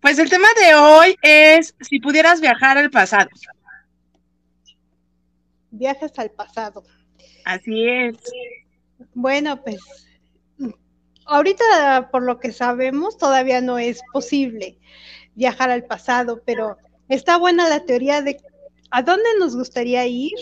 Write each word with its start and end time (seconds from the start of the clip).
Pues 0.00 0.18
el 0.18 0.30
tema 0.30 0.48
de 0.62 0.74
hoy 0.74 1.16
es 1.22 1.74
si 1.80 1.98
pudieras 2.00 2.40
viajar 2.40 2.78
al 2.78 2.90
pasado. 2.90 3.28
Viajes 5.70 6.12
al 6.18 6.30
pasado. 6.30 6.84
Así 7.44 7.88
es. 7.88 8.16
Bueno, 9.14 9.62
pues 9.62 9.78
ahorita 11.26 12.08
por 12.10 12.22
lo 12.22 12.40
que 12.40 12.52
sabemos 12.52 13.18
todavía 13.18 13.60
no 13.60 13.78
es 13.78 14.00
posible 14.12 14.78
viajar 15.34 15.70
al 15.70 15.84
pasado, 15.84 16.42
pero 16.44 16.76
está 17.08 17.36
buena 17.36 17.68
la 17.68 17.84
teoría 17.84 18.22
de 18.22 18.38
a 18.90 19.02
dónde 19.02 19.28
nos 19.38 19.54
gustaría 19.54 20.06
ir. 20.06 20.32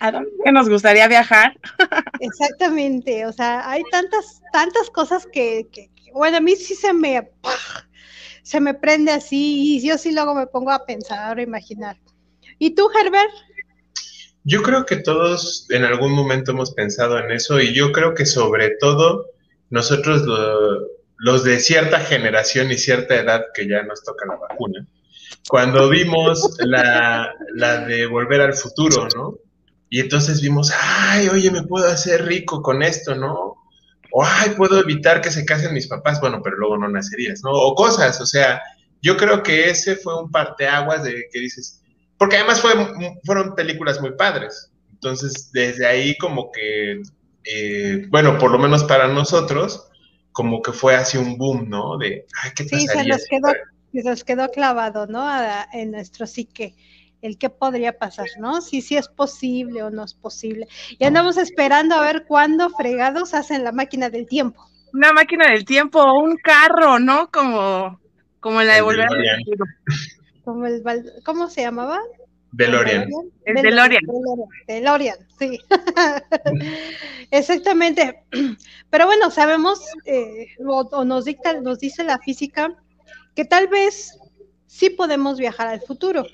¿A 0.00 0.10
dónde 0.10 0.30
nos 0.52 0.68
gustaría 0.68 1.06
viajar? 1.08 1.58
Exactamente, 2.20 3.26
o 3.26 3.32
sea, 3.32 3.68
hay 3.70 3.82
tantas, 3.90 4.40
tantas 4.52 4.90
cosas 4.90 5.26
que, 5.30 5.68
bueno, 6.12 6.38
a 6.38 6.40
mí 6.40 6.56
sí 6.56 6.74
se 6.74 6.92
me, 6.92 7.30
se 8.50 8.60
me 8.60 8.74
prende 8.74 9.12
así 9.12 9.76
y 9.76 9.86
yo 9.86 9.96
sí 9.96 10.10
luego 10.10 10.34
me 10.34 10.48
pongo 10.48 10.72
a 10.72 10.84
pensar, 10.84 11.38
a 11.38 11.42
imaginar. 11.42 11.96
¿Y 12.58 12.74
tú, 12.74 12.90
Herbert? 12.90 13.30
Yo 14.42 14.64
creo 14.64 14.84
que 14.86 14.96
todos 14.96 15.68
en 15.70 15.84
algún 15.84 16.10
momento 16.10 16.50
hemos 16.50 16.72
pensado 16.72 17.20
en 17.20 17.30
eso 17.30 17.60
y 17.60 17.72
yo 17.72 17.92
creo 17.92 18.12
que 18.12 18.26
sobre 18.26 18.70
todo 18.80 19.26
nosotros 19.68 20.26
los 21.18 21.44
de 21.44 21.60
cierta 21.60 22.00
generación 22.00 22.72
y 22.72 22.78
cierta 22.78 23.14
edad 23.14 23.44
que 23.54 23.68
ya 23.68 23.84
nos 23.84 24.02
toca 24.02 24.26
la 24.26 24.34
vacuna, 24.34 24.84
cuando 25.48 25.88
vimos 25.88 26.56
la, 26.58 27.32
la 27.54 27.86
de 27.86 28.06
volver 28.06 28.40
al 28.40 28.54
futuro, 28.54 29.06
¿no? 29.14 29.38
Y 29.90 30.00
entonces 30.00 30.40
vimos, 30.40 30.72
ay, 30.76 31.28
oye, 31.28 31.52
me 31.52 31.62
puedo 31.62 31.86
hacer 31.86 32.26
rico 32.26 32.62
con 32.62 32.82
esto, 32.82 33.14
¿no? 33.14 33.59
O, 34.12 34.24
ay, 34.24 34.50
puedo 34.56 34.80
evitar 34.80 35.20
que 35.20 35.30
se 35.30 35.44
casen 35.44 35.74
mis 35.74 35.86
papás, 35.86 36.20
bueno, 36.20 36.40
pero 36.42 36.56
luego 36.56 36.78
no 36.78 36.88
nacerías, 36.88 37.42
¿no? 37.42 37.50
O 37.50 37.74
cosas, 37.74 38.20
o 38.20 38.26
sea, 38.26 38.60
yo 39.02 39.16
creo 39.16 39.42
que 39.42 39.70
ese 39.70 39.96
fue 39.96 40.22
un 40.22 40.30
parteaguas 40.30 41.04
de 41.04 41.26
que 41.32 41.40
dices, 41.40 41.82
porque 42.18 42.36
además 42.36 42.60
fue, 42.60 42.72
fueron 43.24 43.54
películas 43.54 44.00
muy 44.00 44.12
padres, 44.12 44.70
entonces 44.90 45.50
desde 45.52 45.86
ahí 45.86 46.16
como 46.18 46.50
que, 46.52 47.02
eh, 47.44 48.06
bueno, 48.08 48.38
por 48.38 48.50
lo 48.50 48.58
menos 48.58 48.84
para 48.84 49.08
nosotros, 49.08 49.88
como 50.32 50.62
que 50.62 50.72
fue 50.72 50.94
así 50.94 51.16
un 51.16 51.38
boom, 51.38 51.68
¿no? 51.68 51.96
De, 51.98 52.26
ay, 52.42 52.50
¿qué 52.54 52.64
pasaría? 52.64 52.88
Sí, 52.88 52.98
se 52.98 53.08
nos 53.08 53.24
quedó, 53.26 53.54
se 53.92 54.02
nos 54.08 54.24
quedó 54.24 54.50
clavado, 54.50 55.06
¿no? 55.06 55.26
en 55.72 55.90
nuestro 55.92 56.26
psique 56.26 56.74
el 57.22 57.38
qué 57.38 57.50
podría 57.50 57.98
pasar, 57.98 58.26
¿no? 58.38 58.60
Si 58.60 58.82
sí 58.82 58.96
es 58.96 59.08
posible 59.08 59.82
o 59.82 59.90
no 59.90 60.04
es 60.04 60.14
posible. 60.14 60.68
Y 60.98 61.04
andamos 61.04 61.36
esperando 61.36 61.94
a 61.94 62.02
ver 62.02 62.24
cuándo 62.26 62.70
fregados 62.70 63.34
hacen 63.34 63.64
la 63.64 63.72
máquina 63.72 64.10
del 64.10 64.26
tiempo. 64.26 64.64
Una 64.92 65.12
máquina 65.12 65.50
del 65.50 65.64
tiempo 65.64 66.00
o 66.00 66.20
un 66.20 66.36
carro, 66.36 66.98
¿no? 66.98 67.30
Como, 67.30 68.00
como 68.40 68.62
la 68.62 68.74
de 68.74 68.80
volver 68.82 69.08
Como 70.44 70.66
el, 70.66 70.82
¿Cómo 71.24 71.48
se 71.48 71.62
llamaba? 71.62 72.00
DeLorean. 72.52 73.08
El 73.44 73.62
DeLorean. 73.62 74.02
DeLorean, 74.66 75.18
sí. 75.38 75.60
Exactamente. 77.30 78.24
Pero 78.90 79.06
bueno, 79.06 79.30
sabemos, 79.30 79.80
eh, 80.04 80.48
o, 80.66 81.04
nos 81.04 81.24
dicta, 81.26 81.60
nos 81.60 81.78
dice 81.78 82.02
la 82.02 82.18
física, 82.18 82.74
que 83.36 83.44
tal 83.44 83.68
vez 83.68 84.18
sí 84.66 84.90
podemos 84.90 85.38
viajar 85.38 85.68
al 85.68 85.80
futuro 85.80 86.26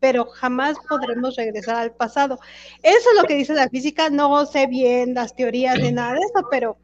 pero 0.00 0.26
jamás 0.26 0.76
podremos 0.88 1.36
regresar 1.36 1.76
al 1.76 1.92
pasado. 1.92 2.38
Eso 2.82 3.10
es 3.10 3.20
lo 3.20 3.26
que 3.26 3.36
dice 3.36 3.54
la 3.54 3.68
física, 3.68 4.10
no 4.10 4.46
sé 4.46 4.66
bien 4.66 5.14
las 5.14 5.34
teorías 5.34 5.76
de 5.76 5.92
nada 5.92 6.14
de 6.14 6.20
eso, 6.20 6.46
pero 6.50 6.78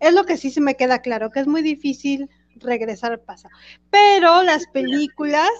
es 0.00 0.12
lo 0.12 0.24
que 0.24 0.36
sí 0.36 0.50
se 0.50 0.60
me 0.60 0.76
queda 0.76 1.00
claro, 1.00 1.30
que 1.30 1.40
es 1.40 1.46
muy 1.46 1.62
difícil 1.62 2.28
regresar 2.60 3.12
al 3.12 3.20
pasado. 3.20 3.54
Pero 3.90 4.42
las 4.42 4.66
películas 4.68 5.50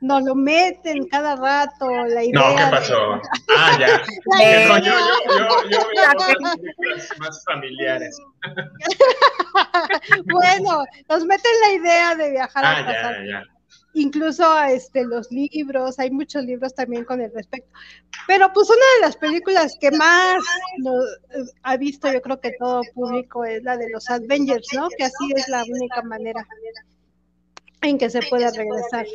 nos 0.00 0.22
lo 0.22 0.34
meten 0.34 1.06
cada 1.08 1.36
rato, 1.36 1.88
la 2.06 2.24
idea. 2.24 2.40
No, 2.40 2.56
¿qué 2.56 2.64
pasó? 2.70 3.20
Ah, 3.54 3.76
ya. 3.78 4.02
yo, 4.78 4.78
yo, 4.78 4.92
yo, 5.30 5.70
yo 5.70 5.78
veo 5.94 6.98
más 7.18 7.44
familiares. 7.44 8.16
bueno, 10.24 10.84
nos 11.08 11.24
meten 11.26 11.52
la 11.62 11.72
idea 11.72 12.14
de 12.14 12.30
viajar 12.30 12.64
ah, 12.64 12.76
al 12.76 12.84
pasado. 12.86 13.14
Ya, 13.24 13.30
ya 13.30 13.61
incluso 13.94 14.60
este, 14.62 15.04
los 15.04 15.30
libros, 15.30 15.98
hay 15.98 16.10
muchos 16.10 16.44
libros 16.44 16.74
también 16.74 17.04
con 17.04 17.20
el 17.20 17.32
respecto. 17.32 17.70
Pero 18.26 18.52
pues 18.52 18.68
una 18.68 18.84
de 18.96 19.06
las 19.06 19.16
películas 19.16 19.76
que 19.80 19.90
más 19.90 20.36
eh, 20.36 21.44
ha 21.62 21.76
visto 21.76 22.12
yo 22.12 22.22
creo 22.22 22.40
que 22.40 22.52
todo 22.58 22.82
público 22.94 23.44
es 23.44 23.62
la 23.62 23.76
de 23.76 23.90
los 23.90 24.08
Avengers, 24.08 24.68
¿no? 24.74 24.88
Que 24.96 25.04
así 25.04 25.32
es 25.36 25.48
la 25.48 25.64
única 25.64 26.02
manera 26.02 26.46
en 27.82 27.98
que 27.98 28.10
se 28.10 28.20
puede 28.22 28.50
regresar 28.50 29.06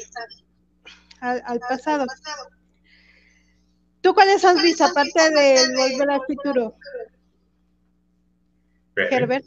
al, 1.21 1.59
pasado. 1.59 2.05
¿Tú 4.01 4.13
cuáles 4.13 4.45
has 4.45 4.61
visto 4.61 4.85
aparte 4.85 5.31
de 5.31 5.59
Volver 5.75 6.11
al 6.11 6.21
Futuro? 6.27 6.75
Herbert. 8.95 9.45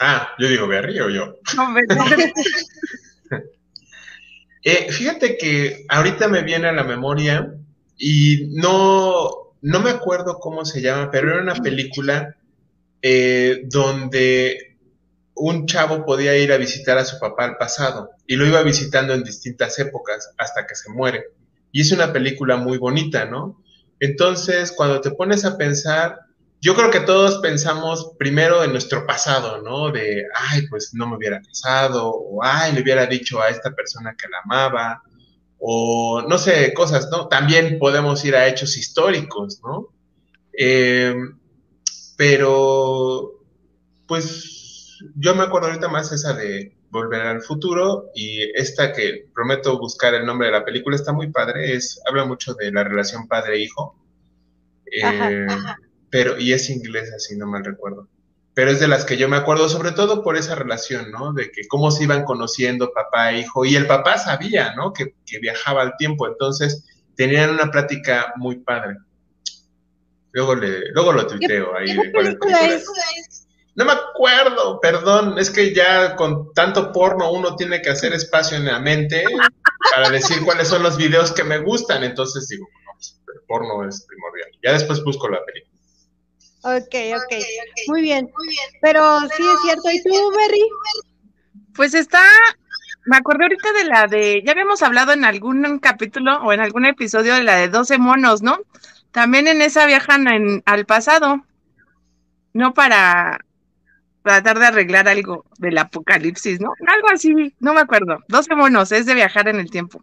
Ah, 0.00 0.30
yo 0.38 0.48
digo 0.48 0.66
Berry 0.66 1.00
o 1.00 1.08
yo. 1.08 1.38
Eh, 4.64 4.92
fíjate 4.92 5.36
que 5.36 5.84
ahorita 5.88 6.28
me 6.28 6.42
viene 6.42 6.68
a 6.68 6.72
la 6.72 6.84
memoria 6.84 7.54
y 7.98 8.48
no, 8.52 9.54
no 9.60 9.80
me 9.80 9.90
acuerdo 9.90 10.38
cómo 10.38 10.64
se 10.64 10.80
llama, 10.80 11.10
pero 11.10 11.32
era 11.32 11.42
una 11.42 11.54
película 11.54 12.36
eh, 13.00 13.62
donde 13.64 14.76
un 15.34 15.66
chavo 15.66 16.04
podía 16.04 16.36
ir 16.36 16.52
a 16.52 16.58
visitar 16.58 16.98
a 16.98 17.04
su 17.04 17.18
papá 17.18 17.44
al 17.44 17.56
pasado 17.56 18.10
y 18.26 18.36
lo 18.36 18.46
iba 18.46 18.62
visitando 18.62 19.14
en 19.14 19.24
distintas 19.24 19.78
épocas 19.78 20.32
hasta 20.38 20.66
que 20.66 20.76
se 20.76 20.90
muere. 20.90 21.24
Y 21.72 21.80
es 21.80 21.90
una 21.90 22.12
película 22.12 22.56
muy 22.56 22.78
bonita, 22.78 23.24
¿no? 23.24 23.60
Entonces, 23.98 24.72
cuando 24.72 25.00
te 25.00 25.10
pones 25.12 25.44
a 25.44 25.56
pensar, 25.56 26.20
yo 26.62 26.76
creo 26.76 26.92
que 26.92 27.00
todos 27.00 27.38
pensamos 27.38 28.12
primero 28.16 28.62
en 28.62 28.70
nuestro 28.70 29.04
pasado, 29.04 29.60
¿no? 29.62 29.90
De, 29.90 30.24
ay, 30.32 30.68
pues 30.68 30.94
no 30.94 31.08
me 31.08 31.16
hubiera 31.16 31.42
casado, 31.42 32.08
o 32.08 32.40
ay, 32.40 32.72
le 32.72 32.82
hubiera 32.82 33.04
dicho 33.06 33.42
a 33.42 33.48
esta 33.48 33.72
persona 33.72 34.14
que 34.16 34.28
la 34.28 34.38
amaba, 34.44 35.02
o 35.58 36.22
no 36.22 36.38
sé, 36.38 36.72
cosas, 36.72 37.08
¿no? 37.10 37.26
También 37.26 37.80
podemos 37.80 38.24
ir 38.24 38.36
a 38.36 38.46
hechos 38.46 38.76
históricos, 38.76 39.60
¿no? 39.64 39.88
Em, 40.52 41.36
pero, 42.16 43.44
pues, 44.06 45.00
yo 45.16 45.34
me 45.34 45.42
acuerdo 45.42 45.66
ahorita 45.66 45.88
más 45.88 46.12
esa 46.12 46.32
de 46.32 46.76
Volver 46.90 47.22
al 47.22 47.42
Futuro 47.42 48.10
y 48.14 48.40
esta 48.54 48.92
que 48.92 49.26
prometo 49.34 49.80
buscar 49.80 50.14
el 50.14 50.24
nombre 50.24 50.46
de 50.46 50.52
la 50.52 50.64
película, 50.64 50.94
está 50.94 51.12
muy 51.12 51.32
padre, 51.32 51.74
es, 51.74 52.00
habla 52.08 52.24
mucho 52.24 52.54
de 52.54 52.70
la 52.70 52.84
relación 52.84 53.26
padre-hijo. 53.26 53.96
Eh, 54.86 55.46
pero, 56.12 56.38
y 56.38 56.52
es 56.52 56.68
inglesa, 56.68 57.18
si 57.18 57.38
no 57.38 57.46
mal 57.46 57.64
recuerdo. 57.64 58.06
Pero 58.52 58.70
es 58.70 58.78
de 58.80 58.86
las 58.86 59.06
que 59.06 59.16
yo 59.16 59.30
me 59.30 59.38
acuerdo, 59.38 59.70
sobre 59.70 59.92
todo 59.92 60.22
por 60.22 60.36
esa 60.36 60.54
relación, 60.54 61.10
¿no? 61.10 61.32
De 61.32 61.50
que 61.50 61.66
cómo 61.66 61.90
se 61.90 62.04
iban 62.04 62.24
conociendo 62.24 62.92
papá 62.92 63.32
e 63.32 63.40
hijo, 63.40 63.64
y 63.64 63.76
el 63.76 63.86
papá 63.86 64.18
sabía, 64.18 64.74
¿no? 64.74 64.92
Que, 64.92 65.14
viajaba 65.40 65.80
al 65.80 65.96
tiempo, 65.96 66.28
entonces 66.28 66.84
tenían 67.16 67.48
una 67.48 67.70
plática 67.70 68.34
muy 68.36 68.56
padre. 68.58 68.98
Luego, 70.32 70.54
le, 70.54 70.90
luego 70.92 71.14
lo 71.14 71.26
tuiteo 71.26 71.74
ahí. 71.74 71.96
No 73.74 73.86
me 73.86 73.92
acuerdo, 73.92 74.80
perdón, 74.80 75.38
es 75.38 75.50
que 75.50 75.74
ya 75.74 76.14
con 76.14 76.52
tanto 76.52 76.92
porno 76.92 77.32
uno 77.32 77.56
tiene 77.56 77.80
que 77.80 77.88
hacer 77.88 78.12
espacio 78.12 78.58
en 78.58 78.66
la 78.66 78.78
mente 78.80 79.24
para 79.90 80.10
decir 80.10 80.44
cuáles 80.44 80.68
son 80.68 80.82
los 80.82 80.98
videos 80.98 81.32
que 81.32 81.42
me 81.42 81.56
gustan, 81.56 82.04
entonces 82.04 82.46
digo, 82.48 82.68
no, 82.70 82.92
pues, 82.92 83.18
el 83.34 83.40
porno 83.46 83.88
es 83.88 84.04
primordial. 84.06 84.50
Ya 84.62 84.74
después 84.74 85.02
busco 85.02 85.26
la 85.30 85.42
película. 85.42 85.71
Ok, 86.64 86.94
ok. 87.16 87.42
Muy 87.88 88.02
bien. 88.02 88.30
Pero 88.80 89.20
sí 89.20 89.42
es 89.42 89.60
cierto. 89.62 89.90
¿Y 89.90 90.02
tú, 90.02 90.30
Berry? 90.36 90.62
Pues 91.74 91.94
está, 91.94 92.22
me 93.06 93.16
acuerdo 93.16 93.44
ahorita 93.44 93.72
de 93.72 93.84
la 93.84 94.06
de, 94.06 94.42
ya 94.44 94.52
habíamos 94.52 94.82
hablado 94.82 95.12
en 95.12 95.24
algún 95.24 95.78
capítulo 95.78 96.38
o 96.42 96.52
en 96.52 96.60
algún 96.60 96.84
episodio 96.86 97.34
de 97.34 97.42
la 97.42 97.56
de 97.56 97.68
12 97.68 97.98
monos, 97.98 98.42
¿no? 98.42 98.58
También 99.10 99.48
en 99.48 99.60
esa 99.62 99.86
viajan 99.86 100.28
en, 100.28 100.62
al 100.66 100.86
pasado, 100.86 101.44
no 102.52 102.74
para 102.74 103.44
tratar 104.22 104.58
de 104.58 104.66
arreglar 104.66 105.08
algo 105.08 105.44
del 105.58 105.78
apocalipsis, 105.78 106.60
¿no? 106.60 106.72
Algo 106.86 107.08
así, 107.12 107.54
no 107.58 107.74
me 107.74 107.80
acuerdo. 107.80 108.18
12 108.28 108.54
monos, 108.54 108.92
es 108.92 109.06
de 109.06 109.14
viajar 109.14 109.48
en 109.48 109.56
el 109.56 109.70
tiempo. 109.70 110.02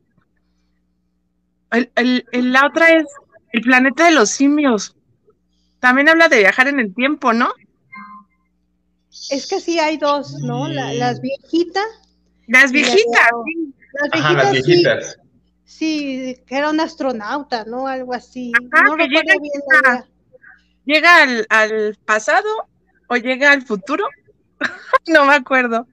El, 1.72 1.92
el, 1.96 2.26
la 2.52 2.66
otra 2.66 2.92
es 2.92 3.06
el 3.54 3.62
planeta 3.62 4.06
de 4.06 4.12
los 4.12 4.30
simios. 4.30 4.96
También 5.80 6.10
habla 6.10 6.28
de 6.28 6.40
viajar 6.40 6.68
en 6.68 6.80
el 6.80 6.94
tiempo, 6.94 7.34
¿no? 7.34 7.54
Es 9.30 9.48
que 9.48 9.60
sí 9.60 9.80
hay 9.80 9.98
dos, 9.98 10.34
¿no? 10.40 10.68
las 10.68 11.22
viejitas. 11.22 11.86
Las 12.48 12.72
viejitas, 12.72 13.30
sí. 13.46 13.74
Las 13.94 14.12
viejitas. 14.12 14.44
las 14.44 14.52
viejitas. 14.52 15.20
Sí, 15.66 16.36
que 16.48 16.58
era 16.58 16.70
un 16.70 16.80
astronauta, 16.80 17.64
¿no? 17.66 17.88
Algo 17.88 18.14
así. 18.14 18.52
no 18.52 18.96
que 18.98 19.08
llega, 19.08 19.36
bien 19.40 20.04
llega 20.86 21.22
al, 21.22 21.46
al 21.50 21.98
pasado 22.06 22.50
o 23.08 23.16
llega 23.16 23.52
al 23.52 23.62
futuro. 23.62 24.06
no 25.08 25.26
me 25.26 25.36
acuerdo. 25.36 25.88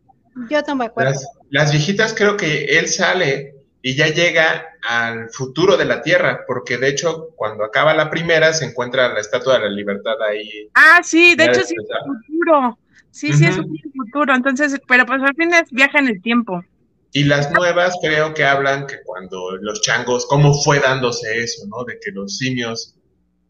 Yo 0.50 0.60
no 0.66 0.76
me 0.76 0.86
acuerdo. 0.86 1.20
las 1.50 1.72
viejitas 1.72 2.14
creo 2.14 2.36
que 2.36 2.64
él 2.78 2.88
sale 2.88 3.55
y 3.86 3.94
ya 3.94 4.08
llega 4.08 4.66
al 4.82 5.30
futuro 5.30 5.76
de 5.76 5.84
la 5.84 6.02
Tierra, 6.02 6.42
porque 6.44 6.76
de 6.76 6.88
hecho 6.88 7.28
cuando 7.36 7.62
acaba 7.62 7.94
la 7.94 8.10
primera 8.10 8.52
se 8.52 8.64
encuentra 8.64 9.14
la 9.14 9.20
Estatua 9.20 9.60
de 9.60 9.66
la 9.66 9.70
Libertad 9.70 10.20
ahí. 10.28 10.68
Ah, 10.74 10.98
sí, 11.04 11.36
de 11.36 11.44
hecho 11.44 11.60
sí 11.62 11.76
es 11.78 11.88
el 11.88 12.16
futuro. 12.16 12.78
Sí, 13.12 13.32
sí 13.32 13.46
es 13.46 13.56
un 13.56 13.78
futuro. 13.96 14.34
Entonces, 14.34 14.80
pero 14.88 15.06
pues 15.06 15.22
al 15.22 15.36
fin 15.36 15.54
es 15.54 15.70
viaja 15.70 16.00
en 16.00 16.08
el 16.08 16.20
tiempo. 16.20 16.64
Y 17.12 17.22
las 17.22 17.52
nuevas 17.52 17.94
creo 18.02 18.34
que 18.34 18.42
hablan 18.42 18.88
que 18.88 18.96
cuando 19.04 19.56
los 19.58 19.80
changos, 19.82 20.26
cómo 20.26 20.52
fue 20.64 20.80
dándose 20.80 21.38
eso, 21.38 21.64
¿no? 21.68 21.84
De 21.84 22.00
que 22.00 22.10
los 22.10 22.38
simios 22.38 22.96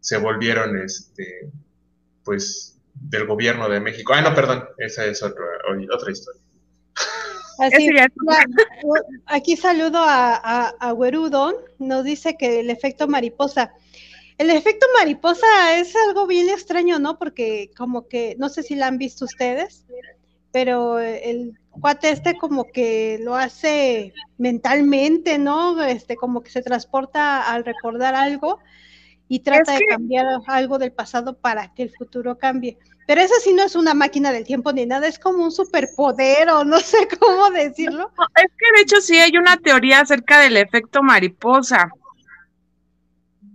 se 0.01 0.17
volvieron, 0.17 0.77
este, 0.77 1.49
pues, 2.23 2.77
del 2.93 3.25
gobierno 3.25 3.69
de 3.69 3.79
México. 3.79 4.13
Ah, 4.13 4.21
no, 4.21 4.35
perdón, 4.35 4.65
esa 4.77 5.03
es 5.03 5.23
otra, 5.23 5.45
otra 5.91 6.11
historia. 6.11 6.43
Así, 7.59 7.89
aquí 9.25 9.57
saludo 9.57 9.99
a, 9.99 10.35
a, 10.35 10.73
a 10.79 10.95
nos 11.79 12.03
dice 12.03 12.35
que 12.37 12.59
el 12.59 12.69
efecto 12.69 13.07
mariposa. 13.07 13.73
El 14.37 14.51
efecto 14.51 14.85
mariposa 14.97 15.47
es 15.77 15.95
algo 16.07 16.27
bien 16.27 16.49
extraño, 16.49 16.99
¿no? 16.99 17.17
Porque 17.17 17.71
como 17.75 18.07
que, 18.07 18.35
no 18.37 18.49
sé 18.49 18.61
si 18.61 18.75
la 18.75 18.87
han 18.87 18.99
visto 18.99 19.25
ustedes, 19.25 19.85
pero 20.51 20.99
el 20.99 21.57
cuate 21.69 22.11
este 22.11 22.37
como 22.37 22.65
que 22.65 23.19
lo 23.21 23.35
hace 23.35 24.13
mentalmente, 24.37 25.37
¿no? 25.39 25.83
Este, 25.83 26.15
como 26.15 26.41
que 26.41 26.51
se 26.51 26.61
transporta 26.61 27.51
al 27.51 27.65
recordar 27.65 28.13
algo 28.13 28.59
y 29.27 29.39
trata 29.39 29.73
de 29.73 29.85
cambiar 29.85 30.25
algo 30.47 30.77
del 30.77 30.91
pasado 30.91 31.37
para 31.37 31.73
que 31.73 31.83
el 31.83 31.91
futuro 31.91 32.37
cambie. 32.37 32.77
Pero 33.07 33.21
eso 33.21 33.33
sí 33.41 33.53
no 33.53 33.63
es 33.63 33.75
una 33.75 33.93
máquina 33.93 34.33
del 34.33 34.43
tiempo 34.43 34.73
ni 34.73 34.85
nada, 34.85 35.07
es 35.07 35.17
como 35.17 35.43
un 35.45 35.51
superpoder 35.51 36.49
o 36.49 36.65
no 36.65 36.79
sé 36.81 37.07
cómo 37.19 37.49
decirlo. 37.49 38.11
es 38.35 38.51
que 38.57 38.77
de 38.77 38.81
hecho 38.81 39.01
sí 39.01 39.17
hay 39.17 39.35
una 39.37 39.57
teoría 39.57 40.01
acerca 40.01 40.41
del 40.41 40.57
efecto 40.57 41.01
mariposa. 41.01 41.89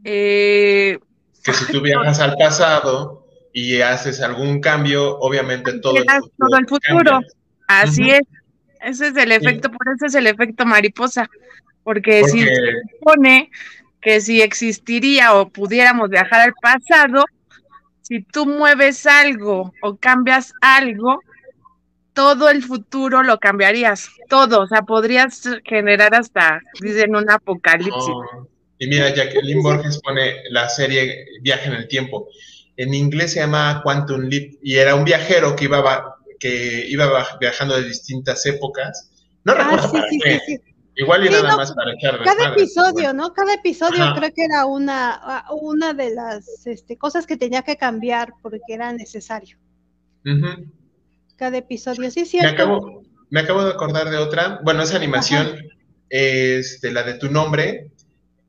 Eh, 0.05 0.99
que 1.45 1.53
si 1.53 1.71
tú 1.71 1.83
viajas 1.83 2.19
al 2.19 2.35
pasado 2.37 3.27
y 3.53 3.81
haces 3.83 4.21
algún 4.23 4.61
cambio, 4.61 5.19
obviamente 5.19 5.79
todo 5.81 5.99
el 5.99 6.05
futuro. 6.05 6.33
Todo 6.39 6.59
el 6.59 6.67
futuro. 6.67 7.21
Así 7.69 8.11
es. 8.11 8.23
Ese 8.81 9.09
es 9.09 9.17
el 9.17 9.31
efecto, 9.33 9.71
por 9.71 9.87
eso 9.95 10.07
es 10.07 10.15
el 10.15 10.27
efecto 10.27 10.65
mariposa. 10.65 11.29
Porque, 11.85 12.25
si 12.25 12.41
se 12.41 12.55
supone 12.93 13.51
que 14.01 14.21
si 14.21 14.41
existiría 14.41 15.35
o 15.35 15.49
pudiéramos 15.49 16.09
viajar 16.09 16.41
al 16.41 16.55
pasado, 16.55 17.25
si 18.13 18.23
tú 18.25 18.45
mueves 18.45 19.07
algo 19.07 19.73
o 19.81 19.97
cambias 19.97 20.53
algo, 20.61 21.21
todo 22.13 22.51
el 22.51 22.63
futuro 22.63 23.23
lo 23.23 23.39
cambiarías, 23.39 24.11
todo, 24.29 24.61
o 24.61 24.67
sea, 24.67 24.83
podrías 24.83 25.49
generar 25.65 26.15
hasta, 26.15 26.61
dicen, 26.83 27.17
un 27.17 27.31
apocalipsis. 27.31 27.95
Oh. 27.95 28.47
Y 28.79 28.87
mira, 28.87 29.15
Jacqueline 29.15 29.63
Borges 29.63 29.99
pone 30.03 30.43
la 30.51 30.69
serie 30.69 31.25
Viaje 31.41 31.69
en 31.69 31.73
el 31.73 31.89
Tiempo. 31.89 32.29
En 32.77 32.93
inglés 32.93 33.33
se 33.33 33.41
llama 33.41 33.81
Quantum 33.83 34.29
Leap 34.29 34.57
y 34.63 34.77
era 34.77 34.95
un 34.95 35.05
viajero 35.05 35.57
que 35.57 35.65
iba, 35.65 36.19
que 36.39 36.85
iba 36.89 37.27
viajando 37.41 37.77
de 37.77 37.85
distintas 37.85 38.45
épocas. 38.45 39.09
No 39.45 39.55
ah, 39.55 39.57
recuerdo 39.57 39.91
para 39.91 40.07
qué. 40.23 40.61
Igual 40.95 41.27
y 41.27 41.31
nada 41.31 41.57
más 41.57 41.73
para 41.73 41.95
echar 41.95 42.23
Cada 42.23 42.53
episodio, 42.53 43.15
¿no? 43.15 43.33
Cada 43.33 43.55
episodio 43.55 44.13
creo 44.15 44.31
que 44.35 44.45
era 44.45 44.67
una, 44.67 45.45
una 45.51 45.95
de 45.95 46.15
las 46.15 46.67
este, 46.67 46.99
cosas 46.99 47.27
que 47.27 47.37
tenía 47.37 47.63
que 47.63 47.77
cambiar 47.77 48.35
porque 48.43 48.75
era 48.75 48.93
necesario. 48.93 49.57
Cada 51.37 51.57
episodio, 51.57 52.11
sí, 52.11 52.27
cierto. 52.27 52.49
Me 52.49 52.55
acabo, 52.55 53.03
me 53.31 53.41
acabo 53.41 53.65
de 53.65 53.71
acordar 53.71 54.11
de 54.11 54.19
otra. 54.19 54.61
Bueno, 54.63 54.83
esa 54.83 54.97
animación, 54.97 55.57
este, 56.11 56.93
la 56.93 57.03
de 57.03 57.15
tu 57.15 57.31
nombre, 57.31 57.91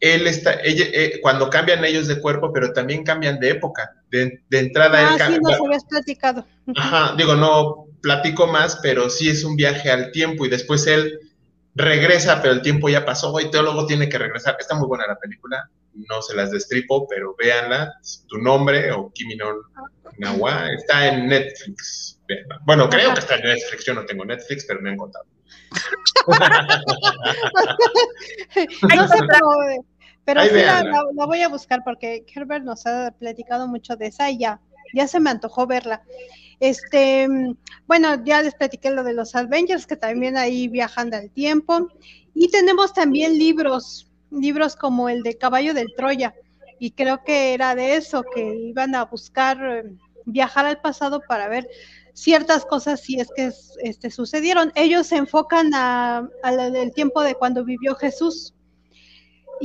él 0.01 0.28
está, 0.28 0.60
ella, 0.63 0.86
eh, 0.92 1.19
cuando 1.22 1.50
cambian 1.50 1.86
ellos 1.86 2.07
de 2.07 2.19
cuerpo, 2.19 2.51
pero 2.51 2.74
también 2.74 3.06
cambian 3.06 3.39
de 3.39 3.51
época. 3.51 3.89
De, 4.12 4.42
entrada 4.51 5.00
ah, 5.00 5.16
él 5.16 5.36
sí, 5.36 5.39
nos 5.42 5.60
habías 5.62 5.86
platicado. 5.86 6.46
Ajá, 6.75 7.16
digo, 7.18 7.36
no 7.36 7.88
platico 8.01 8.48
más, 8.48 8.80
pero 8.84 9.10
sí 9.10 9.30
es 9.30 9.46
un 9.46 9.56
viaje 9.56 9.89
al 9.89 10.12
tiempo 10.12 10.46
y 10.46 10.50
después 10.50 10.86
él 10.88 11.19
regresa, 11.75 12.42
pero 12.42 12.54
el 12.54 12.62
tiempo 12.62 12.90
ya 12.90 13.06
pasó 13.06 13.40
y 13.40 13.50
teólogo 13.50 13.86
tiene 13.86 14.10
que 14.10 14.18
regresar. 14.18 14.58
Está 14.60 14.75
muy 14.75 14.88
buena 14.88 15.08
la 15.08 15.18
película, 15.18 15.70
no 15.94 16.22
se 16.22 16.36
las 16.36 16.52
destripo, 16.52 17.08
pero 17.08 17.36
véanla. 17.38 17.94
Tu 18.28 18.38
nombre 18.38 18.92
o 18.92 19.12
Kimi 19.14 19.36
no 19.36 19.48
Nawa 20.18 20.72
está 20.72 21.08
en 21.08 21.28
Netflix. 21.28 22.20
Bueno, 22.66 22.90
creo 22.90 23.14
que 23.14 23.20
está 23.20 23.36
en 23.36 23.44
Netflix. 23.44 23.86
Yo 23.86 23.94
no 23.94 24.06
tengo 24.06 24.25
Netflix, 24.25 24.66
pero 24.66 24.81
me 24.81 24.92
han 24.92 24.98
contado. 24.98 25.25
no 28.96 29.08
sé, 29.08 29.18
pero 30.25 30.44
sí 30.44 30.52
la, 30.54 31.04
voy 31.14 31.42
a 31.42 31.50
buscar 31.50 31.81
porque 31.84 32.25
Herbert 32.34 32.64
nos 32.64 32.86
ha 32.86 33.12
platicado 33.12 33.68
mucho 33.68 33.96
de 33.96 34.08
esa 34.08 34.30
y 34.30 34.40
ya, 34.40 34.62
ya 34.94 35.08
se 35.08 35.20
me 35.20 35.30
antojó 35.30 35.68
verla. 35.68 36.04
Este, 36.59 37.27
bueno, 37.88 38.23
ya 38.23 38.41
les 38.41 38.55
platiqué 38.55 38.91
lo 38.91 39.03
de 39.03 39.13
los 39.13 39.35
Avengers, 39.35 39.85
que 39.88 39.95
también 39.95 40.38
ahí 40.38 40.67
viajan 40.67 41.13
al 41.13 41.29
tiempo. 41.29 41.89
Y 42.33 42.50
tenemos 42.50 42.94
también 42.94 43.38
libros, 43.38 44.11
libros 44.31 44.75
como 44.75 45.09
el 45.09 45.23
de 45.23 45.38
Caballo 45.38 45.73
del 45.73 45.94
Troya. 45.95 46.33
Y 46.79 46.91
creo 46.91 47.23
que 47.23 47.53
era 47.53 47.75
de 47.75 47.95
eso, 47.95 48.23
que 48.33 48.55
iban 48.55 48.95
a 48.95 49.05
buscar 49.05 49.57
eh, 49.61 49.95
viajar 50.25 50.65
al 50.65 50.81
pasado 50.81 51.21
para 51.27 51.47
ver 51.47 51.67
ciertas 52.13 52.65
cosas 52.65 53.01
si 53.01 53.19
es 53.19 53.29
que 53.35 53.51
este, 53.83 54.11
sucedieron. 54.11 54.71
Ellos 54.75 55.07
se 55.07 55.17
enfocan 55.17 55.73
al 55.73 56.91
tiempo 56.94 57.21
de 57.21 57.35
cuando 57.35 57.63
vivió 57.63 57.95
Jesús. 57.95 58.53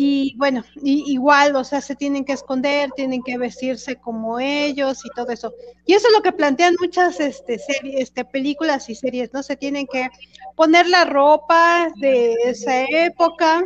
Y 0.01 0.37
bueno, 0.37 0.63
igual, 0.85 1.57
o 1.57 1.65
sea, 1.65 1.81
se 1.81 1.97
tienen 1.97 2.25
que 2.25 2.33
esconder, 2.33 2.89
tienen 2.93 3.21
que 3.21 3.37
vestirse 3.37 3.97
como 3.97 4.39
ellos 4.39 5.05
y 5.05 5.09
todo 5.11 5.33
eso. 5.33 5.53
Y 5.87 5.95
eso 5.95 6.07
es 6.07 6.15
lo 6.15 6.23
que 6.23 6.31
plantean 6.31 6.77
muchas 6.81 7.19
este, 7.19 7.59
series, 7.59 8.03
este, 8.03 8.25
películas 8.25 8.89
y 8.91 8.95
series, 8.95 9.33
¿no? 9.33 9.43
Se 9.43 9.57
tienen 9.57 9.89
que 9.89 10.09
poner 10.55 10.87
la 10.87 11.05
ropa 11.05 11.93
de 11.97 12.33
esa 12.45 12.85
época. 12.85 13.65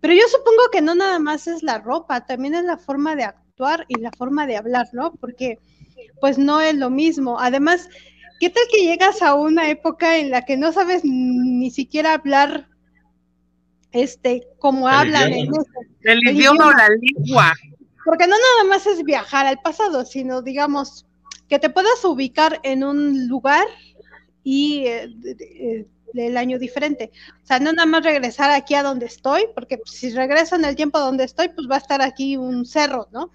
Pero 0.00 0.12
yo 0.12 0.28
supongo 0.28 0.68
que 0.70 0.82
no 0.82 0.94
nada 0.94 1.18
más 1.18 1.46
es 1.46 1.62
la 1.62 1.78
ropa, 1.78 2.26
también 2.26 2.54
es 2.54 2.64
la 2.64 2.76
forma 2.76 3.16
de 3.16 3.24
actuar 3.24 3.86
y 3.88 3.98
la 3.98 4.10
forma 4.18 4.46
de 4.46 4.58
hablar, 4.58 4.88
¿no? 4.92 5.14
Porque 5.14 5.58
pues 6.20 6.36
no 6.36 6.60
es 6.60 6.74
lo 6.74 6.90
mismo. 6.90 7.40
Además, 7.40 7.88
¿qué 8.38 8.50
tal 8.50 8.64
que 8.70 8.84
llegas 8.84 9.22
a 9.22 9.32
una 9.32 9.70
época 9.70 10.18
en 10.18 10.30
la 10.30 10.42
que 10.42 10.58
no 10.58 10.72
sabes 10.72 11.06
ni 11.06 11.70
siquiera 11.70 12.12
hablar 12.12 12.67
este 13.92 14.46
como 14.58 14.88
hablan 14.88 15.32
en 15.32 15.50
el, 16.02 16.18
idioma, 16.34 16.68
o 16.68 16.72
la 16.72 16.88
lengua? 16.88 17.54
Porque 18.04 18.26
no 18.26 18.34
nada 18.36 18.70
más 18.70 18.86
es 18.86 19.02
viajar 19.02 19.46
al 19.46 19.60
pasado, 19.60 20.04
sino 20.04 20.42
digamos 20.42 21.06
que 21.48 21.58
te 21.58 21.70
puedas 21.70 22.04
ubicar 22.04 22.60
en 22.62 22.84
un 22.84 23.28
lugar 23.28 23.66
y 24.44 24.86
eh, 24.86 25.10
eh, 25.24 25.86
el 26.14 26.36
año 26.36 26.58
diferente. 26.58 27.10
O 27.42 27.46
sea, 27.46 27.58
no 27.58 27.72
nada 27.72 27.86
más 27.86 28.04
regresar 28.04 28.50
aquí 28.50 28.74
a 28.74 28.82
donde 28.82 29.06
estoy, 29.06 29.46
porque 29.54 29.80
si 29.84 30.10
regreso 30.10 30.56
en 30.56 30.64
el 30.64 30.76
tiempo 30.76 30.98
donde 30.98 31.24
estoy, 31.24 31.48
pues 31.48 31.68
va 31.70 31.76
a 31.76 31.78
estar 31.78 32.02
aquí 32.02 32.36
un 32.36 32.64
cerro, 32.64 33.08
¿no? 33.12 33.30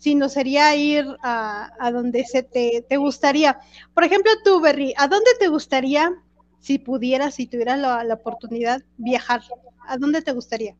sino 0.00 0.30
sería 0.30 0.74
ir 0.74 1.06
a, 1.22 1.90
donde 1.92 2.24
se 2.24 2.42
te, 2.42 2.96
gustaría. 2.96 3.60
Por 3.92 4.02
ejemplo, 4.02 4.32
tú, 4.42 4.58
Berry, 4.58 4.94
¿a 4.96 5.06
dónde 5.06 5.30
te 5.38 5.48
gustaría, 5.48 6.10
si 6.58 6.78
pudieras, 6.78 7.34
si 7.34 7.46
tuvieras 7.46 7.78
la, 7.78 8.14
oportunidad, 8.14 8.80
viajar? 8.96 9.42
¿A 9.90 9.98
dónde 9.98 10.22
te 10.22 10.30
gustaría? 10.30 10.76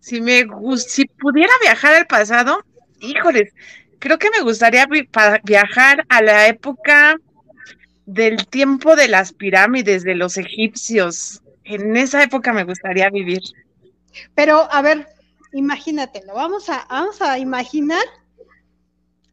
Si, 0.00 0.20
me, 0.20 0.44
si 0.76 1.06
pudiera 1.06 1.52
viajar 1.62 1.94
al 1.94 2.06
pasado, 2.06 2.62
híjoles, 3.00 3.54
creo 4.00 4.18
que 4.18 4.28
me 4.28 4.42
gustaría 4.42 4.86
viajar 5.44 6.04
a 6.10 6.20
la 6.20 6.46
época 6.46 7.16
del 8.04 8.46
tiempo 8.48 8.96
de 8.96 9.08
las 9.08 9.32
pirámides 9.32 10.02
de 10.02 10.14
los 10.14 10.36
egipcios. 10.36 11.40
En 11.64 11.96
esa 11.96 12.22
época 12.22 12.52
me 12.52 12.64
gustaría 12.64 13.08
vivir. 13.08 13.40
Pero, 14.34 14.70
a 14.70 14.82
ver, 14.82 15.08
imagínatelo, 15.54 16.34
vamos 16.34 16.68
a, 16.68 16.86
vamos 16.90 17.22
a 17.22 17.38
imaginar 17.38 18.04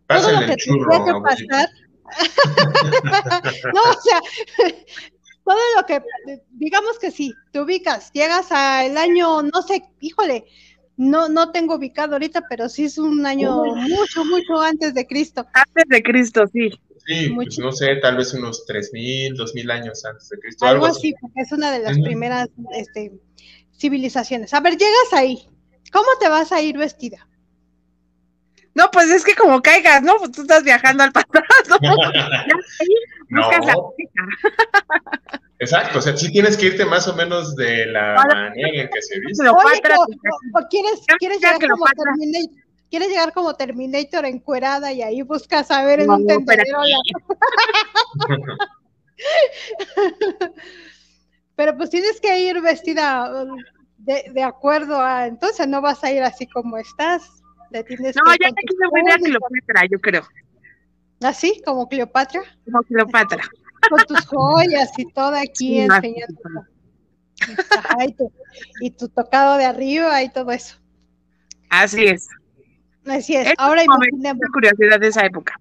todo 0.08 0.32
lo 0.32 0.40
que 0.40 0.56
tendría 0.56 1.04
que 1.04 1.14
pasar. 1.22 1.70
no, 3.74 3.82
o 3.82 4.02
sea, 4.02 4.22
todo 5.50 5.58
lo 5.78 5.86
que, 5.88 6.04
digamos 6.52 7.00
que 7.00 7.10
sí, 7.10 7.34
te 7.52 7.60
ubicas, 7.60 8.12
llegas 8.14 8.52
al 8.52 8.96
año, 8.96 9.42
no 9.42 9.64
sé, 9.64 9.82
híjole, 10.00 10.46
no, 10.96 11.28
no 11.28 11.52
tengo 11.52 11.78
ubicado 11.78 12.14
ahorita, 12.14 12.44
pero 12.48 12.70
sí 12.70 12.84
es 12.84 13.00
un 13.00 13.26
año 13.26 13.64
mucho, 13.66 14.24
mucho 14.26 14.62
antes 14.62 14.94
de 14.94 15.08
Cristo. 15.08 15.48
Antes 15.54 15.86
de 15.88 16.04
Cristo, 16.04 16.46
sí. 16.54 16.70
Sí, 17.08 17.32
pues 17.34 17.58
no 17.58 17.72
sé, 17.72 17.96
tal 17.96 18.18
vez 18.18 18.32
unos 18.36 18.64
3.000, 18.68 19.36
2.000 19.36 19.72
años 19.72 20.06
antes 20.06 20.30
de 20.30 20.38
Cristo. 20.38 20.68
Algo, 20.68 20.86
así, 20.86 21.16
porque 21.20 21.42
es 21.42 21.52
una 21.52 21.72
de 21.72 21.80
las 21.80 21.98
primeras 21.98 22.50
este, 22.76 23.14
civilizaciones. 23.76 24.54
A 24.54 24.60
ver, 24.60 24.74
llegas 24.74 25.14
ahí, 25.14 25.50
¿Cómo 25.92 26.08
te 26.20 26.30
vas 26.30 26.52
a 26.52 26.62
ir 26.62 26.78
vestida? 26.78 27.28
No, 28.76 28.92
pues 28.92 29.10
es 29.10 29.24
que 29.24 29.34
como 29.34 29.64
caigas, 29.64 30.04
¿no? 30.04 30.18
Pues 30.18 30.32
tú 30.32 30.44
estás 30.44 30.64
viajando 30.64 31.04
al 31.04 31.12
pasado. 31.12 31.80
no. 33.30 33.94
Exacto, 35.60 36.00
o 36.00 36.02
sea, 36.02 36.16
sí 36.16 36.32
tienes 36.32 36.56
que 36.58 36.68
irte 36.68 36.86
más 36.86 37.08
o 37.08 37.16
menos 37.16 37.56
de 37.56 37.86
la 37.88 38.16
manera 38.16 38.84
en 38.84 38.90
que 38.90 39.02
se 39.02 39.20
viste. 39.20 39.48
Oye, 39.50 39.82
¿quieres, 40.70 41.02
¿quieres 41.20 41.40
llegar 41.40 41.60
como 41.60 41.86
Terminator? 41.86 42.64
¿Quieres 42.90 43.10
llegar 43.10 43.34
como 43.34 43.54
Terminator 43.56 44.26
encuerada 44.26 44.92
y 44.92 45.04
ahí 45.04 45.22
buscas 45.22 45.70
a 45.70 45.86
ver 45.86 46.00
en 46.00 46.10
un 46.10 46.26
tendedero 46.26 46.80
Pero 51.56 51.78
pues 51.78 51.90
tienes 51.90 52.20
que 52.22 52.40
ir 52.40 52.62
vestida 52.62 53.46
de, 53.98 54.32
de, 54.34 54.44
acuerdo 54.44 55.00
a, 55.02 55.28
entonces 55.28 55.68
no 55.68 55.82
vas 55.82 56.04
a 56.04 56.12
ir 56.12 56.24
así 56.24 56.48
como 56.48 56.78
estás. 56.78 57.30
no, 57.70 57.80
ya 57.80 58.50
te 58.50 58.62
quiero 58.66 58.92
ver 58.94 59.12
a 59.12 59.18
Cleopatra, 59.18 59.86
yo 59.92 60.00
creo. 60.00 60.24
¿Así? 61.22 61.62
¿Como 61.66 61.88
Cleopatra? 61.88 62.42
Como 62.66 62.82
Cleopatra. 62.84 63.44
Con 63.90 64.00
tus 64.06 64.26
joyas 64.26 64.92
y 64.98 65.06
todo 65.12 65.36
aquí 65.36 65.80
enseñando. 65.80 66.66
y, 68.06 68.14
tu, 68.14 68.32
y 68.82 68.92
tu 68.92 69.10
tocado 69.10 69.58
de 69.58 69.66
arriba 69.66 70.22
y 70.24 70.30
todo 70.30 70.52
eso. 70.52 70.76
Así 71.70 72.06
es. 72.06 72.28
Así 73.06 73.36
es. 73.36 73.54
Ahora 73.58 73.84
imaginemos. 73.84 74.42
curiosidad 74.54 75.00
de 75.00 75.08
esa 75.08 75.26
época. 75.26 75.60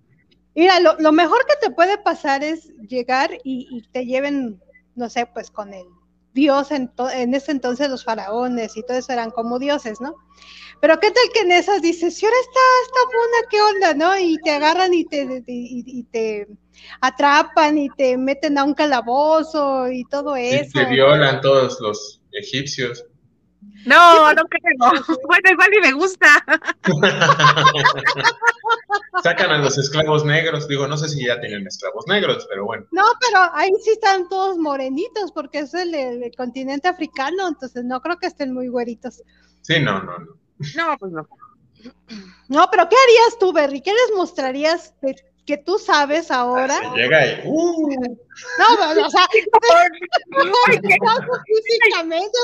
Mira, 0.55 0.81
lo, 0.81 0.99
lo, 0.99 1.13
mejor 1.13 1.39
que 1.47 1.67
te 1.67 1.73
puede 1.73 1.99
pasar 1.99 2.43
es 2.43 2.69
llegar 2.89 3.31
y, 3.45 3.69
y 3.71 3.83
te 3.93 4.05
lleven, 4.05 4.61
no 4.97 5.09
sé, 5.09 5.27
pues 5.27 5.51
con 5.51 5.73
el 5.73 5.87
dios, 6.39 6.71
en, 6.71 6.91
en, 7.13 7.35
ese 7.35 7.51
entonces 7.51 7.91
los 7.91 8.05
faraones 8.05 8.77
y 8.77 8.83
todo 8.83 8.97
eso 8.97 9.13
eran 9.13 9.31
como 9.31 9.59
dioses, 9.59 10.01
¿no? 10.01 10.15
Pero 10.81 11.01
qué 11.01 11.11
tal 11.11 11.25
que 11.35 11.41
en 11.41 11.51
esas 11.51 11.83
dices, 11.83 12.17
si 12.17 12.25
ahora 12.25 12.37
está, 12.41 12.61
está 12.87 13.01
buena, 13.07 13.49
¿qué 13.51 13.61
onda, 13.61 13.95
no? 13.95 14.19
Y 14.19 14.37
te 14.45 14.53
agarran 14.53 14.95
y 14.95 15.05
te, 15.05 15.43
y, 15.47 16.03
te 16.05 16.47
atrapan 17.01 17.79
y 17.79 17.89
te 17.91 18.17
meten 18.17 18.57
a 18.59 18.65
un 18.65 18.75
calabozo 18.75 19.91
y 19.91 20.05
todo 20.05 20.37
eso. 20.37 20.81
Y 20.81 20.85
te 20.85 20.91
violan 20.91 21.41
todos 21.41 21.81
los 21.81 22.23
egipcios. 22.31 23.05
No, 23.87 24.33
no 24.33 24.45
creo. 24.45 24.73
Bueno, 25.27 25.51
igual 25.51 25.75
y 25.75 25.81
me 25.81 25.93
gusta. 25.93 26.27
Sacan 29.23 29.51
a 29.51 29.59
los 29.59 29.79
esclavos 29.79 30.25
negros. 30.25 30.69
Digo, 30.69 30.87
no 30.87 30.97
sé 30.97 31.09
si 31.09 31.27
ya 31.27 31.41
tienen 31.41 31.67
esclavos 31.67 32.07
negros, 32.07 32.47
pero 32.49 32.65
bueno. 32.65 32.87
No, 32.91 33.05
pero 33.21 33.51
ahí 33.55 33.71
sí 33.83 33.91
están 33.91 34.29
todos 34.29 34.59
morenitos 34.59 35.33
porque 35.33 35.61
es 35.61 35.75
el, 35.75 36.33
continente 36.37 36.89
africano, 36.89 37.49
entonces 37.49 37.85
no 37.85 38.01
creo 38.01 38.19
que 38.19 38.27
estén 38.27 38.53
muy 38.53 38.69
güeritos. 38.69 39.23
Sí, 39.63 39.81
no, 39.81 40.03
no, 40.03 40.19
no. 40.19 40.39
No, 40.77 40.97
pues 40.99 41.13
no. 41.13 41.29
No, 42.49 42.69
pero 42.71 42.89
¿qué 42.89 42.97
harías 42.97 43.39
tú, 43.39 43.53
Berry? 43.53 43.81
¿Qué 43.81 43.93
les 43.93 44.17
mostrarías 44.17 44.95
de 45.01 45.15
que 45.49 45.57
tú 45.57 45.79
sabes 45.79 46.31
ahora. 46.31 46.79
llega 46.95 47.21
ahí. 47.21 47.41
Uh. 47.43 48.19
No, 48.59 48.67
o 49.07 49.11
sea, 49.11 49.27
físicamente. 51.47 52.39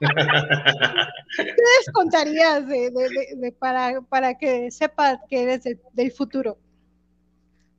¿Qué 1.36 1.44
les 1.44 1.90
contarías 1.92 2.68
de, 2.68 2.92
de, 2.92 3.34
de, 3.34 3.50
para, 3.50 4.00
para 4.02 4.38
que 4.38 4.70
sepa 4.70 5.18
que 5.28 5.42
eres 5.42 5.64
del 5.92 6.12
futuro? 6.12 6.56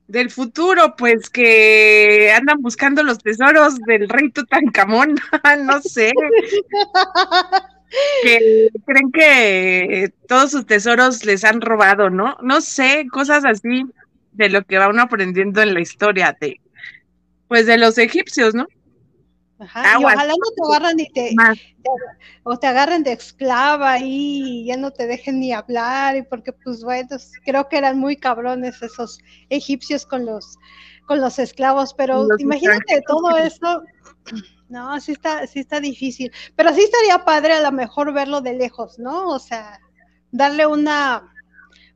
Del 0.08 0.30
futuro, 0.30 0.96
pues 0.98 1.30
que 1.30 2.34
andan 2.36 2.62
buscando 2.62 3.04
los 3.04 3.20
tesoros 3.20 3.76
del 3.88 4.10
rey 4.10 4.32
Tutankamón, 4.32 5.16
no 5.64 5.82
sé. 5.82 6.12
que 8.22 8.68
creen 8.86 9.12
que 9.14 10.12
todos 10.28 10.52
sus 10.52 10.66
tesoros 10.66 11.24
les 11.24 11.46
han 11.46 11.62
robado, 11.62 12.10
¿no? 12.10 12.36
No 12.42 12.60
sé, 12.60 13.08
cosas 13.10 13.46
así 13.46 13.86
de 14.32 14.50
lo 14.50 14.64
que 14.64 14.78
va 14.78 14.90
uno 14.90 15.04
aprendiendo 15.04 15.62
en 15.62 15.74
la 15.74 15.82
historia 15.82 16.36
de, 16.40 16.60
pues 17.48 17.66
de 17.66 17.78
los 17.78 17.98
egipcios, 17.98 18.56
¿no? 18.56 18.68
Ajá, 19.60 20.00
y 20.00 20.04
ojalá 20.04 20.34
no 20.34 20.52
te 20.56 20.74
agarran 20.74 21.00
y 21.00 21.10
te, 21.12 21.36
o 22.44 22.58
te 22.58 22.66
agarren 22.66 23.04
de 23.04 23.12
esclava 23.12 24.00
y 24.00 24.66
ya 24.66 24.76
no 24.76 24.90
te 24.90 25.06
dejen 25.06 25.40
ni 25.40 25.54
hablar, 25.54 26.16
y 26.16 26.24
porque 26.24 26.52
pues 26.52 26.84
bueno, 26.84 27.10
creo 27.46 27.70
que 27.70 27.78
eran 27.78 28.00
muy 28.00 28.18
cabrones 28.18 28.82
esos 28.82 29.20
egipcios 29.50 30.06
con 30.06 30.26
los 30.26 30.58
con 31.06 31.22
los 31.22 31.38
esclavos, 31.40 31.94
pero 31.94 32.26
imagínate 32.40 33.02
todo 33.06 33.36
eso, 33.38 33.84
no, 34.70 35.00
sí 35.02 35.12
está, 35.12 35.46
sí 35.46 35.60
está 35.60 35.80
difícil, 35.80 36.32
pero 36.56 36.74
sí 36.74 36.82
estaría 36.82 37.26
padre 37.26 37.54
a 37.54 37.62
lo 37.62 37.72
mejor 37.72 38.14
verlo 38.14 38.42
de 38.42 38.54
lejos, 38.54 38.98
¿no? 38.98 39.28
O 39.28 39.38
sea, 39.38 39.80
darle 40.32 40.66
una 40.66 41.30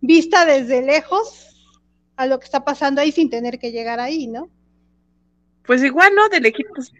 vista 0.01 0.45
desde 0.45 0.81
lejos 0.81 1.54
a 2.15 2.25
lo 2.27 2.39
que 2.39 2.45
está 2.45 2.63
pasando 2.63 3.01
ahí 3.01 3.11
sin 3.11 3.29
tener 3.29 3.59
que 3.59 3.71
llegar 3.71 3.99
ahí, 3.99 4.27
¿no? 4.27 4.49
Pues 5.65 5.83
igual, 5.83 6.13
¿no? 6.15 6.29
De 6.29 6.39
lejitos. 6.39 6.93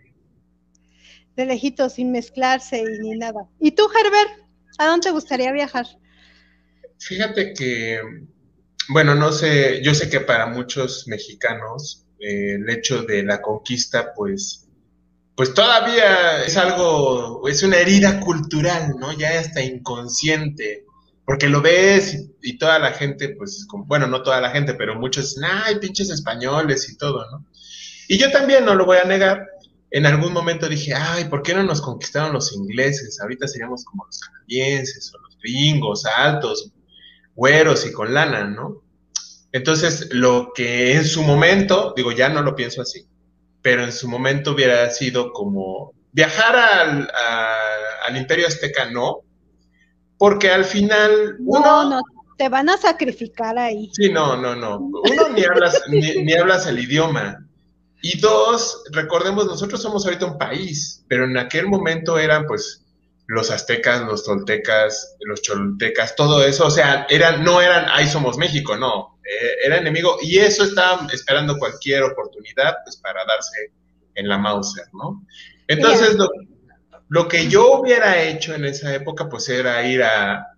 De 1.36 1.46
lejitos, 1.46 1.94
sin 1.94 2.12
mezclarse 2.12 2.80
y 2.80 3.00
ni 3.02 3.18
nada. 3.18 3.48
¿Y 3.60 3.72
tú, 3.72 3.88
Herbert? 3.90 4.46
¿A 4.78 4.88
dónde 4.88 5.06
te 5.06 5.12
gustaría 5.12 5.52
viajar? 5.52 5.86
Fíjate 6.98 7.54
que, 7.54 8.02
bueno, 8.90 9.16
no 9.16 9.32
sé, 9.32 9.82
yo 9.84 9.94
sé 9.94 10.10
que 10.10 10.22
para 10.22 10.48
muchos 10.48 11.08
mexicanos 11.08 12.06
eh, 12.20 12.56
el 12.56 12.70
hecho 12.70 13.04
de 13.04 13.24
la 13.24 13.42
conquista, 13.42 14.14
pues, 14.14 14.68
pues 15.36 15.54
todavía 15.54 16.44
es 16.44 16.58
algo, 16.58 17.48
es 17.48 17.64
una 17.64 17.78
herida 17.78 18.20
cultural, 18.20 18.96
¿no? 18.98 19.12
Ya 19.18 19.34
está 19.40 19.62
inconsciente 19.62 20.86
porque 21.26 21.50
lo 21.50 21.62
ves 21.62 22.30
y, 22.42 22.58
toda 22.58 22.78
la 22.78 22.92
gente, 22.92 23.30
pues, 23.30 23.66
bueno, 23.88 24.08
no 24.08 24.22
toda 24.22 24.40
la 24.40 24.52
gente, 24.52 24.76
pero 24.76 24.96
muchos 24.96 25.36
dicen, 25.36 25.50
ay, 25.52 25.80
pinches 25.80 26.12
españoles 26.12 26.88
y 26.90 26.98
todo, 26.98 27.26
¿no? 27.32 27.46
Y 28.08 28.20
yo 28.20 28.32
también 28.32 28.64
no 28.64 28.76
lo 28.76 28.86
voy 28.86 28.98
a 28.98 29.06
negar. 29.06 29.48
En 29.90 30.06
algún 30.06 30.34
momento 30.34 30.70
dije, 30.70 30.94
ay, 30.94 31.26
¿por 31.26 31.42
qué 31.42 31.56
no 31.56 31.64
nos 31.64 31.82
conquistaron 31.82 32.34
los 32.34 32.54
ingleses? 32.54 33.20
Ahorita 33.20 33.48
seríamos 33.48 33.84
como 33.86 34.06
los 34.06 34.20
canadienses 34.20 35.12
o 35.14 35.20
los 35.20 35.38
gringos, 35.40 36.06
altos, 36.06 36.72
güeros 37.34 37.86
y 37.88 37.92
con 37.92 38.14
lana, 38.14 38.46
¿no? 38.46 38.84
Entonces, 39.52 40.10
lo 40.12 40.52
que 40.54 40.96
en 40.96 41.06
su 41.06 41.24
momento, 41.24 41.94
digo, 41.96 42.12
ya 42.12 42.30
no 42.30 42.44
lo 42.44 42.56
pienso 42.56 42.82
así, 42.82 43.08
pero 43.64 43.84
en 43.84 43.92
su 43.92 44.08
momento 44.08 44.52
hubiera 44.52 44.92
sido 44.92 45.32
como 45.32 45.94
viajar 46.12 46.56
al, 46.56 47.10
al 48.08 48.18
imperio 48.18 48.48
azteca, 48.48 48.92
no, 48.92 49.25
porque 50.18 50.50
al 50.50 50.66
final 50.66 51.36
uno... 51.40 51.60
No, 51.60 51.90
no, 51.90 52.02
te 52.38 52.50
van 52.50 52.70
a 52.70 52.78
sacrificar 52.78 53.58
ahí. 53.58 53.90
Sí, 53.94 54.12
no, 54.12 54.36
no, 54.36 54.56
no. 54.56 54.80
Uno 54.80 55.30
ni 55.34 55.44
hablas, 55.44 55.84
ni, 55.90 56.34
hablas 56.34 56.68
el 56.68 56.80
idioma. 56.80 57.46
Y 58.02 58.20
dos, 58.20 58.84
recordemos, 58.92 59.46
nosotros 59.46 59.82
somos 59.82 60.06
ahorita 60.06 60.26
un 60.26 60.38
país, 60.38 61.04
pero 61.08 61.26
en 61.26 61.38
aquel 61.38 61.68
momento 61.68 62.20
eran 62.20 62.46
pues 62.46 62.84
los 63.28 63.50
aztecas, 63.50 64.02
los 64.02 64.24
toltecas, 64.24 65.16
los 65.22 65.42
choltecas, 65.42 66.16
todo 66.16 66.46
eso, 66.46 66.68
o 66.68 66.70
sea, 66.70 67.08
eran, 67.10 67.44
no 67.44 67.60
eran, 67.62 67.88
ahí 67.90 68.08
somos 68.08 68.38
México, 68.38 68.78
no, 68.78 69.18
eh, 69.24 69.66
era 69.66 69.78
enemigo, 69.78 70.18
y 70.22 70.38
eso 70.38 70.64
estaba 70.64 71.08
esperando 71.12 71.58
cualquier 71.58 72.04
oportunidad, 72.04 72.76
pues, 72.84 72.98
para 72.98 73.26
darse 73.26 73.72
en 74.14 74.28
la 74.28 74.38
Mauser, 74.38 74.86
¿no? 74.94 75.26
Entonces, 75.68 76.14
lo, 76.14 76.30
lo 77.10 77.28
que 77.28 77.48
yo 77.48 77.80
hubiera 77.80 78.22
hecho 78.22 78.54
en 78.54 78.66
esa 78.66 78.94
época, 78.94 79.30
pues 79.30 79.50
era 79.50 79.86
ir 79.88 80.04
a, 80.04 80.52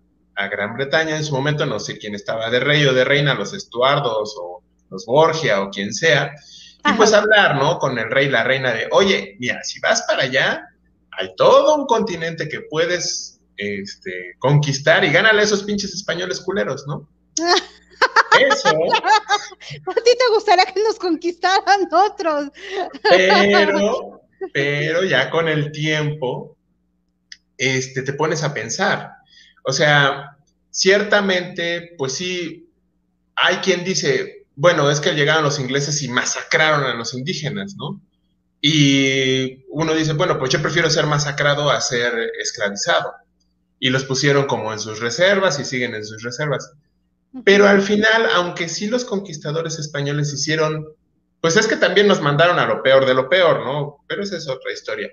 Gran 0.50 0.76
Bretaña 0.76 1.16
en 1.16 1.24
su 1.24 1.34
momento, 1.34 1.66
no 1.66 1.80
sé 1.80 1.98
quién 1.98 2.14
estaba 2.14 2.48
de 2.48 2.60
rey 2.60 2.84
o 2.86 2.92
de 2.92 3.04
reina, 3.04 3.34
los 3.34 3.52
Estuardos 3.54 4.36
o 4.40 4.62
los 4.88 5.04
Borgia 5.04 5.62
o 5.62 5.68
quien 5.68 5.92
sea, 5.92 6.32
y 6.88 6.92
pues 6.92 7.12
hablar, 7.12 7.56
¿no? 7.56 7.80
Con 7.80 7.98
el 7.98 8.08
rey, 8.08 8.28
la 8.28 8.44
reina 8.44 8.72
de, 8.72 8.86
oye, 8.92 9.36
mira, 9.40 9.64
si 9.64 9.80
vas 9.80 10.02
para 10.02 10.22
allá, 10.22 10.62
hay 11.10 11.34
todo 11.34 11.74
un 11.74 11.86
continente 11.86 12.48
que 12.48 12.60
puedes 12.70 13.40
este, 13.56 14.36
conquistar 14.38 15.04
y 15.04 15.10
gánale 15.10 15.40
a 15.40 15.44
esos 15.44 15.64
pinches 15.64 15.92
españoles 15.92 16.40
culeros, 16.40 16.86
¿no? 16.86 17.08
Eso. 18.38 18.68
A 18.68 19.94
ti 19.94 20.10
te 20.16 20.28
gustaría 20.32 20.64
que 20.66 20.80
nos 20.84 21.00
conquistaran 21.00 21.88
otros. 21.92 22.50
Pero 23.02 24.22
pero 24.52 25.04
ya 25.04 25.30
con 25.30 25.48
el 25.48 25.72
tiempo 25.72 26.56
este, 27.56 28.02
te 28.02 28.12
pones 28.12 28.42
a 28.42 28.54
pensar. 28.54 29.12
O 29.64 29.72
sea, 29.72 30.36
ciertamente, 30.70 31.94
pues 31.98 32.14
sí, 32.14 32.70
hay 33.34 33.56
quien 33.56 33.84
dice, 33.84 34.46
bueno, 34.54 34.90
es 34.90 35.00
que 35.00 35.14
llegaron 35.14 35.44
los 35.44 35.60
ingleses 35.60 36.02
y 36.02 36.08
masacraron 36.08 36.84
a 36.84 36.94
los 36.94 37.14
indígenas, 37.14 37.74
¿no? 37.76 38.00
Y 38.60 39.64
uno 39.68 39.94
dice, 39.94 40.14
bueno, 40.14 40.38
pues 40.38 40.50
yo 40.50 40.60
prefiero 40.60 40.90
ser 40.90 41.06
masacrado 41.06 41.70
a 41.70 41.80
ser 41.80 42.12
esclavizado. 42.40 43.12
Y 43.80 43.90
los 43.90 44.04
pusieron 44.04 44.46
como 44.46 44.72
en 44.72 44.80
sus 44.80 44.98
reservas 44.98 45.60
y 45.60 45.64
siguen 45.64 45.94
en 45.94 46.04
sus 46.04 46.22
reservas. 46.22 46.72
Pero 47.44 47.68
al 47.68 47.82
final, 47.82 48.26
aunque 48.34 48.68
sí 48.68 48.88
los 48.88 49.04
conquistadores 49.04 49.78
españoles 49.78 50.32
hicieron 50.32 50.86
pues 51.40 51.56
es 51.56 51.66
que 51.66 51.76
también 51.76 52.08
nos 52.08 52.20
mandaron 52.20 52.58
a 52.58 52.66
lo 52.66 52.82
peor 52.82 53.06
de 53.06 53.14
lo 53.14 53.28
peor, 53.28 53.64
¿no? 53.64 54.04
Pero 54.06 54.22
esa 54.22 54.36
es 54.36 54.48
otra 54.48 54.72
historia. 54.72 55.10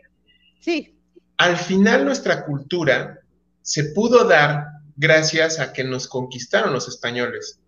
Sí. 0.59 0.97
Al 1.37 1.57
final 1.57 2.05
nuestra 2.05 2.45
cultura 2.45 3.19
se 3.61 3.85
pudo 3.85 4.25
dar 4.25 4.65
gracias 4.95 5.59
a 5.59 5.73
que 5.73 5.83
nos 5.83 6.07
conquistaron 6.07 6.73
los 6.73 6.87
españoles. 6.87 7.59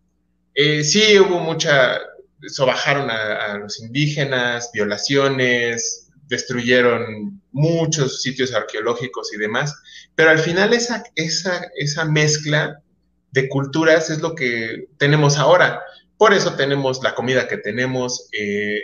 Eh, 0.54 0.84
sí 0.84 1.20
hubo 1.20 1.40
mucha, 1.40 2.00
sobajaron 2.48 3.10
a, 3.10 3.52
a 3.52 3.58
los 3.58 3.80
indígenas, 3.80 4.72
violaciones, 4.74 6.08
destruyeron 6.28 7.42
muchos 7.52 8.22
sitios 8.22 8.54
arqueológicos 8.54 9.34
y 9.34 9.38
demás, 9.38 9.76
pero 10.16 10.30
al 10.30 10.40
final 10.40 10.74
esa, 10.74 11.04
esa, 11.16 11.70
esa 11.76 12.06
mezcla 12.06 12.82
de 13.32 13.50
culturas 13.50 14.10
es 14.10 14.20
lo 14.20 14.36
que 14.36 14.88
tenemos 14.98 15.38
ahora. 15.38 15.82
Por 16.18 16.34
eso 16.34 16.56
tenemos 16.56 17.02
la 17.04 17.14
comida 17.14 17.48
que 17.48 17.58
tenemos, 17.58 18.28
eh, 18.32 18.82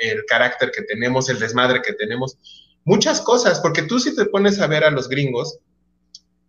el 0.00 0.24
carácter 0.26 0.70
que 0.70 0.82
tenemos, 0.82 1.28
el 1.28 1.38
desmadre 1.38 1.82
que 1.82 1.94
tenemos, 1.94 2.38
muchas 2.84 3.20
cosas, 3.20 3.60
porque 3.60 3.82
tú 3.82 3.98
si 3.98 4.14
te 4.14 4.26
pones 4.26 4.60
a 4.60 4.66
ver 4.66 4.84
a 4.84 4.90
los 4.90 5.08
gringos, 5.08 5.58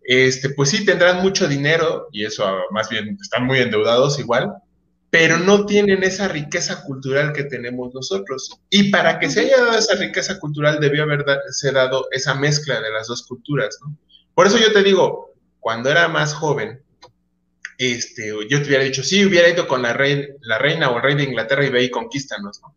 este, 0.04 0.50
pues 0.50 0.70
sí 0.70 0.84
tendrán 0.84 1.22
mucho 1.22 1.46
dinero 1.46 2.08
y 2.12 2.24
eso 2.24 2.44
ah, 2.44 2.62
más 2.70 2.88
bien 2.88 3.16
están 3.20 3.46
muy 3.46 3.58
endeudados 3.58 4.18
igual, 4.18 4.52
pero 5.10 5.38
no 5.38 5.66
tienen 5.66 6.02
esa 6.02 6.28
riqueza 6.28 6.82
cultural 6.84 7.32
que 7.32 7.44
tenemos 7.44 7.94
nosotros. 7.94 8.50
Y 8.70 8.90
para 8.90 9.18
que 9.18 9.28
se 9.28 9.40
haya 9.40 9.58
dado 9.58 9.78
esa 9.78 9.94
riqueza 9.96 10.38
cultural 10.40 10.80
debió 10.80 11.02
haberse 11.02 11.70
dado 11.70 12.08
esa 12.12 12.34
mezcla 12.34 12.80
de 12.80 12.90
las 12.90 13.08
dos 13.08 13.26
culturas. 13.26 13.78
Por 14.34 14.46
eso 14.46 14.58
yo 14.58 14.72
te 14.72 14.82
digo, 14.82 15.34
cuando 15.60 15.90
era 15.90 16.08
más 16.08 16.32
joven, 16.32 16.81
este, 17.78 18.28
yo 18.48 18.62
te 18.62 18.68
hubiera 18.68 18.84
dicho, 18.84 19.02
sí, 19.02 19.24
hubiera 19.24 19.48
ido 19.48 19.66
con 19.66 19.82
la, 19.82 19.96
la 20.40 20.58
reina 20.58 20.90
o 20.90 20.96
el 20.96 21.02
rey 21.02 21.14
de 21.14 21.24
Inglaterra 21.24 21.64
y 21.64 21.70
ve 21.70 21.84
y 21.84 21.90
conquístanos, 21.90 22.60
¿no? 22.62 22.74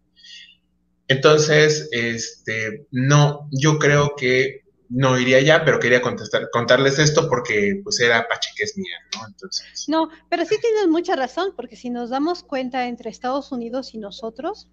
Entonces, 1.08 1.90
este, 1.92 2.88
no, 2.92 3.48
yo 3.52 3.78
creo 3.78 4.16
que 4.16 4.66
no 4.90 5.20
iría 5.20 5.40
ya, 5.42 5.66
pero 5.66 5.80
quería 5.80 6.02
contestar, 6.02 6.50
contarles 6.52 7.00
esto 7.00 7.28
porque 7.30 7.80
pues 7.84 8.00
era 8.00 8.28
pacheques 8.28 8.78
mía, 8.78 8.98
¿no? 9.16 9.28
Entonces. 9.28 9.86
No, 9.88 10.10
pero 10.30 10.46
sí 10.46 10.58
tienes 10.60 10.88
mucha 10.88 11.16
razón, 11.16 11.54
porque 11.56 11.76
si 11.76 11.90
nos 11.90 12.10
damos 12.10 12.44
cuenta 12.44 12.88
entre 12.88 13.10
Estados 13.10 13.52
Unidos 13.52 13.94
y 13.94 13.98
nosotros, 13.98 14.68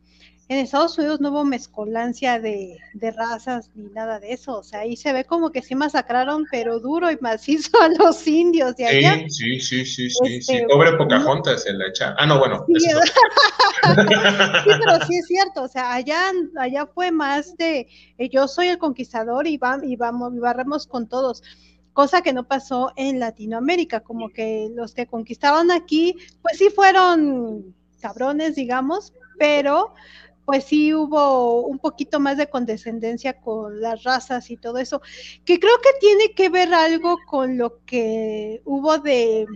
en 0.49 0.58
Estados 0.58 0.99
Unidos 0.99 1.20
no 1.20 1.30
hubo 1.30 1.44
mezcolancia 1.44 2.38
de, 2.40 2.78
razas 3.16 3.70
ni 3.75 3.88
nada 3.90 4.20
de 4.20 4.32
eso. 4.32 4.58
O 4.58 4.62
sea, 4.62 4.80
ahí 4.80 4.96
se 4.96 5.12
ve 5.12 5.25
como 5.25 5.50
que 5.50 5.62
sí 5.62 5.75
masacraron, 5.75 6.46
pero 6.50 6.80
duro 6.80 7.11
y 7.11 7.16
macizo 7.20 7.70
a 7.80 7.88
los 7.88 8.26
indios 8.26 8.76
de 8.76 8.87
allá. 8.87 9.14
Sí, 9.28 9.61
sí, 9.61 9.84
sí, 9.84 10.11
sí, 10.11 10.11
sí. 10.11 10.52
Este, 10.56 10.66
Pobre 10.68 10.92
Pocahontas 10.96 11.62
se 11.62 11.72
la 11.72 11.87
echa. 11.87 12.14
Ah, 12.18 12.26
no, 12.26 12.38
bueno. 12.38 12.64
Sí, 13.82 14.70
pero 14.78 15.04
sí 15.06 15.16
es 15.16 15.26
cierto. 15.26 15.62
O 15.62 15.68
sea, 15.68 15.94
allá, 15.94 16.30
allá 16.56 16.87
fue 16.87 17.11
más 17.11 17.56
de 17.56 17.88
eh, 18.18 18.28
yo 18.28 18.46
soy 18.46 18.68
el 18.68 18.78
conquistador 18.78 19.46
y, 19.46 19.56
va, 19.56 19.78
y 19.82 19.96
vamos 19.96 20.32
y 20.34 20.38
barremos 20.38 20.87
con 20.87 21.08
todos 21.08 21.42
cosa 21.92 22.22
que 22.22 22.32
no 22.32 22.44
pasó 22.44 22.92
en 22.96 23.20
Latinoamérica, 23.20 24.00
como 24.00 24.30
que 24.30 24.70
los 24.75 24.94
que 24.94 25.06
conquistaban 25.06 25.70
aquí, 25.70 26.16
pues 26.40 26.58
sí 26.58 26.70
fueron 26.70 27.75
cabrones, 28.00 28.54
digamos, 28.54 29.12
pero 29.38 29.94
pues 30.52 30.64
sí 30.64 30.92
hubo 30.92 31.62
un 31.62 31.78
poquito 31.78 32.21
más 32.21 32.37
de 32.37 32.50
condescendencia 32.50 33.40
con 33.40 33.80
las 33.80 34.02
razas 34.02 34.50
y 34.50 34.59
todo 34.59 34.76
eso, 34.76 35.00
que 35.47 35.59
creo 35.59 35.73
que 35.82 35.99
tiene 35.99 36.35
que 36.35 36.50
ver 36.50 36.75
algo 36.75 37.16
con 37.26 37.56
lo 37.56 37.82
que 37.87 38.61
hubo 38.66 38.99
de 38.99 39.47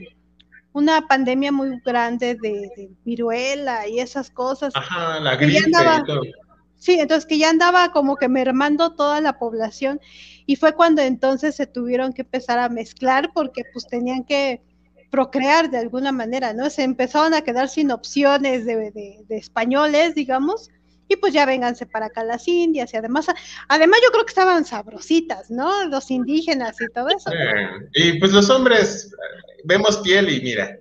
una 0.72 1.06
pandemia 1.06 1.52
muy 1.52 1.82
grande 1.84 2.38
de, 2.40 2.88
viruela 3.04 3.86
y 3.86 4.00
esas 4.00 4.30
cosas. 4.30 4.72
Ajá, 4.74 5.20
la 5.20 5.36
gripe 5.36 5.70
Sí, 6.78 6.98
entonces 6.98 7.26
que 7.26 7.36
ya 7.36 7.50
andaba 7.50 7.92
como 7.92 8.16
que 8.16 8.30
mermando 8.30 8.94
toda 8.94 9.20
la 9.20 9.38
población 9.38 10.00
y 10.46 10.56
fue 10.56 10.72
cuando 10.72 11.02
entonces 11.02 11.56
se 11.56 11.66
tuvieron 11.66 12.14
que 12.14 12.22
empezar 12.22 12.58
a 12.58 12.70
mezclar 12.70 13.32
porque 13.34 13.64
pues 13.70 13.86
tenían 13.86 14.24
que 14.24 14.62
procrear 15.10 15.68
de 15.70 15.76
alguna 15.76 16.10
manera, 16.10 16.54
¿no? 16.54 16.70
Se 16.70 16.84
empezaron 16.84 17.34
a 17.34 17.42
quedar 17.42 17.68
sin 17.68 17.90
opciones 17.90 18.64
de, 18.64 18.92
de 19.28 19.36
españoles, 19.36 20.14
digamos, 20.14 20.70
y 21.08 21.16
pues 21.16 21.32
ya 21.32 21.46
vénganse 21.46 21.86
para 21.86 22.06
acá 22.06 22.24
las 22.24 22.46
indias 22.48 22.92
y 22.92 22.96
además, 22.96 23.26
además 23.68 24.00
yo 24.02 24.10
creo 24.10 24.24
que 24.24 24.30
estaban 24.30 24.64
sabrositas, 24.64 25.50
¿no? 25.50 25.86
Los 25.86 26.10
indígenas 26.10 26.76
y 26.80 26.92
todo 26.92 27.08
eso. 27.08 27.30
Y 27.94 28.18
pues 28.18 28.32
los 28.32 28.50
hombres 28.50 29.14
vemos 29.64 29.98
piel 29.98 30.28
y 30.30 30.40
mira. 30.40 30.78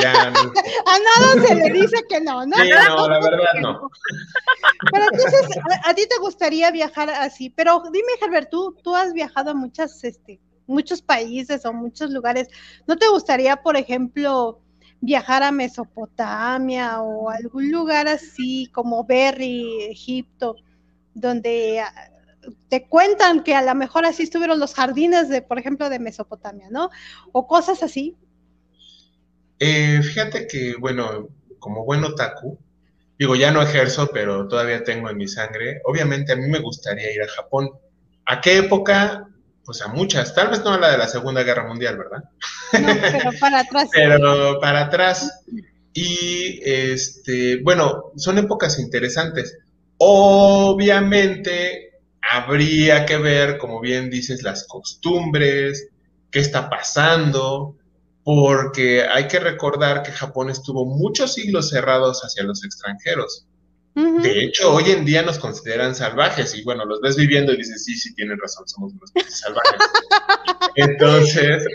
Ya 0.00 0.12
a 0.22 0.30
nada 0.30 1.46
se 1.46 1.54
le 1.54 1.70
dice 1.70 2.04
que 2.08 2.20
no, 2.20 2.44
¿no? 2.44 2.56
Sí, 2.56 2.70
no, 2.88 3.08
la 3.08 3.20
verdad 3.20 3.54
no. 3.62 3.90
Pero 4.92 5.04
entonces, 5.10 5.58
a, 5.84 5.94
ti 5.94 6.06
te 6.06 6.18
gustaría 6.18 6.70
viajar 6.70 7.08
así, 7.08 7.48
pero 7.48 7.82
dime, 7.90 8.12
Herbert, 8.20 8.50
tú, 8.50 8.76
tú 8.82 8.94
has 8.94 9.14
viajado 9.14 9.52
a 9.52 9.54
muchas, 9.54 10.04
este, 10.04 10.40
muchos 10.66 11.00
países 11.00 11.64
o 11.64 11.72
muchos 11.72 12.10
lugares. 12.10 12.48
¿No 12.86 12.96
te 12.96 13.08
gustaría, 13.08 13.56
por 13.56 13.78
ejemplo, 13.78 14.60
viajar 15.00 15.42
a 15.42 15.52
Mesopotamia 15.52 17.00
o 17.00 17.30
algún 17.30 17.70
lugar 17.70 18.08
así 18.08 18.68
como 18.72 19.04
Berry, 19.04 19.84
Egipto, 19.90 20.56
donde 21.14 21.80
ah, 21.80 21.92
te 22.68 22.86
cuentan 22.86 23.42
que 23.42 23.54
a 23.54 23.62
lo 23.62 23.74
mejor 23.74 24.04
así 24.04 24.24
estuvieron 24.24 24.58
los 24.58 24.74
jardines 24.74 25.28
de, 25.28 25.42
por 25.42 25.58
ejemplo, 25.58 25.88
de 25.88 25.98
Mesopotamia, 25.98 26.68
¿no? 26.70 26.90
O 27.32 27.46
cosas 27.46 27.82
así. 27.82 28.16
Eh, 29.58 30.00
fíjate 30.02 30.46
que, 30.46 30.74
bueno, 30.78 31.28
como 31.58 31.84
buen 31.84 32.04
otaku, 32.04 32.58
digo, 33.18 33.34
ya 33.34 33.50
no 33.50 33.62
ejerzo, 33.62 34.10
pero 34.12 34.46
todavía 34.46 34.84
tengo 34.84 35.10
en 35.10 35.16
mi 35.16 35.28
sangre, 35.28 35.80
obviamente 35.84 36.32
a 36.32 36.36
mí 36.36 36.46
me 36.48 36.60
gustaría 36.60 37.12
ir 37.12 37.22
a 37.22 37.28
Japón. 37.28 37.70
¿A 38.24 38.40
qué 38.40 38.58
época? 38.58 39.27
Pues 39.68 39.82
a 39.82 39.88
muchas, 39.88 40.34
tal 40.34 40.48
vez 40.48 40.64
no 40.64 40.72
a 40.72 40.78
la 40.78 40.92
de 40.92 40.96
la 40.96 41.08
Segunda 41.08 41.42
Guerra 41.42 41.68
Mundial, 41.68 41.98
¿verdad? 41.98 42.24
No, 42.72 43.00
pero 43.02 43.38
para 43.38 43.60
atrás. 43.60 43.90
pero 43.92 44.60
para 44.60 44.80
atrás. 44.84 45.44
Y 45.92 46.58
este, 46.64 47.60
bueno, 47.62 48.04
son 48.16 48.38
épocas 48.38 48.78
interesantes. 48.78 49.58
Obviamente 49.98 52.00
habría 52.22 53.04
que 53.04 53.18
ver, 53.18 53.58
como 53.58 53.82
bien 53.82 54.08
dices, 54.08 54.42
las 54.42 54.66
costumbres, 54.66 55.90
qué 56.30 56.40
está 56.40 56.70
pasando, 56.70 57.76
porque 58.24 59.02
hay 59.02 59.28
que 59.28 59.38
recordar 59.38 60.02
que 60.02 60.12
Japón 60.12 60.48
estuvo 60.48 60.86
muchos 60.86 61.34
siglos 61.34 61.68
cerrados 61.68 62.22
hacia 62.22 62.42
los 62.42 62.64
extranjeros. 62.64 63.44
De 63.98 64.44
hecho, 64.44 64.72
hoy 64.72 64.90
en 64.90 65.04
día 65.04 65.22
nos 65.22 65.40
consideran 65.40 65.92
salvajes 65.94 66.54
y 66.54 66.62
bueno, 66.62 66.84
los 66.84 67.00
ves 67.00 67.16
viviendo 67.16 67.52
y 67.52 67.56
dices, 67.56 67.84
sí, 67.84 67.96
sí, 67.96 68.14
tienen 68.14 68.38
razón, 68.38 68.68
somos 68.68 68.92
unos 68.92 69.10
salvajes. 69.28 69.80
entonces, 70.76 71.66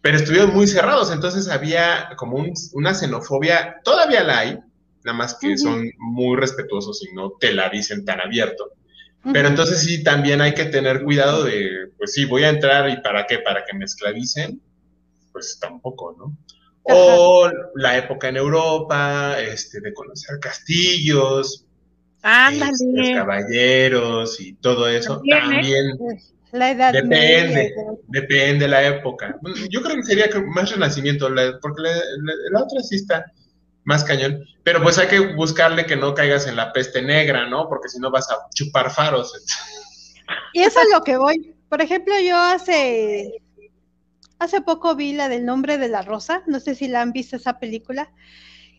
pero 0.00 0.18
estuvieron 0.18 0.54
muy 0.54 0.68
cerrados, 0.68 1.10
entonces 1.10 1.48
había 1.48 2.10
como 2.16 2.44
una 2.74 2.94
xenofobia, 2.94 3.80
todavía 3.82 4.22
la 4.22 4.38
hay, 4.38 4.58
nada 5.04 5.18
más 5.18 5.34
que 5.34 5.58
son 5.58 5.90
muy 5.98 6.36
respetuosos 6.36 7.04
y 7.04 7.12
no 7.12 7.32
te 7.32 7.52
la 7.52 7.68
dicen 7.68 8.04
tan 8.04 8.20
abierto. 8.20 8.70
Pero 9.32 9.48
entonces 9.48 9.80
sí, 9.80 10.02
también 10.02 10.40
hay 10.40 10.54
que 10.54 10.66
tener 10.66 11.02
cuidado 11.02 11.44
de, 11.44 11.90
pues 11.98 12.12
sí, 12.12 12.24
voy 12.24 12.44
a 12.44 12.50
entrar 12.50 12.88
y 12.88 13.00
para 13.00 13.26
qué, 13.26 13.38
para 13.38 13.64
que 13.64 13.76
me 13.76 13.84
esclavicen, 13.84 14.60
pues 15.32 15.58
tampoco, 15.60 16.14
¿no? 16.16 16.36
O 16.84 17.50
la 17.76 17.96
época 17.96 18.28
en 18.28 18.36
Europa, 18.36 19.36
este, 19.40 19.80
de 19.80 19.94
conocer 19.94 20.38
castillos, 20.40 21.64
este, 22.24 23.14
caballeros 23.14 24.40
y 24.40 24.54
todo 24.54 24.88
eso. 24.88 25.22
También, 25.28 25.96
la 26.52 26.70
edad 26.70 26.92
depende, 26.92 27.74
depende 28.08 28.64
de 28.64 28.68
la 28.68 28.86
época. 28.86 29.38
Yo 29.70 29.80
creo 29.82 29.96
que 29.96 30.02
sería 30.02 30.26
más 30.54 30.70
renacimiento, 30.70 31.28
porque 31.60 31.82
la, 31.82 32.62
otra 32.62 32.80
sí 32.82 32.96
está 32.96 33.24
más 33.84 34.04
cañón. 34.04 34.44
Pero 34.62 34.82
pues 34.82 34.98
hay 34.98 35.08
que 35.08 35.34
buscarle 35.34 35.86
que 35.86 35.96
no 35.96 36.14
caigas 36.14 36.46
en 36.46 36.56
la 36.56 36.72
peste 36.72 37.02
negra, 37.02 37.48
¿no? 37.48 37.68
Porque 37.68 37.88
si 37.88 37.98
no 37.98 38.10
vas 38.10 38.30
a 38.30 38.36
chupar 38.54 38.90
faros. 38.90 39.32
Y 40.52 40.62
eso 40.62 40.80
es 40.80 40.86
lo 40.92 41.02
que 41.02 41.16
voy. 41.16 41.54
Por 41.68 41.80
ejemplo, 41.80 42.14
yo 42.20 42.36
hace 42.36 43.42
Hace 44.42 44.60
poco 44.60 44.96
vi 44.96 45.12
la 45.12 45.28
del 45.28 45.44
nombre 45.44 45.78
de 45.78 45.86
la 45.86 46.02
rosa, 46.02 46.42
no 46.48 46.58
sé 46.58 46.74
si 46.74 46.88
la 46.88 47.00
han 47.00 47.12
visto 47.12 47.36
esa 47.36 47.60
película. 47.60 48.10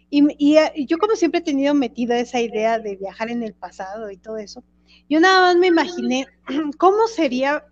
Y, 0.10 0.58
eh, 0.58 0.86
yo 0.90 0.98
como 0.98 1.16
siempre 1.16 1.40
he 1.40 1.44
tenido 1.44 1.74
metida 1.74 2.20
esa 2.20 2.42
idea 2.42 2.80
de 2.80 2.98
viajar 2.98 3.30
en 3.30 3.44
el 3.44 3.54
pasado 3.54 4.12
y 4.12 4.18
todo 4.18 4.36
eso. 4.40 4.62
Yo 5.10 5.22
nada 5.22 5.40
más 5.40 5.56
me 5.56 5.68
imaginé 5.68 6.28
cómo 6.78 7.08
sería 7.08 7.64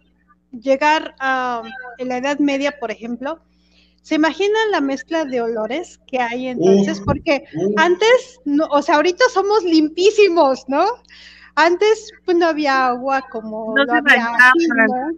llegar 0.53 1.15
a 1.19 1.63
la 1.99 2.17
Edad 2.17 2.39
Media, 2.39 2.79
por 2.79 2.91
ejemplo. 2.91 3.41
¿Se 4.03 4.15
imaginan 4.15 4.71
la 4.71 4.79
mezcla 4.79 5.25
de 5.25 5.41
olores 5.41 5.99
que 6.07 6.19
hay 6.19 6.47
entonces? 6.47 7.01
Porque 7.01 7.43
antes, 7.75 8.39
o 8.69 8.81
sea, 8.81 8.95
ahorita 8.95 9.25
somos 9.33 9.65
limpísimos, 9.65 10.63
¿no? 10.69 10.85
Antes 11.55 12.09
pues 12.23 12.37
no 12.37 12.45
había 12.45 12.87
agua 12.87 13.21
como 13.29 13.75
no, 13.75 13.81
había 13.81 14.31
no 14.77 15.11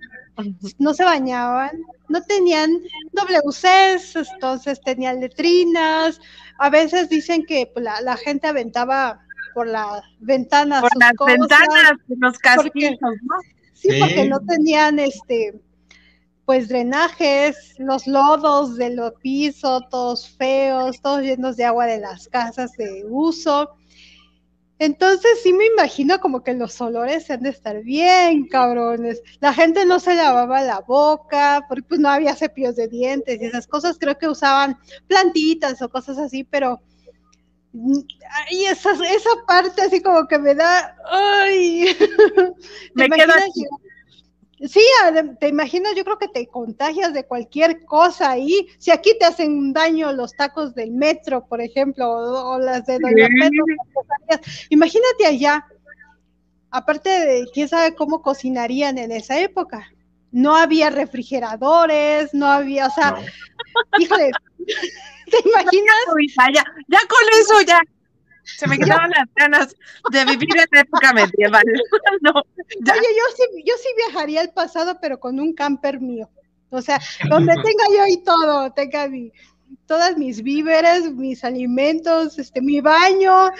se 0.93 1.03
bañaban, 1.03 1.71
no 2.09 2.21
tenían 2.23 2.81
WCs, 3.13 4.15
entonces 4.33 4.81
tenían 4.81 5.19
letrinas, 5.19 6.19
a 6.59 6.69
veces 6.69 7.09
dicen 7.09 7.45
que 7.45 7.69
pues, 7.73 7.85
la, 7.85 8.17
gente 8.17 8.47
aventaba 8.47 9.19
por 9.53 9.67
las 9.67 10.01
ventanas. 10.19 10.81
Por 10.81 10.91
las 10.97 11.13
ventanas, 11.25 11.93
los 12.07 12.37
castillos, 12.39 12.97
¿no? 13.01 13.35
Sí, 13.73 13.89
porque 13.99 14.27
no 14.27 14.39
tenían 14.39 14.99
este 14.99 15.59
pues 16.45 16.67
drenajes, 16.67 17.75
los 17.77 18.05
lodos 18.05 18.75
de 18.75 18.89
los 18.89 19.13
pisos, 19.21 19.83
todos 19.89 20.29
feos, 20.29 21.01
todos 21.01 21.21
llenos 21.21 21.55
de 21.55 21.65
agua 21.65 21.85
de 21.85 21.99
las 21.99 22.27
casas 22.27 22.73
de 22.73 23.05
uso. 23.09 23.69
Entonces 24.79 25.39
sí 25.41 25.53
me 25.53 25.65
imagino 25.67 26.19
como 26.19 26.43
que 26.43 26.53
los 26.53 26.79
olores 26.81 27.29
han 27.29 27.41
de 27.41 27.49
estar 27.49 27.81
bien 27.83 28.47
cabrones. 28.47 29.21
La 29.39 29.53
gente 29.53 29.85
no 29.85 29.99
se 29.99 30.15
lavaba 30.15 30.61
la 30.61 30.81
boca, 30.81 31.65
porque 31.69 31.83
pues 31.83 31.99
no 31.99 32.09
había 32.09 32.35
cepillos 32.35 32.75
de 32.75 32.87
dientes 32.87 33.39
y 33.41 33.45
esas 33.45 33.67
cosas. 33.67 33.97
Creo 33.99 34.17
que 34.17 34.27
usaban 34.27 34.77
plantitas 35.07 35.81
o 35.81 35.89
cosas 35.89 36.17
así, 36.17 36.43
pero 36.43 36.81
y 38.51 38.65
esa, 38.65 38.91
esa 38.91 39.29
parte 39.47 39.81
así 39.81 40.01
como 40.01 40.27
que 40.27 40.37
me 40.37 40.53
da, 40.53 40.95
ay, 41.09 41.97
me 42.93 43.09
quedo 43.09 43.33
Sí, 44.69 44.81
te 45.39 45.49
imaginas, 45.49 45.93
yo 45.93 46.05
creo 46.05 46.17
que 46.17 46.29
te 46.29 46.47
contagias 46.47 47.13
de 47.13 47.25
cualquier 47.25 47.83
cosa 47.83 48.31
ahí. 48.31 48.67
Si 48.77 48.91
aquí 48.91 49.11
te 49.19 49.25
hacen 49.25 49.73
daño 49.73 50.13
los 50.13 50.33
tacos 50.33 50.73
del 50.73 50.91
metro, 50.91 51.45
por 51.45 51.59
ejemplo, 51.59 52.09
o, 52.09 52.59
las 52.59 52.85
de 52.85 52.97
Doña 52.99 53.27
Pedro, 53.27 53.65
imagínate 54.69 55.25
allá. 55.25 55.67
Aparte 56.71 57.09
de 57.09 57.45
quién 57.53 57.67
sabe 57.67 57.93
cómo 57.93 58.21
cocinarían 58.21 58.97
en 58.97 59.11
esa 59.11 59.39
época. 59.39 59.91
No 60.31 60.55
había 60.55 60.89
refrigeradores, 60.89 62.33
no 62.33 62.47
había, 62.47 62.87
o 62.87 62.89
sea, 62.89 63.15
híjole, 63.99 64.31
¿te 64.57 65.49
imaginas? 65.49 65.95
Ya, 66.55 66.63
ya 66.87 66.99
con 67.07 67.39
eso 67.39 67.61
ya 67.67 67.81
se 68.43 68.67
me 68.67 68.77
quedaron 68.77 69.09
las 69.09 69.27
ganas 69.35 69.75
de 70.11 70.25
vivir 70.25 70.49
en 70.57 70.65
la 70.71 70.81
época 70.81 71.13
medieval. 71.13 71.63
Oye, 72.35 72.43
yo 72.83 73.23
sí, 73.35 73.63
yo 73.65 73.73
sí 73.77 73.89
viajaría 73.97 74.41
al 74.41 74.51
pasado, 74.51 74.97
pero 75.01 75.19
con 75.19 75.39
un 75.39 75.53
camper 75.53 75.99
mío. 75.99 76.29
O 76.69 76.81
sea, 76.81 76.99
donde 77.29 77.53
tenga 77.53 77.85
yo 77.95 78.07
y 78.07 78.23
todo, 78.23 78.71
tenga 78.73 79.07
mi, 79.07 79.31
todas 79.85 80.17
mis 80.17 80.41
víveres, 80.41 81.11
mis 81.13 81.43
alimentos, 81.43 82.39
este, 82.39 82.61
mi 82.61 82.81
baño, 82.81 83.51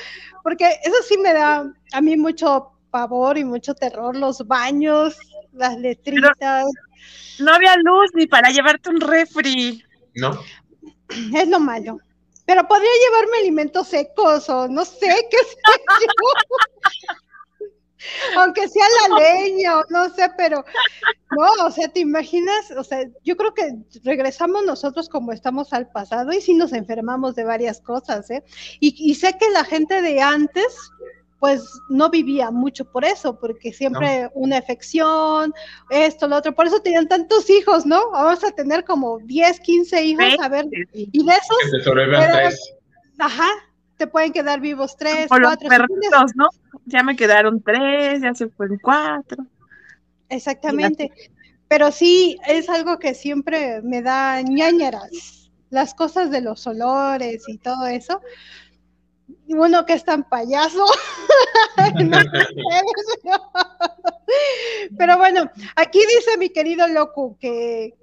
porque 0.42 0.66
eso 0.84 0.96
sí 1.08 1.18
me 1.18 1.34
da 1.34 1.72
a 1.94 2.02
mí 2.02 2.18
mucho 2.18 2.72
pavor 2.90 3.38
y 3.38 3.44
mucho 3.44 3.76
terror, 3.76 4.16
los 4.16 4.46
baños, 4.48 5.18
las 5.52 5.78
letritas. 5.78 6.66
no 7.40 7.54
había 7.54 7.76
luz 7.78 8.10
ni 8.16 8.26
para 8.26 8.50
llevarte 8.50 8.90
un 8.90 9.00
refri. 9.00 9.84
No. 10.16 10.40
Es 11.36 11.48
lo 11.48 11.60
malo 11.60 12.00
pero 12.46 12.68
podría 12.68 12.92
llevarme 13.06 13.38
alimentos 13.40 13.88
secos 13.88 14.50
o 14.50 14.68
no 14.68 14.86
sé 14.86 15.08
qué 15.32 15.38
sé 15.38 15.56
yo. 16.00 16.08
Aunque 18.38 18.68
sea 18.68 18.86
la 19.08 19.18
leña 19.20 19.80
o 19.80 19.84
no 19.90 20.10
sé, 20.10 20.30
pero 20.38 20.66
no, 21.32 21.66
o 21.66 21.72
sea, 21.72 21.88
¿te 21.88 22.02
imaginas? 22.02 22.72
O 22.72 22.84
sea, 22.84 23.06
yo 23.24 23.38
creo 23.38 23.54
que 23.54 23.76
regresamos 24.04 24.66
nosotros 24.66 25.08
como 25.08 25.32
estamos 25.32 25.72
al 25.72 25.90
pasado 25.90 26.34
y 26.34 26.42
sí 26.42 26.54
nos 26.54 26.74
enfermamos 26.74 27.36
de 27.36 27.46
varias 27.46 27.80
cosas, 27.80 28.30
¿eh? 28.30 28.44
Y, 28.82 28.94
y 29.10 29.16
sé 29.16 29.38
que 29.40 29.50
la 29.52 29.64
gente 29.64 30.02
de 30.02 30.22
antes 30.22 30.76
pues 31.44 31.82
no 31.90 32.10
vivía 32.10 32.52
mucho 32.52 32.86
por 32.86 33.04
eso, 33.04 33.38
porque 33.38 33.74
siempre 33.74 34.30
una 34.34 34.60
afección, 34.60 35.54
esto, 35.90 36.26
lo 36.26 36.38
otro, 36.38 36.56
por 36.56 36.68
eso 36.68 36.80
tenían 36.80 37.10
tantos 37.10 37.50
hijos, 37.50 37.86
¿no? 37.86 38.12
Vamos 38.12 38.42
a 38.46 38.52
tener 38.52 38.86
como 38.86 39.20
10, 39.20 39.60
15 39.60 40.04
hijos, 40.06 40.40
a 40.40 40.48
ver, 40.48 40.68
y 40.94 41.26
de 41.26 41.34
esos... 41.34 42.74
ajá, 43.20 43.50
te 43.98 44.08
pueden 44.08 44.32
quedar 44.32 44.62
vivos 44.62 44.96
tres, 44.96 45.28
cuatro. 45.28 45.68
Los 45.68 46.34
¿no? 46.38 46.48
Ya 46.86 47.04
me 47.04 47.18
quedaron 47.18 47.62
tres, 47.62 48.22
ya 48.22 48.34
se 48.34 48.48
fueron 48.48 48.80
cuatro. 48.82 49.46
Exactamente. 50.30 51.12
Pero 51.68 51.92
sí, 51.92 52.38
es 52.48 52.70
algo 52.70 53.00
que 53.00 53.14
siempre 53.14 53.82
me 53.82 54.02
da 54.02 54.42
ñañeras, 54.42 55.52
las 55.72 55.94
cosas 55.94 56.32
de 56.32 56.40
los 56.40 56.66
olores 56.68 57.44
y 57.50 57.58
todo 57.58 57.86
eso, 57.88 58.22
uno 59.48 59.86
que 59.86 59.94
es 59.94 60.04
tan 60.04 60.28
payaso. 60.28 60.86
Pero 64.98 65.18
bueno, 65.18 65.50
aquí 65.76 66.00
dice 66.00 66.38
mi 66.38 66.50
querido 66.50 66.88
Loco 66.88 67.38
que, 67.40 67.96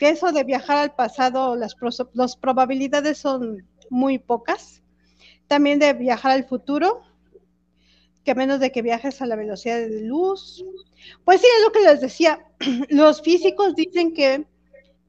eso 0.00 0.32
de 0.32 0.42
viajar 0.42 0.78
al 0.78 0.94
pasado, 0.96 1.54
las, 1.54 1.76
las 2.14 2.36
probabilidades 2.36 3.18
son 3.18 3.64
muy 3.88 4.18
pocas. 4.18 4.82
También 5.46 5.78
de 5.78 5.92
viajar 5.92 6.32
al 6.32 6.44
futuro, 6.44 7.02
que 8.24 8.34
menos 8.34 8.58
de 8.58 8.72
que 8.72 8.82
viajes 8.82 9.22
a 9.22 9.26
la 9.26 9.36
velocidad 9.36 9.78
de 9.78 10.02
luz. 10.02 10.64
Pues 11.24 11.40
sí, 11.40 11.46
es 11.56 11.64
lo 11.64 11.70
que 11.70 11.82
les 11.82 12.00
decía. 12.00 12.44
Los 12.88 13.22
físicos 13.22 13.76
dicen 13.76 14.12
que 14.12 14.44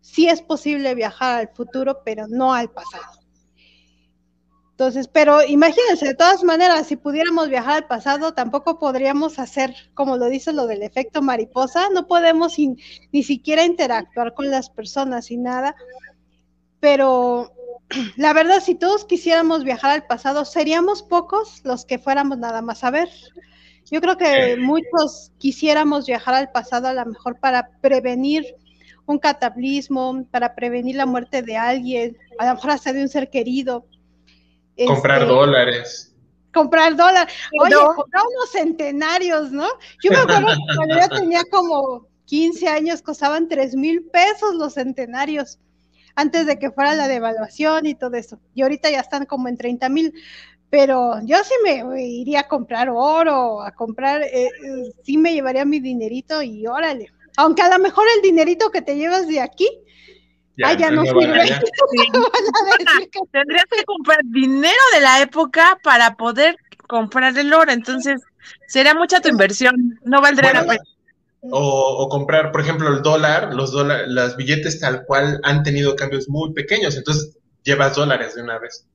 sí 0.02 0.28
es 0.28 0.42
posible 0.42 0.94
viajar 0.94 1.40
al 1.40 1.50
futuro, 1.56 2.04
pero 2.04 2.28
no 2.28 2.54
al 2.54 2.70
pasado. 2.70 3.23
Entonces, 4.74 5.08
pero 5.08 5.44
imagínense, 5.44 6.08
de 6.08 6.16
todas 6.16 6.44
maneras, 6.44 6.88
si 6.88 6.96
pudiéramos 6.96 7.48
viajar 7.48 7.76
al 7.76 7.88
pasado, 7.88 8.34
tampoco 8.34 8.80
podríamos 8.80 9.38
hacer, 9.38 9.76
como 9.94 10.18
lo 10.18 10.26
dice 10.30 10.52
lo 10.52 10.66
del 10.66 10.82
efecto 10.82 11.22
mariposa, 11.22 11.90
no 11.90 12.08
podemos 12.08 12.58
ni 12.58 13.24
siquiera 13.24 13.66
interactuar 13.66 14.34
con 14.34 14.50
las 14.50 14.72
personas 14.72 15.30
y 15.30 15.38
nada. 15.38 15.76
Pero 16.80 17.54
la 18.18 18.34
verdad, 18.34 18.62
si 18.62 18.74
todos 18.74 19.06
quisiéramos 19.06 19.64
viajar 19.64 19.92
al 19.92 20.08
pasado, 20.08 20.44
seríamos 20.44 21.04
pocos 21.04 21.62
los 21.64 21.86
que 21.86 22.00
fuéramos 22.00 22.40
nada 22.40 22.64
más 22.64 22.84
a 22.84 22.90
ver. 22.90 23.10
Yo 23.92 24.02
creo 24.02 24.18
que 24.18 24.58
muchos 24.58 25.32
quisiéramos 25.38 26.08
viajar 26.08 26.34
al 26.34 26.52
pasado 26.52 26.88
a 26.88 26.94
lo 26.94 27.06
mejor 27.06 27.40
para 27.40 27.70
prevenir 27.80 28.56
un 29.06 29.20
cataclismo, 29.20 30.26
para 30.32 30.56
prevenir 30.56 30.96
la 30.96 31.06
muerte 31.06 31.44
de 31.44 31.58
alguien, 31.58 32.18
a 32.40 32.48
lo 32.48 32.56
mejor 32.56 32.72
hasta 32.72 32.92
de 32.92 33.04
un 33.04 33.10
ser 33.10 33.30
querido 33.30 33.86
Comprar 34.88 35.22
este, 35.22 35.34
dólares. 35.34 36.16
Comprar 36.54 36.96
dólares. 36.96 37.34
Oye, 37.60 37.76
comprar 37.96 38.24
unos 38.26 38.52
centenarios, 38.52 39.52
¿no? 39.52 39.68
Yo 40.04 40.12
me 40.12 40.18
acuerdo 40.18 40.48
que 40.48 40.56
cuando 40.78 40.96
yo 40.96 41.10
tenía 41.10 41.44
como 41.50 42.08
15 42.26 42.68
años 42.68 43.02
costaban 43.02 43.48
3 43.48 43.76
mil 43.76 44.04
pesos 44.04 44.56
los 44.56 44.74
centenarios, 44.74 45.60
antes 46.16 46.46
de 46.46 46.60
que 46.60 46.72
fuera 46.72 46.96
la 46.96 47.08
devaluación 47.08 47.86
y 47.86 47.96
todo 47.96 48.16
eso. 48.16 48.40
Y 48.54 48.62
ahorita 48.62 48.90
ya 48.90 49.00
están 49.00 49.26
como 49.26 49.48
en 49.48 49.58
30 49.58 49.90
mil. 49.90 50.14
Pero 50.70 51.20
yo 51.24 51.38
sí 51.44 51.54
me 51.64 52.04
iría 52.04 52.42
a 52.42 52.48
comprar 52.48 52.90
oro, 52.90 53.62
a 53.62 53.72
comprar, 53.72 54.24
eh, 54.24 54.46
eh, 54.46 54.50
sí 55.04 55.18
me 55.18 55.34
llevaría 55.34 55.66
mi 55.66 55.80
dinerito 55.80 56.42
y 56.42 56.66
órale. 56.66 57.12
Aunque 57.38 57.62
a 57.62 57.70
lo 57.70 57.78
mejor 57.78 58.06
el 58.16 58.24
dinerito 58.24 58.72
que 58.72 58.82
te 58.82 58.96
llevas 58.96 59.28
de 59.28 59.40
aquí 59.40 59.68
ya, 60.58 60.74
ya 60.74 60.92
no 60.92 61.04
sirve. 61.04 61.24
Tendrías 63.32 63.66
que 63.70 63.84
comprar 63.86 64.20
dinero 64.26 64.82
de 64.94 65.02
la 65.02 65.22
época 65.22 65.78
para 65.84 66.16
poder 66.16 66.58
comprar 66.88 67.38
el 67.38 67.54
oro, 67.54 67.72
entonces 67.72 68.22
sería 68.68 68.94
mucha 68.94 69.22
tu 69.22 69.30
inversión, 69.30 70.00
no 70.04 70.22
valdría 70.22 70.54
la 70.54 70.62
pena. 70.62 70.84
O, 71.52 72.08
comprar, 72.10 72.52
por 72.52 72.62
ejemplo, 72.62 72.88
el 72.88 73.02
dólar, 73.02 73.54
los 73.54 73.72
dólares, 73.72 74.08
las 74.08 74.38
billetes 74.38 74.80
tal 74.80 75.04
cual 75.06 75.42
han 75.44 75.64
tenido 75.64 75.96
cambios 75.96 76.30
muy 76.30 76.54
pequeños, 76.54 76.96
entonces 76.96 77.38
llevas 77.64 77.96
dólares 77.96 78.36
de 78.36 78.44
una 78.44 78.60
vez. 78.60 78.88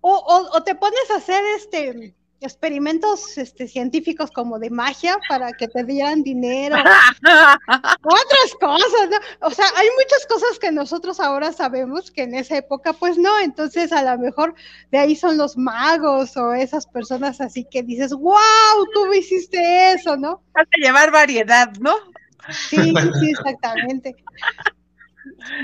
O, 0.00 0.14
o, 0.14 0.56
o 0.56 0.62
te 0.62 0.76
pones 0.76 1.10
a 1.10 1.16
hacer 1.16 1.42
este 1.56 2.14
experimentos 2.42 3.38
este, 3.38 3.68
científicos 3.68 4.30
como 4.30 4.58
de 4.58 4.70
magia 4.70 5.16
para 5.28 5.52
que 5.52 5.68
te 5.68 5.84
dieran 5.84 6.22
dinero, 6.22 6.76
otras 8.02 8.54
cosas, 8.60 9.10
¿no? 9.10 9.46
O 9.46 9.50
sea, 9.50 9.66
hay 9.76 9.88
muchas 9.98 10.26
cosas 10.26 10.58
que 10.58 10.72
nosotros 10.72 11.20
ahora 11.20 11.52
sabemos 11.52 12.10
que 12.10 12.22
en 12.22 12.34
esa 12.34 12.56
época 12.56 12.92
pues 12.92 13.18
no, 13.18 13.38
entonces 13.40 13.92
a 13.92 14.02
lo 14.02 14.18
mejor 14.22 14.54
de 14.90 14.98
ahí 14.98 15.16
son 15.16 15.36
los 15.36 15.56
magos 15.56 16.36
o 16.36 16.52
esas 16.52 16.86
personas 16.86 17.40
así 17.40 17.64
que 17.64 17.82
dices, 17.82 18.12
wow, 18.12 18.86
tú 18.92 19.12
hiciste 19.14 19.92
eso, 19.92 20.16
¿no? 20.16 20.42
De 20.54 20.84
llevar 20.84 21.10
variedad, 21.10 21.72
¿no? 21.80 21.94
Sí, 22.50 22.76
sí, 23.20 23.30
exactamente. 23.30 24.16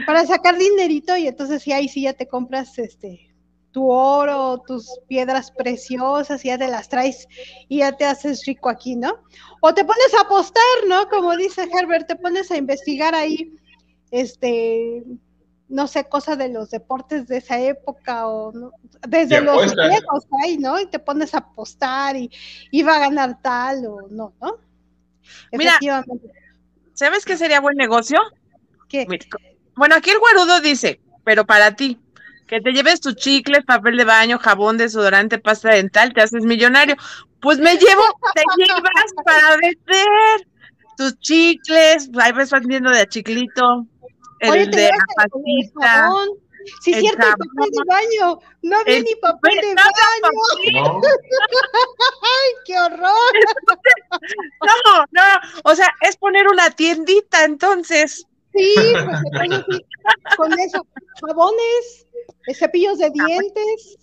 Para 0.07 0.25
sacar 0.27 0.57
dinerito 0.57 1.17
y 1.17 1.27
entonces 1.27 1.62
sí, 1.62 1.73
ahí 1.73 1.88
sí 1.88 2.03
ya 2.03 2.12
te 2.12 2.29
compras 2.29 2.79
este 2.79 3.28
tu 3.73 3.91
oro, 3.91 4.63
tus 4.67 4.99
piedras 5.09 5.51
preciosas, 5.51 6.43
ya 6.43 6.59
te 6.59 6.69
las 6.69 6.89
traes 6.89 7.29
y 7.69 7.79
ya 7.79 7.93
te 7.93 8.05
haces 8.05 8.45
rico 8.47 8.69
aquí, 8.69 8.97
¿no? 8.97 9.21
O 9.61 9.75
te 9.75 9.85
pones 9.85 10.15
a 10.15 10.23
apostar, 10.23 10.63
¿no? 10.89 11.09
Como 11.09 11.37
dice 11.37 11.69
Herbert, 11.73 12.09
te 12.09 12.17
pones 12.17 12.51
a 12.51 12.57
investigar 12.57 13.15
ahí, 13.15 13.57
este, 14.11 15.05
no 15.69 15.87
sé, 15.87 16.05
cosas 16.05 16.39
de 16.39 16.49
los 16.49 16.71
deportes 16.71 17.29
de 17.29 17.39
esa 17.39 17.61
época 17.61 18.27
o 18.29 18.53
desde 19.07 19.41
los 19.43 19.75
viejos 19.75 20.27
ahí, 20.43 20.57
¿no? 20.57 20.81
Y 20.81 20.87
te 20.87 20.99
pones 20.99 21.35
a 21.35 21.39
apostar 21.39 22.17
y 22.17 22.31
iba 22.71 22.97
a 22.97 23.01
ganar 23.01 23.41
tal 23.43 23.87
o 23.87 24.09
no, 24.11 24.33
¿no? 24.41 24.57
Mira, 25.53 25.79
¿sabes 26.95 27.25
qué 27.25 27.37
sería 27.37 27.61
buen 27.61 27.77
negocio? 27.77 28.19
¿Qué? 28.89 29.07
Bueno, 29.77 29.95
aquí 29.95 30.11
el 30.11 30.19
guarudo 30.19 30.61
dice, 30.61 31.01
pero 31.23 31.45
para 31.45 31.77
ti, 31.77 32.01
que 32.49 32.61
te 32.61 32.73
lleves 32.73 33.01
tus 33.01 33.15
chicles, 33.15 33.65
papel 33.65 33.97
de 33.97 34.05
baño, 34.05 34.39
jabón, 34.39 34.79
desodorante, 34.79 35.39
pasta 35.39 35.71
dental, 35.71 36.13
te 36.15 36.23
haces 36.23 36.45
millonario. 36.45 36.97
Pues 37.41 37.59
me 37.59 37.77
llevo, 37.77 38.03
te 38.35 38.43
llevas 38.57 39.13
para 39.25 39.57
vender 39.57 40.49
tus 40.97 41.19
chicles, 41.21 42.11
ahí 42.19 42.33
vas 42.33 42.51
vendiendo 42.51 42.91
de 42.91 43.07
chiclito, 43.07 43.87
el 44.41 44.71
de 44.71 44.89
la 44.89 45.05
pastita. 45.17 46.11
Sí, 46.83 46.93
es 46.93 47.01
cierto, 47.01 47.27
el 47.27 47.33
papel 47.33 47.71
de 47.71 47.85
baño. 47.87 48.39
No 48.63 48.79
había 48.79 49.01
ni 49.01 49.15
papel 49.23 49.55
de 49.55 49.75
baño. 49.75 51.01
¡Ay, 52.23 52.51
qué 52.67 52.79
horror! 52.79 53.33
No, 54.67 55.05
no, 55.13 55.23
o 55.65 55.75
sea, 55.75 55.95
es 56.03 56.17
poner 56.17 56.49
una 56.49 56.71
tiendita 56.71 57.45
entonces. 57.45 58.27
Sí, 58.59 58.75
pues 59.37 60.37
con 60.37 60.53
eso, 60.59 60.87
jabones, 61.21 62.07
cepillos 62.55 62.99
de 62.99 63.11
dientes, 63.11 63.99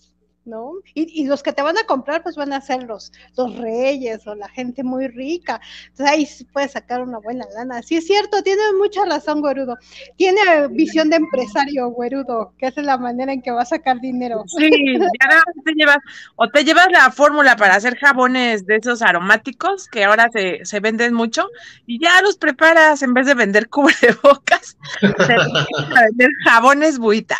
¿no? 0.46 0.72
Y, 0.94 1.22
y, 1.22 1.26
los 1.26 1.42
que 1.42 1.52
te 1.52 1.62
van 1.62 1.76
a 1.76 1.84
comprar, 1.84 2.22
pues 2.22 2.36
van 2.36 2.52
a 2.52 2.60
ser 2.60 2.84
los, 2.84 3.12
los 3.36 3.56
reyes 3.56 4.26
o 4.26 4.34
la 4.34 4.48
gente 4.48 4.82
muy 4.82 5.08
rica. 5.08 5.60
Entonces 5.88 6.06
ahí 6.06 6.28
puedes 6.52 6.72
sacar 6.72 7.02
una 7.02 7.18
buena 7.18 7.44
lana. 7.54 7.82
Sí, 7.82 7.96
es 7.96 8.06
cierto, 8.06 8.42
tiene 8.42 8.62
mucha 8.78 9.04
razón, 9.04 9.40
Güerudo. 9.40 9.76
Tiene 10.16 10.40
visión 10.70 11.10
de 11.10 11.16
empresario, 11.16 11.88
Güerudo, 11.88 12.54
que 12.58 12.66
es 12.66 12.76
la 12.76 12.98
manera 12.98 13.32
en 13.32 13.42
que 13.42 13.50
va 13.50 13.62
a 13.62 13.66
sacar 13.66 14.00
dinero. 14.00 14.44
Sí, 14.46 14.70
ya 14.98 15.42
te 15.64 15.72
llevas, 15.74 15.98
o 16.36 16.48
te 16.48 16.64
llevas 16.64 16.88
la 16.90 17.10
fórmula 17.10 17.56
para 17.56 17.74
hacer 17.74 17.96
jabones 17.98 18.66
de 18.66 18.76
esos 18.76 19.02
aromáticos 19.02 19.88
que 19.88 20.04
ahora 20.04 20.28
se, 20.32 20.64
se 20.64 20.80
venden 20.80 21.14
mucho 21.14 21.48
y 21.86 22.00
ya 22.00 22.22
los 22.22 22.36
preparas 22.36 23.02
en 23.02 23.14
vez 23.14 23.26
de 23.26 23.34
vender 23.34 23.68
cubrebocas, 23.68 24.76
vender 25.02 26.30
jabones 26.44 26.98
buita. 26.98 27.38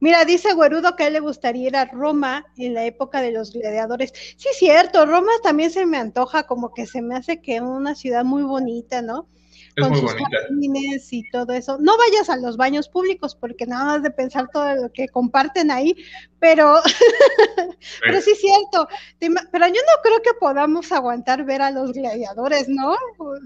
Mira, 0.00 0.24
dice 0.24 0.54
Guerudo 0.54 0.94
que 0.94 1.04
a 1.04 1.06
él 1.08 1.14
le 1.14 1.20
gustaría 1.20 1.68
ir 1.68 1.76
a 1.76 1.86
Roma 1.86 2.46
en 2.56 2.74
la 2.74 2.84
época 2.84 3.20
de 3.20 3.32
los 3.32 3.52
gladiadores. 3.52 4.12
Sí, 4.36 4.48
cierto, 4.52 5.06
Roma 5.06 5.32
también 5.42 5.70
se 5.70 5.86
me 5.86 5.96
antoja, 5.96 6.44
como 6.44 6.72
que 6.72 6.86
se 6.86 7.02
me 7.02 7.16
hace 7.16 7.40
que 7.40 7.60
una 7.60 7.94
ciudad 7.94 8.24
muy 8.24 8.42
bonita, 8.42 9.02
¿no? 9.02 9.26
Es 9.74 9.82
Con 9.82 9.90
muy 9.90 10.00
sus 10.00 10.12
jardines 10.14 11.12
y 11.12 11.28
todo 11.30 11.52
eso. 11.52 11.78
No 11.78 11.96
vayas 11.98 12.30
a 12.30 12.36
los 12.36 12.56
baños 12.56 12.88
públicos 12.88 13.34
porque 13.34 13.66
nada 13.66 13.84
más 13.84 14.02
de 14.02 14.10
pensar 14.10 14.48
todo 14.52 14.72
lo 14.74 14.92
que 14.92 15.08
comparten 15.08 15.70
ahí, 15.70 15.96
pero, 16.38 16.80
pero 18.02 18.20
sí 18.20 18.30
es 18.30 18.40
cierto. 18.40 18.88
Pero 19.18 19.66
yo 19.66 19.72
no 19.72 20.02
creo 20.02 20.22
que 20.22 20.34
podamos 20.38 20.92
aguantar 20.92 21.44
ver 21.44 21.62
a 21.62 21.70
los 21.70 21.92
gladiadores, 21.92 22.68
¿no? 22.68 22.96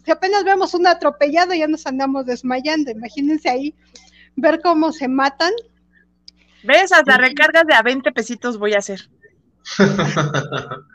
Si 0.05 0.11
apenas 0.11 0.45
vemos 0.45 0.75
un 0.75 0.87
atropellado 0.87 1.55
ya 1.55 1.67
nos 1.67 1.87
andamos 1.87 2.27
desmayando. 2.27 2.91
Imagínense 2.91 3.49
ahí 3.49 3.75
ver 4.37 4.61
cómo 4.63 4.93
se 4.93 5.09
matan 5.09 5.53
¿Ves? 6.63 6.93
Hasta 6.93 7.17
recargas 7.17 7.67
de 7.67 7.75
a 7.75 7.83
20 7.83 8.13
pesitos 8.13 8.59
voy 8.59 8.75
a 8.75 8.79
hacer. 8.79 9.09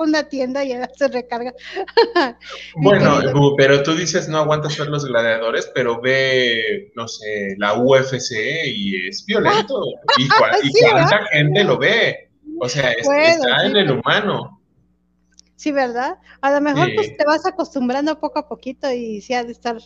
Una 0.00 0.28
tienda 0.28 0.64
y 0.64 0.68
ya 0.70 0.88
se 0.96 1.08
recarga. 1.08 1.52
bueno, 2.76 3.20
pero 3.56 3.82
tú 3.82 3.94
dices 3.94 4.28
no 4.28 4.38
aguantas 4.38 4.76
ver 4.78 4.88
los 4.88 5.04
gladiadores, 5.04 5.70
pero 5.74 6.00
ve, 6.00 6.92
no 6.94 7.08
sé, 7.08 7.54
la 7.58 7.74
UFC 7.74 8.32
y 8.66 9.08
es 9.08 9.24
violento. 9.26 9.82
y, 10.18 10.28
cuánta 10.28 11.26
gente 11.32 11.64
lo 11.64 11.78
ve. 11.78 12.30
O 12.60 12.68
sea, 12.68 12.92
está 12.92 13.66
en 13.66 13.76
el 13.76 13.90
humano. 13.92 14.60
Sí, 15.56 15.72
¿verdad? 15.72 16.18
A 16.40 16.52
lo 16.52 16.60
mejor 16.60 16.88
pues 16.94 17.16
te 17.16 17.24
vas 17.24 17.44
acostumbrando 17.44 18.20
poco 18.20 18.38
a 18.38 18.48
poquito 18.48 18.90
y 18.92 19.20
sí 19.20 19.34
ha 19.34 19.42
de 19.42 19.52
estar. 19.52 19.76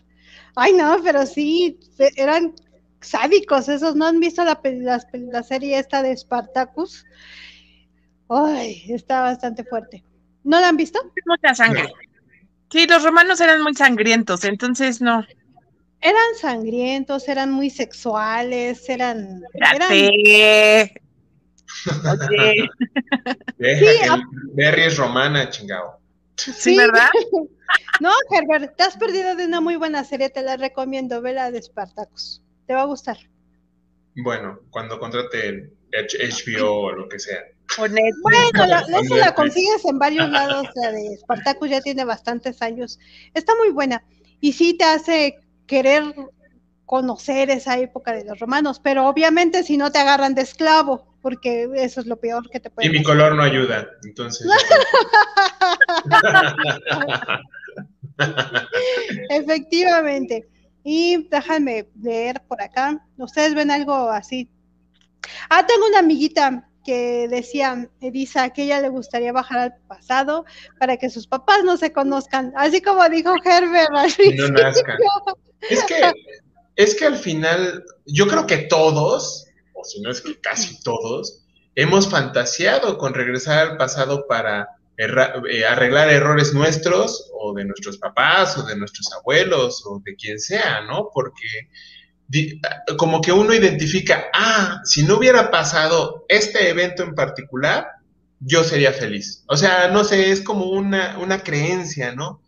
Ay, 0.54 0.74
no, 0.74 0.98
pero 1.02 1.24
sí, 1.24 1.80
eran 2.16 2.54
sádicos 3.02 3.68
esos, 3.68 3.94
¿no 3.96 4.06
han 4.06 4.20
visto 4.20 4.44
la, 4.44 4.60
la, 4.62 5.42
serie 5.42 5.78
esta 5.78 6.02
de 6.02 6.16
Spartacus? 6.16 7.04
Ay, 8.28 8.84
está 8.88 9.22
bastante 9.22 9.64
fuerte. 9.64 10.04
¿No 10.44 10.60
la 10.60 10.68
han 10.68 10.76
visto? 10.76 11.00
Mucha 11.26 11.54
sangre. 11.54 11.92
Sí, 12.70 12.86
los 12.86 13.02
romanos 13.02 13.40
eran 13.40 13.62
muy 13.62 13.74
sangrientos, 13.74 14.44
entonces 14.44 15.00
no. 15.00 15.26
Eran 16.00 16.34
sangrientos, 16.40 17.28
eran 17.28 17.52
muy 17.52 17.70
sexuales, 17.70 18.88
eran... 18.88 19.42
eran... 19.52 19.90
Oye. 19.90 20.94
Deja 23.58 24.16
que 24.16 24.22
Berry 24.54 24.82
es 24.82 24.96
romana, 24.96 25.48
chingado. 25.50 26.00
Sí, 26.36 26.76
¿verdad? 26.76 27.10
no, 28.00 28.10
Herbert, 28.30 28.76
te 28.76 28.82
has 28.82 28.96
perdido 28.96 29.36
de 29.36 29.46
una 29.46 29.60
muy 29.60 29.76
buena 29.76 30.02
serie, 30.04 30.30
te 30.30 30.42
la 30.42 30.56
recomiendo, 30.56 31.22
ve 31.22 31.34
la 31.34 31.50
de 31.50 31.62
Spartacus 31.62 32.41
te 32.66 32.74
va 32.74 32.82
a 32.82 32.86
gustar. 32.86 33.18
Bueno, 34.16 34.60
cuando 34.70 34.98
contrate 34.98 35.70
HBO 35.92 36.70
o 36.70 36.92
lo 36.92 37.08
que 37.08 37.18
sea. 37.18 37.40
Bueno, 37.78 37.96
la, 38.66 38.80
eso 39.00 39.16
la 39.16 39.34
consigues 39.34 39.84
en 39.84 39.98
varios 39.98 40.28
lados, 40.30 40.68
la 40.74 40.92
de 40.92 41.16
Spartacus 41.16 41.70
ya 41.70 41.80
tiene 41.80 42.04
bastantes 42.04 42.60
años. 42.60 42.98
Está 43.34 43.54
muy 43.56 43.70
buena 43.70 44.04
y 44.40 44.52
sí 44.52 44.74
te 44.74 44.84
hace 44.84 45.36
querer 45.66 46.02
conocer 46.84 47.48
esa 47.48 47.78
época 47.78 48.12
de 48.12 48.24
los 48.24 48.38
romanos, 48.38 48.78
pero 48.82 49.06
obviamente 49.06 49.62
si 49.62 49.78
no 49.78 49.90
te 49.90 49.98
agarran 49.98 50.34
de 50.34 50.42
esclavo, 50.42 51.16
porque 51.22 51.68
eso 51.76 52.00
es 52.00 52.06
lo 52.06 52.16
peor 52.16 52.50
que 52.50 52.60
te 52.60 52.68
puede 52.68 52.88
Y 52.88 52.90
mi 52.90 53.02
color 53.02 53.34
no 53.34 53.42
ayuda, 53.42 53.88
entonces. 54.04 54.46
Efectivamente. 59.30 60.51
Y 60.84 61.28
déjame 61.28 61.88
leer 62.00 62.42
por 62.48 62.60
acá. 62.60 63.04
¿Ustedes 63.16 63.54
ven 63.54 63.70
algo 63.70 64.10
así? 64.10 64.48
Ah, 65.48 65.66
tengo 65.66 65.86
una 65.86 66.00
amiguita 66.00 66.68
que 66.84 67.28
decía, 67.28 67.88
Elisa, 68.00 68.50
que 68.50 68.64
ella 68.64 68.80
le 68.80 68.88
gustaría 68.88 69.32
bajar 69.32 69.58
al 69.58 69.76
pasado 69.86 70.44
para 70.78 70.96
que 70.96 71.10
sus 71.10 71.26
papás 71.26 71.58
no 71.64 71.76
se 71.76 71.92
conozcan, 71.92 72.52
así 72.56 72.80
como 72.80 73.08
dijo 73.08 73.34
Herbert. 73.44 73.90
no 74.36 74.48
nazcan. 74.48 74.98
Es 75.60 75.84
que, 75.84 76.12
es 76.76 76.94
que 76.96 77.06
al 77.06 77.16
final, 77.16 77.84
yo 78.06 78.26
creo 78.26 78.46
que 78.46 78.58
todos, 78.58 79.46
o 79.74 79.84
si 79.84 80.00
no 80.00 80.10
es 80.10 80.20
que 80.20 80.40
casi 80.40 80.80
todos, 80.82 81.44
hemos 81.76 82.10
fantaseado 82.10 82.98
con 82.98 83.14
regresar 83.14 83.58
al 83.58 83.76
pasado 83.76 84.26
para 84.26 84.68
arreglar 85.04 86.08
errores 86.10 86.54
nuestros 86.54 87.30
o 87.34 87.52
de 87.54 87.64
nuestros 87.64 87.98
papás 87.98 88.56
o 88.58 88.64
de 88.64 88.76
nuestros 88.76 89.12
abuelos 89.12 89.82
o 89.86 90.00
de 90.04 90.14
quien 90.16 90.38
sea, 90.38 90.82
¿no? 90.82 91.10
Porque 91.12 91.68
como 92.96 93.20
que 93.20 93.32
uno 93.32 93.52
identifica, 93.54 94.26
ah, 94.32 94.80
si 94.84 95.02
no 95.02 95.18
hubiera 95.18 95.50
pasado 95.50 96.24
este 96.28 96.70
evento 96.70 97.02
en 97.02 97.14
particular, 97.14 97.86
yo 98.40 98.64
sería 98.64 98.92
feliz. 98.92 99.44
O 99.48 99.56
sea, 99.56 99.88
no 99.88 100.04
sé, 100.04 100.30
es 100.30 100.40
como 100.40 100.66
una, 100.66 101.18
una 101.18 101.42
creencia, 101.42 102.14
¿no? 102.14 102.42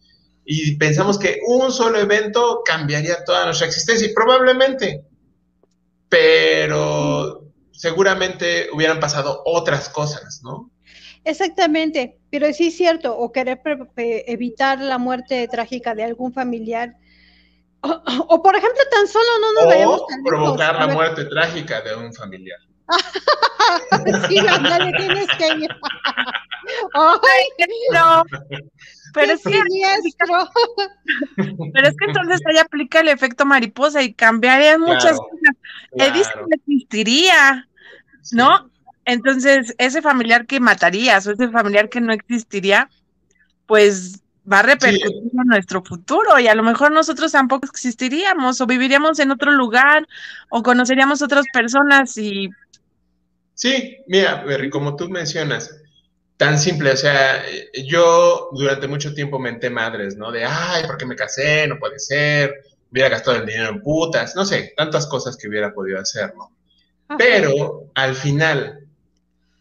Y 0.44 0.76
pensamos 0.76 1.18
que 1.18 1.40
un 1.46 1.70
solo 1.72 1.98
evento 1.98 2.62
cambiaría 2.64 3.24
toda 3.24 3.44
nuestra 3.46 3.66
existencia 3.66 4.08
y 4.08 4.14
probablemente, 4.14 5.04
pero 6.08 7.44
seguramente 7.72 8.68
hubieran 8.72 9.00
pasado 9.00 9.42
otras 9.44 9.88
cosas, 9.88 10.40
¿no? 10.42 10.70
Exactamente, 11.24 12.18
pero 12.34 12.52
sí 12.52 12.66
es 12.66 12.76
cierto, 12.76 13.16
o 13.16 13.30
querer 13.30 13.60
evitar 13.96 14.80
la 14.80 14.98
muerte 14.98 15.46
trágica 15.46 15.94
de 15.94 16.02
algún 16.02 16.32
familiar. 16.32 16.96
O, 18.28 18.42
por 18.42 18.56
ejemplo, 18.56 18.82
tan 18.90 19.06
solo 19.06 19.38
no 19.40 19.52
nos 19.52 19.66
vayamos 19.66 20.00
a 20.00 20.16
provocar 20.26 20.74
la 20.74 20.88
muerte 20.88 21.26
trágica 21.26 21.80
de 21.82 21.94
un 21.94 22.12
familiar. 22.12 22.58
sí, 24.28 24.40
le 24.40 24.92
tienes 24.96 25.28
que 25.38 25.46
ir. 25.58 25.70
Ay, 26.94 27.46
no. 27.92 28.24
Pero 29.12 29.34
es, 29.34 29.44
que, 29.44 29.52
pero 31.72 31.88
es 31.88 31.96
que 31.96 32.04
entonces 32.06 32.40
ahí 32.48 32.58
aplica 32.58 32.98
el 32.98 33.10
efecto 33.10 33.44
mariposa 33.44 34.02
y 34.02 34.12
cambiaría 34.12 34.76
muchas 34.76 35.18
cosas. 35.18 35.54
Claro. 35.96 36.46
no 36.48 36.56
existiría, 36.56 37.68
¿no? 38.32 38.73
Entonces, 39.04 39.74
ese 39.78 40.02
familiar 40.02 40.46
que 40.46 40.60
matarías 40.60 41.26
o 41.26 41.32
ese 41.32 41.48
familiar 41.48 41.88
que 41.88 42.00
no 42.00 42.12
existiría, 42.12 42.88
pues 43.66 44.22
va 44.50 44.60
a 44.60 44.62
repercutir 44.62 45.30
en 45.32 45.46
nuestro 45.46 45.82
futuro 45.82 46.38
y 46.38 46.48
a 46.48 46.54
lo 46.54 46.62
mejor 46.62 46.92
nosotros 46.92 47.32
tampoco 47.32 47.66
existiríamos 47.66 48.60
o 48.60 48.66
viviríamos 48.66 49.18
en 49.18 49.30
otro 49.30 49.52
lugar 49.52 50.06
o 50.50 50.62
conoceríamos 50.62 51.22
otras 51.22 51.46
personas 51.52 52.16
y... 52.18 52.50
Sí, 53.54 53.98
mira, 54.06 54.42
Berry, 54.44 54.68
como 54.68 54.96
tú 54.96 55.08
mencionas, 55.08 55.74
tan 56.36 56.58
simple, 56.58 56.90
o 56.90 56.96
sea, 56.96 57.42
yo 57.86 58.50
durante 58.52 58.88
mucho 58.88 59.14
tiempo 59.14 59.38
menté 59.38 59.70
madres, 59.70 60.16
¿no? 60.16 60.32
De, 60.32 60.44
ay, 60.44 60.84
¿por 60.84 60.96
qué 60.96 61.06
me 61.06 61.16
casé? 61.16 61.66
No 61.66 61.78
puede 61.78 61.98
ser, 61.98 62.52
hubiera 62.90 63.08
gastado 63.08 63.38
el 63.38 63.46
dinero 63.46 63.70
en 63.70 63.80
putas, 63.80 64.34
no 64.34 64.44
sé, 64.44 64.74
tantas 64.76 65.06
cosas 65.06 65.36
que 65.36 65.48
hubiera 65.48 65.72
podido 65.72 66.00
hacer, 66.00 66.34
¿no? 66.36 66.50
Pero 67.16 67.90
al 67.94 68.14
final, 68.14 68.83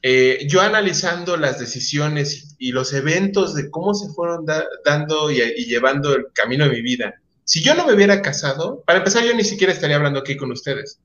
eh, 0.06 0.46
yo 0.50 0.60
analizando 0.60 1.38
las 1.38 1.60
decisiones 1.60 2.58
y 2.60 2.74
los 2.74 2.92
eventos 2.92 3.56
de 3.56 3.72
cómo 3.72 3.94
se 3.94 4.10
fueron 4.10 4.46
dando 4.84 5.32
y, 5.32 5.38
llevando 5.66 6.14
el 6.14 6.26
camino 6.34 6.66
de 6.66 6.72
mi 6.72 6.82
vida, 6.82 7.22
si 7.46 7.64
yo 7.64 7.74
no 7.74 7.88
me 7.88 7.94
hubiera 7.94 8.22
casado, 8.22 8.84
para 8.86 9.00
empezar 9.00 9.24
yo 9.24 9.34
ni 9.34 9.46
siquiera 9.46 9.72
estaría 9.72 9.96
hablando 9.96 10.20
aquí 10.20 10.36
con 10.36 10.52
ustedes. 10.52 11.00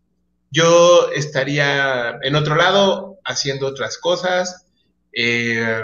Yo 0.51 1.11
estaría 1.13 2.19
en 2.23 2.35
otro 2.35 2.57
lado 2.57 3.19
haciendo 3.25 3.69
otras 3.69 3.99
cosas. 3.99 4.67
Eh, 5.13 5.81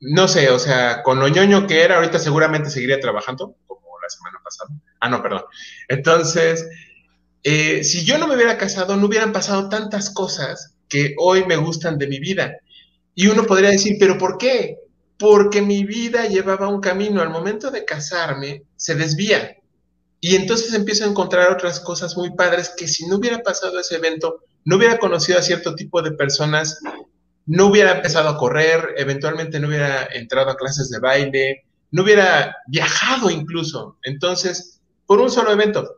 no 0.00 0.26
sé, 0.26 0.48
o 0.48 0.58
sea, 0.58 1.02
con 1.02 1.20
lo 1.20 1.28
ñoño 1.28 1.66
que 1.66 1.82
era, 1.82 1.96
ahorita 1.96 2.18
seguramente 2.18 2.70
seguiría 2.70 3.00
trabajando, 3.00 3.54
como 3.66 4.00
la 4.02 4.08
semana 4.08 4.38
pasada. 4.42 4.70
Ah, 5.00 5.10
no, 5.10 5.22
perdón. 5.22 5.42
Entonces, 5.88 6.66
eh, 7.42 7.84
si 7.84 8.06
yo 8.06 8.16
no 8.16 8.26
me 8.26 8.36
hubiera 8.36 8.56
casado, 8.56 8.96
no 8.96 9.06
hubieran 9.06 9.32
pasado 9.32 9.68
tantas 9.68 10.08
cosas 10.08 10.74
que 10.90 11.14
hoy 11.18 11.46
me 11.46 11.56
gustan 11.56 11.96
de 11.96 12.08
mi 12.08 12.18
vida. 12.18 12.58
Y 13.14 13.28
uno 13.28 13.44
podría 13.44 13.70
decir, 13.70 13.96
pero 13.98 14.18
¿por 14.18 14.36
qué? 14.36 14.76
Porque 15.18 15.62
mi 15.62 15.84
vida 15.84 16.26
llevaba 16.26 16.68
un 16.68 16.80
camino. 16.80 17.22
Al 17.22 17.30
momento 17.30 17.70
de 17.70 17.86
casarme, 17.86 18.64
se 18.76 18.94
desvía. 18.94 19.56
Y 20.20 20.36
entonces 20.36 20.74
empiezo 20.74 21.04
a 21.04 21.08
encontrar 21.08 21.50
otras 21.50 21.80
cosas 21.80 22.16
muy 22.16 22.34
padres 22.34 22.72
que 22.76 22.86
si 22.86 23.06
no 23.06 23.16
hubiera 23.16 23.38
pasado 23.38 23.80
ese 23.80 23.96
evento, 23.96 24.40
no 24.66 24.76
hubiera 24.76 24.98
conocido 24.98 25.38
a 25.38 25.42
cierto 25.42 25.74
tipo 25.74 26.02
de 26.02 26.12
personas, 26.12 26.78
no 27.46 27.66
hubiera 27.66 27.92
empezado 27.92 28.28
a 28.28 28.36
correr, 28.36 28.94
eventualmente 28.98 29.58
no 29.58 29.68
hubiera 29.68 30.04
entrado 30.12 30.50
a 30.50 30.56
clases 30.56 30.90
de 30.90 31.00
baile, 31.00 31.64
no 31.90 32.02
hubiera 32.02 32.56
viajado 32.66 33.30
incluso. 33.30 33.96
Entonces, 34.02 34.80
por 35.06 35.20
un 35.20 35.30
solo 35.30 35.52
evento, 35.52 35.96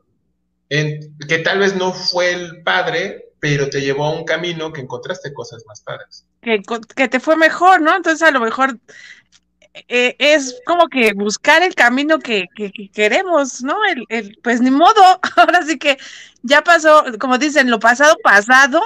que 0.68 1.38
tal 1.44 1.58
vez 1.58 1.76
no 1.76 1.92
fue 1.92 2.32
el 2.32 2.62
padre, 2.62 3.31
pero 3.42 3.68
te 3.68 3.80
llevó 3.80 4.04
a 4.04 4.14
un 4.14 4.24
camino 4.24 4.72
que 4.72 4.82
encontraste 4.82 5.34
cosas 5.34 5.64
más 5.66 5.80
padres. 5.80 6.24
Que, 6.42 6.62
que 6.94 7.08
te 7.08 7.18
fue 7.18 7.34
mejor, 7.34 7.80
¿no? 7.80 7.96
Entonces 7.96 8.22
a 8.22 8.30
lo 8.30 8.38
mejor 8.38 8.78
eh, 9.88 10.14
es 10.20 10.60
como 10.64 10.86
que 10.86 11.12
buscar 11.12 11.60
el 11.64 11.74
camino 11.74 12.20
que, 12.20 12.46
queremos, 12.94 13.60
¿no? 13.64 13.74
El, 14.08 14.38
pues 14.44 14.60
ni 14.60 14.70
modo, 14.70 15.18
ahora 15.36 15.62
sí 15.66 15.76
que 15.76 15.98
ya 16.42 16.62
pasó, 16.62 17.04
como 17.18 17.36
dicen, 17.36 17.68
lo 17.68 17.80
pasado, 17.80 18.14
pasado, 18.22 18.80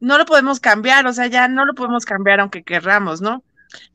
no 0.00 0.16
lo 0.16 0.24
podemos 0.24 0.60
cambiar, 0.60 1.06
o 1.06 1.12
sea, 1.12 1.26
ya 1.26 1.46
no 1.46 1.66
lo 1.66 1.74
podemos 1.74 2.06
cambiar 2.06 2.40
aunque 2.40 2.62
querramos, 2.62 3.20
¿no? 3.20 3.42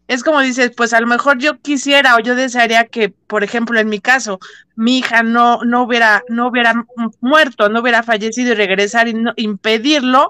Es 0.07 0.23
como 0.23 0.41
dices, 0.41 0.71
pues 0.75 0.93
a 0.93 0.99
lo 0.99 1.07
mejor 1.07 1.39
yo 1.39 1.59
quisiera 1.59 2.15
o 2.15 2.19
yo 2.19 2.35
desearía 2.35 2.85
que, 2.85 3.09
por 3.09 3.43
ejemplo, 3.43 3.79
en 3.79 3.89
mi 3.89 3.99
caso, 3.99 4.39
mi 4.75 4.99
hija 4.99 5.23
no, 5.23 5.63
no 5.63 5.83
hubiera, 5.83 6.23
no 6.29 6.47
hubiera 6.47 6.85
muerto, 7.21 7.69
no 7.69 7.81
hubiera 7.81 8.03
fallecido 8.03 8.51
y 8.51 8.55
regresar 8.55 9.07
y 9.07 9.13
no, 9.13 9.33
impedirlo, 9.37 10.29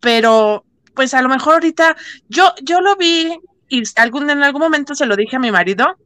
pero 0.00 0.64
pues 0.94 1.12
a 1.12 1.22
lo 1.22 1.28
mejor 1.28 1.54
ahorita 1.54 1.96
yo, 2.28 2.54
yo 2.62 2.80
lo 2.80 2.96
vi 2.96 3.36
y 3.68 3.82
algún, 3.96 4.30
en 4.30 4.42
algún 4.42 4.62
momento 4.62 4.94
se 4.94 5.06
lo 5.06 5.16
dije 5.16 5.36
a 5.36 5.40
mi 5.40 5.50
marido. 5.50 5.96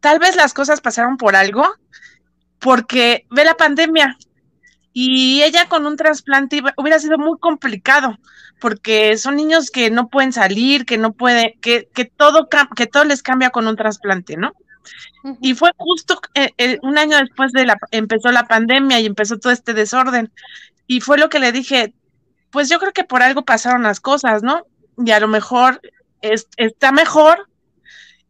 Tal 0.00 0.18
vez 0.18 0.36
las 0.36 0.54
cosas 0.54 0.80
pasaron 0.80 1.16
por 1.16 1.34
algo, 1.34 1.66
porque 2.60 3.26
ve 3.30 3.44
la 3.44 3.56
pandemia 3.56 4.16
y 4.98 5.42
ella 5.42 5.68
con 5.68 5.84
un 5.84 5.98
trasplante 5.98 6.62
hubiera 6.78 6.98
sido 6.98 7.18
muy 7.18 7.38
complicado 7.38 8.16
porque 8.58 9.18
son 9.18 9.36
niños 9.36 9.70
que 9.70 9.90
no 9.90 10.08
pueden 10.08 10.32
salir, 10.32 10.86
que 10.86 10.96
no 10.96 11.12
puede, 11.12 11.58
que, 11.60 11.90
que 11.92 12.06
todo 12.06 12.48
que 12.74 12.86
todo 12.86 13.04
les 13.04 13.22
cambia 13.22 13.50
con 13.50 13.66
un 13.66 13.76
trasplante, 13.76 14.38
¿no? 14.38 14.54
Y 15.42 15.52
fue 15.52 15.72
justo 15.76 16.18
eh, 16.32 16.48
eh, 16.56 16.78
un 16.82 16.96
año 16.96 17.18
después 17.18 17.52
de 17.52 17.66
la 17.66 17.76
empezó 17.90 18.32
la 18.32 18.48
pandemia 18.48 18.98
y 18.98 19.04
empezó 19.04 19.38
todo 19.38 19.52
este 19.52 19.74
desorden. 19.74 20.32
Y 20.86 21.02
fue 21.02 21.18
lo 21.18 21.28
que 21.28 21.40
le 21.40 21.52
dije, 21.52 21.92
pues 22.50 22.70
yo 22.70 22.78
creo 22.78 22.94
que 22.94 23.04
por 23.04 23.22
algo 23.22 23.44
pasaron 23.44 23.82
las 23.82 24.00
cosas, 24.00 24.42
¿no? 24.42 24.62
Y 24.96 25.10
a 25.10 25.20
lo 25.20 25.28
mejor 25.28 25.82
está 26.22 26.90
mejor 26.90 27.50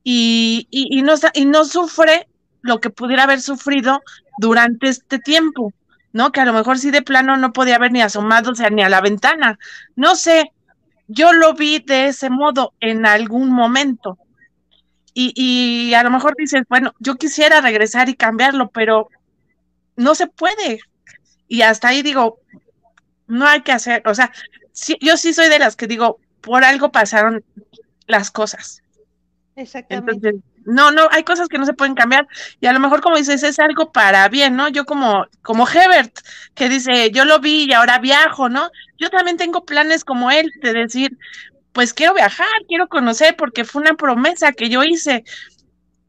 y, 0.03 0.67
y, 0.73 0.99
y, 0.99 1.03
no, 1.03 1.15
y 1.33 1.45
no 1.45 1.65
sufre 1.65 2.27
lo 2.63 2.81
que 2.81 2.91
pudiera 2.91 3.23
haber 3.23 3.41
sufrido 3.41 4.03
durante 4.41 4.89
este 4.89 5.21
tiempo. 5.21 5.73
¿No? 6.17 6.33
Que 6.33 6.41
a 6.41 6.47
lo 6.47 6.55
mejor 6.55 6.79
sí 6.79 6.91
de 6.91 7.03
plano 7.03 7.37
no 7.37 7.53
podía 7.53 7.77
haber 7.77 7.93
ni 7.93 8.01
asomado, 8.01 8.53
o 8.53 8.55
sea, 8.55 8.71
ni 8.71 8.83
a 8.83 8.89
la 8.89 9.03
ventana. 9.03 9.59
No 9.97 10.17
sé, 10.17 10.51
yo 11.09 11.35
lo 11.35 11.53
vi 11.53 11.81
de 11.81 12.07
ese 12.09 12.31
modo 12.31 12.73
en 12.81 13.05
algún 13.05 13.51
momento. 13.51 14.17
Y, 15.13 15.35
y 15.37 15.93
a 15.93 16.03
lo 16.03 16.11
mejor 16.11 16.35
dices, 16.39 16.63
bueno, 16.71 16.95
yo 17.01 17.17
quisiera 17.17 17.61
regresar 17.61 18.09
y 18.09 18.15
cambiarlo, 18.15 18.71
pero 18.71 19.11
no 19.95 20.15
se 20.15 20.27
puede. 20.27 20.81
Y 21.49 21.61
hasta 21.61 21.89
ahí 21.89 22.01
digo, 22.01 22.39
no 23.27 23.47
hay 23.47 23.61
que 23.61 23.73
hacer, 23.73 24.03
o 24.07 24.15
sea, 24.15 24.33
yo 25.03 25.19
sí 25.19 25.35
soy 25.35 25.51
de 25.51 25.59
las 25.59 25.77
que 25.77 25.87
digo, 25.87 26.19
por 26.41 26.65
algo 26.65 26.93
pasaron 26.93 27.45
las 28.07 28.31
cosas. 28.31 28.83
Exactamente. 29.55 30.37
No, 30.67 30.91
no, 30.91 31.09
hay 31.13 31.23
cosas 31.23 31.49
que 31.49 31.59
no 31.59 31.65
se 31.65 31.75
pueden 31.75 31.95
cambiar 31.95 32.27
y 32.61 32.67
a 32.67 32.73
lo 32.73 32.81
mejor 32.81 33.01
como 33.01 33.17
dices 33.17 33.43
es 33.45 33.59
algo 33.61 33.93
para 33.93 34.29
bien, 34.29 34.57
¿no? 34.57 34.69
Yo 34.69 34.85
como 34.85 35.27
como 35.43 35.67
Hebert 35.69 36.19
que 36.55 36.69
dice, 36.69 37.13
yo 37.13 37.25
lo 37.25 37.39
vi 37.39 37.65
y 37.65 37.73
ahora 37.73 38.01
viajo, 38.01 38.49
¿no? 38.49 38.71
Yo 38.99 39.09
también 39.09 39.37
tengo 39.37 39.65
planes 39.65 40.05
como 40.05 40.31
él 40.31 40.51
de 40.63 40.73
decir, 40.73 41.17
pues 41.73 41.95
quiero 41.95 42.15
viajar, 42.15 42.49
quiero 42.69 42.89
conocer 42.89 43.37
porque 43.37 43.65
fue 43.65 43.83
una 43.83 43.95
promesa 43.95 44.53
que 44.53 44.69
yo 44.69 44.83
hice. 44.83 45.25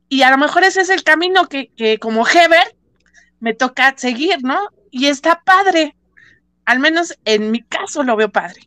Y 0.10 0.24
a 0.24 0.32
lo 0.32 0.38
mejor 0.38 0.63
ese 0.63 0.82
es 0.82 0.89
el 0.89 1.04
camino 1.04 1.48
que, 1.48 1.70
que 1.76 2.00
como 2.00 2.28
Hebert 2.28 2.76
me 3.39 3.54
toca 3.54 3.93
seguir, 3.96 4.43
¿no? 4.43 4.58
Y 4.89 5.06
está 5.06 5.41
padre. 5.43 5.96
Al 6.65 6.80
menos 6.80 7.15
en 7.26 7.52
mi 7.52 7.62
caso 7.62 8.04
lo 8.04 8.15
veo 8.15 8.30
padre. 8.30 8.62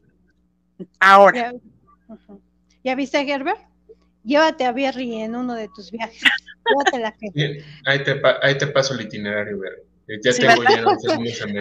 Ahora. 1.00 1.53
¿Ya, 1.53 2.16
¿Ya 2.85 2.94
viste 2.94 3.18
Herbert? 3.18 3.69
Llévate 4.24 4.64
a 4.64 4.72
Berry 4.72 5.22
en 5.22 5.35
uno 5.35 5.54
de 5.54 5.68
tus 5.68 5.90
viajes. 5.90 6.22
la 7.00 7.14
ahí, 7.87 8.04
te, 8.04 8.20
ahí 8.42 8.59
te 8.59 8.66
paso 8.68 8.94
el 8.94 9.00
itinerario, 9.02 9.59
Berry. 9.59 9.83
Ya 10.24 10.33
tengo 10.33 10.64
lleno 10.64 10.90
el 10.90 10.98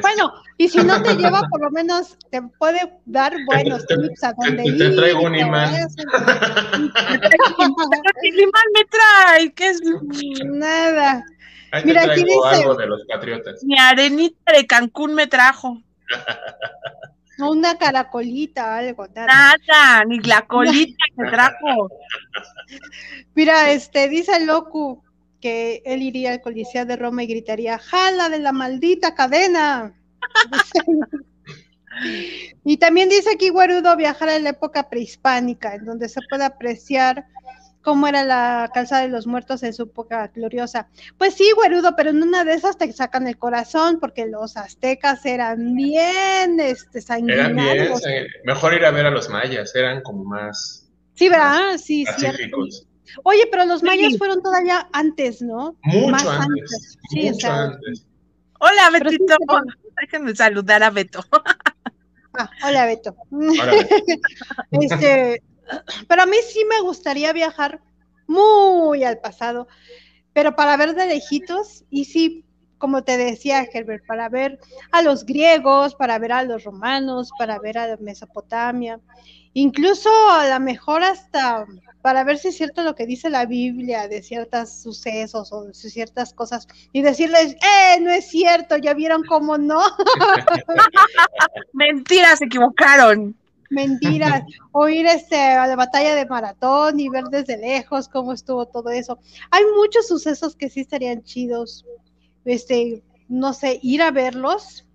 Bueno, 0.02 0.34
y 0.58 0.69
si 0.69 0.80
no 0.80 1.04
te 1.04 1.15
lleva, 1.15 1.43
por 1.52 1.62
lo 1.62 1.69
menos 1.69 2.17
te 2.32 2.41
puede 2.58 2.82
dar 3.06 3.36
buenos 3.45 3.86
tips 3.86 4.24
a 4.24 4.34
donde 4.34 4.63
te, 4.63 4.69
ir. 4.69 4.80
Te 4.80 4.89
traigo 4.95 5.22
un 5.22 5.36
imán. 5.36 5.72
¿Qué 5.72 5.82
imán 8.28 8.63
me 8.74 8.86
trae? 8.89 9.54
¿Qué 9.54 9.67
es? 9.67 9.80
Nada. 10.45 11.24
Ahí 11.72 11.84
Mira, 11.86 12.02
te 12.02 12.08
traigo 12.08 12.48
aquí 12.48 12.50
dice, 12.50 12.63
algo 12.63 12.74
de 12.76 12.88
los 12.88 13.06
patriotas. 13.06 13.63
Mi 13.63 13.78
arenita 13.78 14.52
de 14.52 14.65
Cancún 14.65 15.13
me 15.13 15.28
trajo. 15.28 15.84
Una 17.39 17.78
caracolita, 17.78 18.78
algo. 18.78 19.08
Nada, 19.15 20.04
ni 20.06 20.19
la 20.19 20.41
colita 20.45 21.06
que 21.15 21.30
trajo. 21.30 21.89
Mira, 23.36 23.71
este, 23.71 24.10
dice 24.10 24.36
el 24.36 24.47
loco 24.47 25.04
que 25.41 25.82
él 25.86 26.02
iría 26.02 26.32
al 26.32 26.41
Coliseo 26.41 26.86
de 26.86 26.95
Roma 26.95 27.23
y 27.23 27.28
gritaría, 27.28 27.78
jala 27.78 28.30
de 28.30 28.39
la 28.39 28.52
maldita 28.52 29.15
cadena. 29.15 29.93
y 32.65 32.78
también 32.78 33.10
dice 33.10 33.32
aquí 33.34 33.49
Guarudo 33.49 33.95
viajar 33.95 34.30
a 34.30 34.39
la 34.39 34.49
época 34.49 34.89
prehispánica, 34.89 35.75
en 35.75 35.86
donde 35.86 36.10
se 36.10 36.21
puede 36.30 36.45
apreciar 36.45 37.25
cómo 37.82 38.08
era 38.08 38.24
la 38.24 38.70
calzada 38.74 39.04
de 39.04 39.10
los 39.10 39.28
muertos 39.28 39.63
en 39.63 39.74
su 39.74 39.84
época 39.84 40.32
gloriosa. 40.34 40.88
Pues 41.18 41.36
sí, 41.36 41.52
güerudo, 41.56 41.96
pero 41.96 42.10
en 42.10 42.22
una 42.22 42.44
de 42.44 42.54
esas 42.54 42.78
te 42.78 42.92
sacan 42.92 43.28
el 43.28 43.38
corazón 43.38 44.00
porque 44.00 44.26
los 44.28 44.58
aztecas 44.58 45.26
eran 45.26 45.76
bien 45.76 46.60
este, 46.60 47.02
sanguinarios. 47.02 48.04
Eran 48.06 48.26
bien, 48.26 48.28
mejor 48.46 48.74
ir 48.74 48.86
a 48.86 48.92
ver 48.92 49.06
a 49.06 49.12
los 49.12 49.30
mayas, 49.30 49.76
eran 49.76 50.02
como 50.02 50.24
más... 50.24 50.89
Sí, 51.15 51.30
¿verdad? 51.30 51.78
Sí, 51.78 52.06
sí. 52.18 52.28
Oye, 53.24 53.48
pero 53.52 53.65
los 53.65 53.84
mayas 53.84 54.18
fueron 54.18 54.42
todavía 54.42 54.88
antes, 54.94 55.42
¿no? 55.42 55.76
Mucho 55.84 56.30
antes. 56.30 56.98
Sí, 57.10 57.30
mucho 57.30 57.52
antes. 57.52 58.06
Hola, 58.60 58.89
Betito. 58.92 59.36
Déjenme 60.00 60.36
saludar 60.36 60.84
a 60.84 60.89
Beto. 60.89 61.24
Ah, 62.38 62.50
hola, 62.65 62.86
Beto. 62.86 63.15
Hola, 63.32 63.65
Beto. 63.65 63.96
este, 64.72 65.42
pero 66.08 66.23
a 66.23 66.25
mí 66.25 66.38
sí 66.47 66.63
me 66.69 66.82
gustaría 66.82 67.34
viajar 67.34 67.82
muy 68.27 69.03
al 69.03 69.19
pasado, 69.19 69.67
pero 70.34 70.55
para 70.55 70.77
ver 70.77 70.95
de 70.95 71.08
lejitos 71.08 71.84
y 71.89 72.05
sí, 72.05 72.45
como 72.77 73.03
te 73.03 73.17
decía 73.17 73.67
Herbert, 73.73 74.05
para 74.05 74.29
ver 74.29 74.60
a 74.91 75.01
los 75.01 75.25
griegos, 75.25 75.95
para 75.95 76.17
ver 76.19 76.32
a 76.32 76.43
los 76.43 76.63
romanos, 76.63 77.32
para 77.38 77.60
ver 77.60 77.77
a 77.77 77.97
Mesopotamia, 77.97 78.99
incluso 79.53 80.10
a 80.29 80.47
lo 80.47 80.60
mejor 80.60 81.03
hasta 81.03 81.65
para 82.01 82.23
ver 82.23 82.38
si 82.38 82.49
es 82.49 82.58
cierto 82.58 82.84
lo 82.84 82.95
que 82.95 83.05
dice 83.05 83.29
la 83.29 83.45
Biblia 83.45 84.08
de 84.08 84.21
ciertos 84.21 84.82
sucesos 84.82 85.51
o 85.51 85.65
de 85.65 85.73
ciertas 85.73 86.34
cosas 86.34 86.67
y 86.93 87.01
decirles, 87.01 87.55
eh, 87.55 87.99
no 87.99 88.10
es 88.10 88.29
cierto, 88.29 88.77
ya 88.77 88.93
vieron 88.93 89.23
cómo 89.25 89.58
no. 89.58 89.82
Mentira, 91.73 92.36
se 92.38 92.45
equivocaron 92.45 93.36
mentiras, 93.69 94.43
oír 94.72 95.05
este, 95.05 95.39
a 95.39 95.67
la 95.67 95.76
batalla 95.76 96.15
de 96.15 96.26
maratón 96.26 96.99
y 96.99 97.09
ver 97.09 97.26
desde 97.26 97.57
lejos 97.57 98.07
cómo 98.07 98.34
estuvo 98.34 98.65
todo 98.67 98.89
eso. 98.89 99.20
Hay 99.51 99.63
muchos 99.76 100.07
sucesos 100.07 100.55
que 100.55 100.70
sí 100.70 100.82
estarían 100.82 101.24
chidos, 101.24 101.86
este, 102.45 103.03
no 103.28 103.53
sé, 103.53 103.80
ir 103.82 104.01
a 104.01 104.11
verlos, 104.11 104.86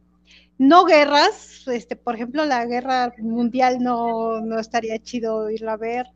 no 0.58 0.84
guerras, 0.84 1.66
este, 1.66 1.96
por 1.96 2.14
ejemplo, 2.14 2.44
la 2.44 2.64
guerra 2.66 3.12
mundial 3.18 3.82
no, 3.82 4.40
no 4.40 4.58
estaría 4.58 4.98
chido 4.98 5.50
irla 5.50 5.72
a 5.72 5.76
ver, 5.76 6.06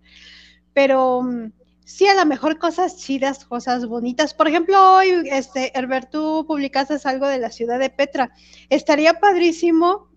pero 0.73 1.23
mm, 1.23 1.53
sí 1.85 2.07
a 2.07 2.15
lo 2.15 2.27
mejor 2.27 2.59
cosas 2.59 2.97
chidas, 2.99 3.45
cosas 3.45 3.87
bonitas. 3.87 4.35
Por 4.35 4.47
ejemplo, 4.47 4.97
hoy, 4.97 5.11
este, 5.31 5.77
Herbert, 5.77 6.11
tú 6.11 6.45
publicaste 6.47 6.97
algo 7.05 7.27
de 7.27 7.39
la 7.39 7.51
ciudad 7.51 7.79
de 7.79 7.91
Petra. 7.91 8.31
Estaría 8.69 9.15
padrísimo 9.15 10.09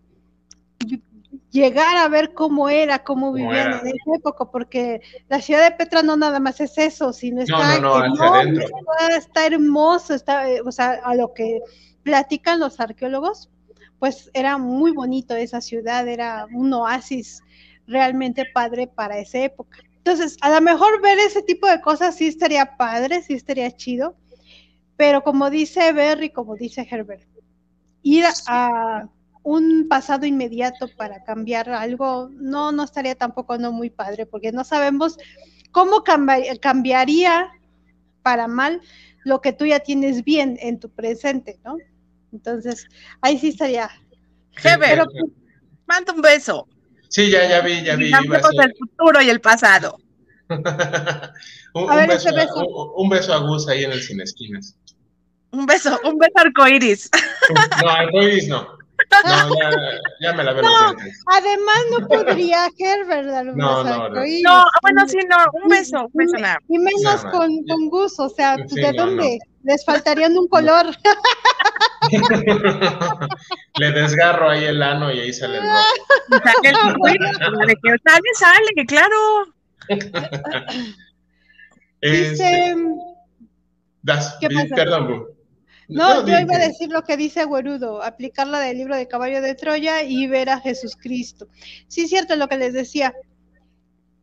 llegar 1.52 1.98
a 1.98 2.08
ver 2.08 2.34
cómo 2.34 2.70
era, 2.70 3.04
cómo 3.04 3.34
vivían 3.34 3.74
en 3.82 3.88
esa 3.88 4.16
época, 4.16 4.46
porque 4.46 5.02
la 5.28 5.42
ciudad 5.42 5.64
de 5.64 5.76
Petra 5.76 6.02
no 6.02 6.16
nada 6.18 6.40
más 6.40 6.60
es 6.62 6.78
eso, 6.78 7.14
sino 7.14 7.42
está, 7.42 7.78
está 9.18 9.46
hermoso, 9.46 10.14
está, 10.14 10.50
eh, 10.50 10.62
o 10.66 10.72
sea, 10.72 11.00
a 11.04 11.14
lo 11.14 11.34
que 11.34 11.62
platican 12.04 12.60
los 12.60 12.80
arqueólogos, 12.80 13.50
pues 14.00 14.32
era 14.34 14.58
muy 14.58 14.92
bonito 14.92 15.36
esa 15.36 15.62
ciudad, 15.62 16.08
era 16.08 16.48
un 16.54 16.74
oasis 16.74 17.42
realmente 17.86 18.46
padre 18.54 18.88
para 18.88 19.20
esa 19.20 19.40
época. 19.40 19.80
Entonces, 19.98 20.38
a 20.42 20.50
lo 20.50 20.62
mejor 20.62 21.02
ver 21.02 21.20
ese 21.20 21.44
tipo 21.44 21.68
de 21.68 21.82
cosas 21.82 22.16
sí 22.16 22.28
estaría 22.28 22.78
padre, 22.78 23.22
sí 23.22 23.34
estaría 23.34 23.70
chido, 23.72 24.16
pero 24.96 25.22
como 25.22 25.50
dice 25.50 25.92
Berry, 25.92 26.30
como 26.32 26.56
dice 26.56 26.88
Herbert, 26.90 27.28
ir 28.02 28.26
a 28.48 29.08
un 29.44 29.88
pasado 29.88 30.26
inmediato 30.26 30.88
para 30.96 31.24
cambiar 31.24 31.70
algo, 31.70 32.30
no, 32.34 32.72
no 32.72 32.84
estaría 32.84 33.16
tampoco 33.16 33.58
no 33.58 33.72
muy 33.72 33.90
padre, 33.90 34.26
porque 34.26 34.52
no 34.52 34.64
sabemos 34.64 35.18
cómo 35.72 36.04
cambiaría 36.04 37.50
para 38.22 38.48
mal 38.48 38.82
lo 39.24 39.42
que 39.42 39.54
tú 39.54 39.66
ya 39.66 39.80
tienes 39.80 40.24
bien 40.24 40.58
en 40.62 40.80
tu 40.80 40.90
presente, 40.90 41.60
¿no? 41.64 41.78
Entonces, 42.32 42.88
ahí 43.22 43.38
sí 43.38 43.50
estaría. 43.50 43.90
Heber, 44.64 45.06
manda 45.86 46.14
un 46.14 46.22
beso. 46.22 46.68
Sí, 47.10 47.30
ya, 47.30 47.48
ya 47.48 47.62
vi, 47.62 47.84
ya 47.84 47.96
vi. 47.96 48.12
el 48.12 48.74
futuro 48.78 49.22
y 49.22 49.30
el 49.30 49.42
pasado. 49.42 49.98
un, 50.50 51.90
a 51.90 51.96
ver, 51.96 52.10
beso, 52.10 52.34
beso. 52.34 52.94
Un, 52.96 53.10
beso 53.10 53.34
a 53.34 53.38
Gus 53.40 53.68
ahí 53.68 53.84
en 53.84 53.92
el 53.92 54.02
Cine 54.02 54.24
Esquinas. 54.24 54.78
Un 55.52 55.66
beso, 55.66 56.00
un 56.06 56.18
beso 56.18 56.34
arcoiris. 56.36 57.10
No, 57.84 57.90
arcoiris 57.90 58.48
no. 58.48 58.81
No, 59.26 59.56
ya, 59.56 59.72
ya 60.22 60.34
me 60.34 60.44
la 60.44 60.54
veo. 60.54 60.64
No, 60.64 60.96
además 61.28 61.78
no 61.92 62.08
podría 62.08 62.70
Herbert 62.78 63.28
dar 63.28 63.48
un 63.50 63.58
no, 63.58 63.84
beso 63.84 63.98
no, 63.98 64.10
no. 64.10 64.16
no, 64.16 64.66
bueno, 64.82 65.08
sí, 65.08 65.18
no, 65.30 65.38
un 65.62 65.70
beso, 65.70 66.04
un 66.06 66.12
beso 66.14 66.38
nada. 66.38 66.60
Y 66.70 66.80
menos 66.80 67.24
con, 67.26 67.64
con 67.66 67.90
Gus, 67.90 68.20
o 68.20 68.30
sea, 68.30 68.56
sí, 68.68 68.82
¿de 68.82 68.94
dónde? 68.94 69.40
Les 69.64 69.86
faltarían 69.86 70.38
un 70.38 70.48
color. 70.48 70.88
Le 73.78 73.92
desgarro 73.92 74.50
ahí 74.50 74.64
el 74.66 74.82
ano 74.82 75.12
y 75.12 75.20
ahí 75.20 75.34
sale 75.34 75.58
el 75.58 75.64
rojo. 75.64 75.84
Sale, 76.30 77.76
que 77.84 77.90
sale, 78.04 78.30
sale, 78.36 78.86
claro. 78.88 79.46
Dice. 82.02 82.76
Das, 84.04 84.38
perdón, 84.76 85.28
no, 85.92 86.26
yo 86.26 86.40
iba 86.40 86.56
a 86.56 86.68
decir 86.68 86.90
lo 86.90 87.04
que 87.04 87.18
dice 87.18 87.46
Guerudo, 87.46 88.02
aplicarla 88.02 88.60
del 88.60 88.78
libro 88.78 88.96
de 88.96 89.08
Caballo 89.08 89.42
de 89.42 89.56
Troya 89.56 90.04
y 90.04 90.26
ver 90.28 90.50
a 90.50 90.60
Jesucristo. 90.60 91.48
Sí, 91.88 92.02
es 92.02 92.10
cierto 92.10 92.36
lo 92.36 92.48
que 92.48 92.58
les 92.58 92.74
decía. 92.74 93.14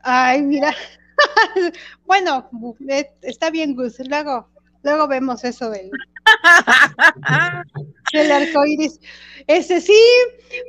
Ay, 0.00 0.42
mira. 0.42 0.74
bueno, 2.06 2.48
eh, 2.88 3.10
está 3.22 3.50
bien, 3.50 3.74
Gus. 3.74 3.98
Luego, 4.08 4.48
luego 4.82 5.08
vemos 5.08 5.44
eso 5.44 5.70
del, 5.70 5.90
del 8.12 8.32
arco 8.32 8.64
iris. 8.64 8.98
Ese 9.46 9.80
sí, 9.80 10.00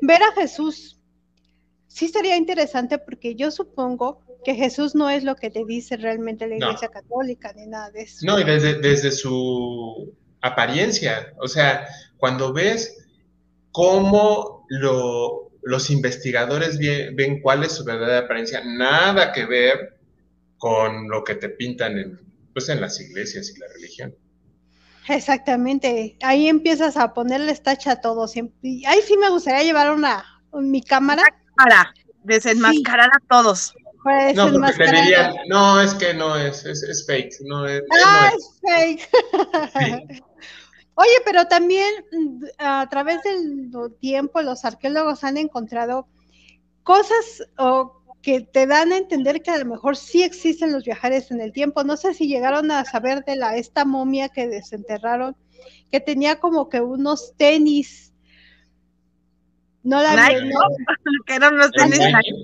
ver 0.02 0.22
a 0.22 0.34
Jesús. 0.34 1.00
Sí 1.88 2.10
sería 2.10 2.36
interesante 2.36 2.98
porque 2.98 3.36
yo 3.36 3.52
supongo 3.52 4.22
que 4.44 4.56
Jesús 4.56 4.96
no 4.96 5.10
es 5.10 5.24
lo 5.24 5.36
que 5.36 5.50
te 5.50 5.66
dice 5.66 5.98
realmente 5.98 6.48
la 6.48 6.56
Iglesia 6.56 6.90
Católica 6.90 7.54
ni 7.54 7.68
nada 7.68 7.90
de 7.92 8.04
eso. 8.04 8.26
No, 8.26 8.40
y 8.40 8.44
desde, 8.44 8.80
desde 8.80 9.12
su 9.12 10.14
apariencia. 10.42 11.34
O 11.38 11.48
sea, 11.48 11.88
cuando 12.18 12.54
ves 12.54 13.06
cómo 13.72 14.66
lo, 14.70 15.52
los 15.64 15.90
investigadores 15.90 16.78
ven, 16.78 17.42
cuál 17.42 17.64
es 17.64 17.74
su 17.74 17.84
verdadera 17.84 18.20
apariencia, 18.20 18.62
nada 18.64 19.32
que 19.32 19.46
ver 19.46 19.98
con 20.58 21.10
lo 21.10 21.24
que 21.24 21.36
te 21.36 21.50
pintan 21.50 21.98
en, 21.98 22.20
pues, 22.54 22.70
en 22.70 22.82
las 22.82 23.00
iglesias 23.00 23.54
y 23.56 23.60
la 23.60 23.68
religión. 23.74 24.16
Exactamente, 25.08 26.18
ahí 26.22 26.48
empiezas 26.48 26.96
a 26.96 27.14
ponerle 27.14 27.52
estacha 27.52 27.94
a 27.94 28.02
todo. 28.02 28.30
Y 28.62 28.86
ahí 28.86 29.00
sí 29.08 29.18
me 29.18 29.30
gustaría 29.30 29.64
llevar 29.64 29.92
una, 29.92 30.24
mi 30.54 30.84
cámara. 30.84 31.24
Para 31.56 31.94
desenmascarar 32.24 33.10
a 33.10 33.20
todos. 33.28 33.74
No, 34.36 34.52
porque 34.52 34.86
te 34.86 34.92
dirían, 34.92 35.34
no, 35.50 35.82
es 35.82 35.94
que 35.96 36.14
no 36.14 36.38
es, 36.38 36.64
es, 36.66 37.06
fake. 37.06 37.34
No 37.42 37.68
es, 37.68 37.84
ah, 38.06 38.32
es, 38.34 38.60
fake. 38.62 40.24
Oye, 41.02 41.22
pero 41.24 41.46
también 41.46 41.88
mm, 42.12 42.44
a 42.58 42.86
través 42.90 43.24
del 43.24 43.72
tiempo 44.02 44.42
los 44.42 44.66
arqueólogos 44.66 45.24
han 45.24 45.38
encontrado 45.38 46.10
cosas 46.84 47.42
que 48.22 48.42
te 48.42 48.68
dan 48.68 48.92
a 48.92 48.98
entender 48.98 49.42
que 49.42 49.52
a 49.52 49.58
lo 49.60 49.64
mejor 49.64 49.96
sí 49.96 50.24
existen 50.24 50.74
los 50.74 50.84
viajeros 50.84 51.32
en 51.32 51.40
el 51.40 51.54
tiempo. 51.54 51.86
No 51.86 51.96
sé 51.96 52.14
si 52.14 52.28
llegaron 52.28 52.70
a 52.70 52.84
saber 52.84 53.24
de 53.24 53.38
la 53.38 53.56
esta 53.56 53.86
momia 53.86 54.28
que 54.28 54.50
desenterraron, 54.50 55.38
que 55.90 56.02
tenía 56.02 56.42
como 56.42 56.68
que 56.68 56.82
unos 56.82 57.34
tenis. 57.38 58.14
No 59.84 60.04
la 60.04 60.16
vi, 60.16 60.36
que 61.28 61.34
eran 61.34 61.54
unos 61.54 61.72
tenis, 61.72 61.98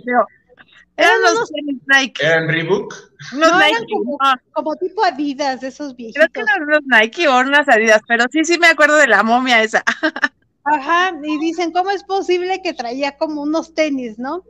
creo. 0.06 0.28
Eran 0.98 1.22
los 1.22 1.52
Nike. 1.88 2.26
¿Eran 2.26 2.48
Reebok? 2.48 2.93
no, 3.34 3.62
eran 3.62 3.84
como, 4.54 4.76
tipo 4.76 5.04
Adidas, 5.04 5.62
esos 5.64 5.96
viejitos. 5.96 6.28
Creo 6.32 6.46
que 6.46 6.52
eran 6.52 6.64
unos 6.64 6.82
Nike 6.86 7.28
o 7.28 7.39
unas 7.39 7.68
Adidas, 7.68 8.02
pero 8.08 8.26
sí, 8.32 8.46
sí 8.46 8.58
me 8.58 8.68
acuerdo 8.68 8.98
de 8.98 9.08
la 9.08 9.24
momia 9.24 9.62
esa. 9.62 9.84
Ajá, 10.64 11.14
y 11.24 11.38
dicen, 11.38 11.72
¿cómo 11.72 11.91
es 11.91 12.04
posible 12.04 12.62
que 12.64 12.74
traía 12.74 13.18
como 13.18 13.43
unos 13.43 13.76
tenis, 13.76 14.18
no? 14.18 14.43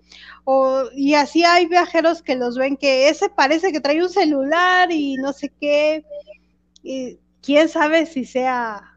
O, 0.45 0.83
y 0.95 1.15
así 1.15 1.43
hay 1.43 1.65
viajeros 1.65 2.21
que 2.21 2.35
los 2.35 2.57
ven 2.57 2.77
que 2.77 3.09
ese 3.09 3.29
parece 3.29 3.73
que 3.73 3.81
trae 3.81 4.01
un 4.01 4.09
celular 4.09 4.91
y 4.91 5.15
no 5.15 5.33
sé 5.33 5.51
qué. 5.59 6.05
Y 6.83 7.19
quién 7.41 7.67
sabe 7.67 8.05
si 8.05 8.23
sea 8.23 8.94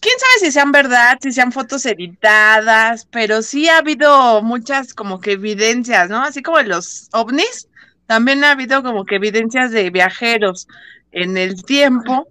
quién 0.00 0.14
sabe 0.18 0.46
si 0.46 0.52
sean 0.52 0.72
verdad, 0.72 1.18
si 1.20 1.30
sean 1.30 1.52
fotos 1.52 1.84
editadas, 1.86 3.06
pero 3.10 3.42
sí 3.42 3.68
ha 3.68 3.78
habido 3.78 4.42
muchas 4.42 4.94
como 4.94 5.20
que 5.20 5.32
evidencias, 5.32 6.08
¿no? 6.08 6.22
Así 6.22 6.42
como 6.42 6.60
los 6.60 7.08
ovnis, 7.12 7.68
también 8.06 8.42
ha 8.42 8.52
habido 8.52 8.82
como 8.82 9.04
que 9.04 9.16
evidencias 9.16 9.70
de 9.70 9.90
viajeros 9.90 10.66
en 11.12 11.36
el 11.36 11.62
tiempo, 11.64 12.26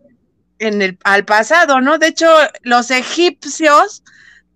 en 0.58 0.82
el 0.82 0.98
al 1.04 1.26
pasado, 1.26 1.80
¿no? 1.80 1.98
De 1.98 2.08
hecho, 2.08 2.28
los 2.64 2.92
egipcios, 2.92 4.04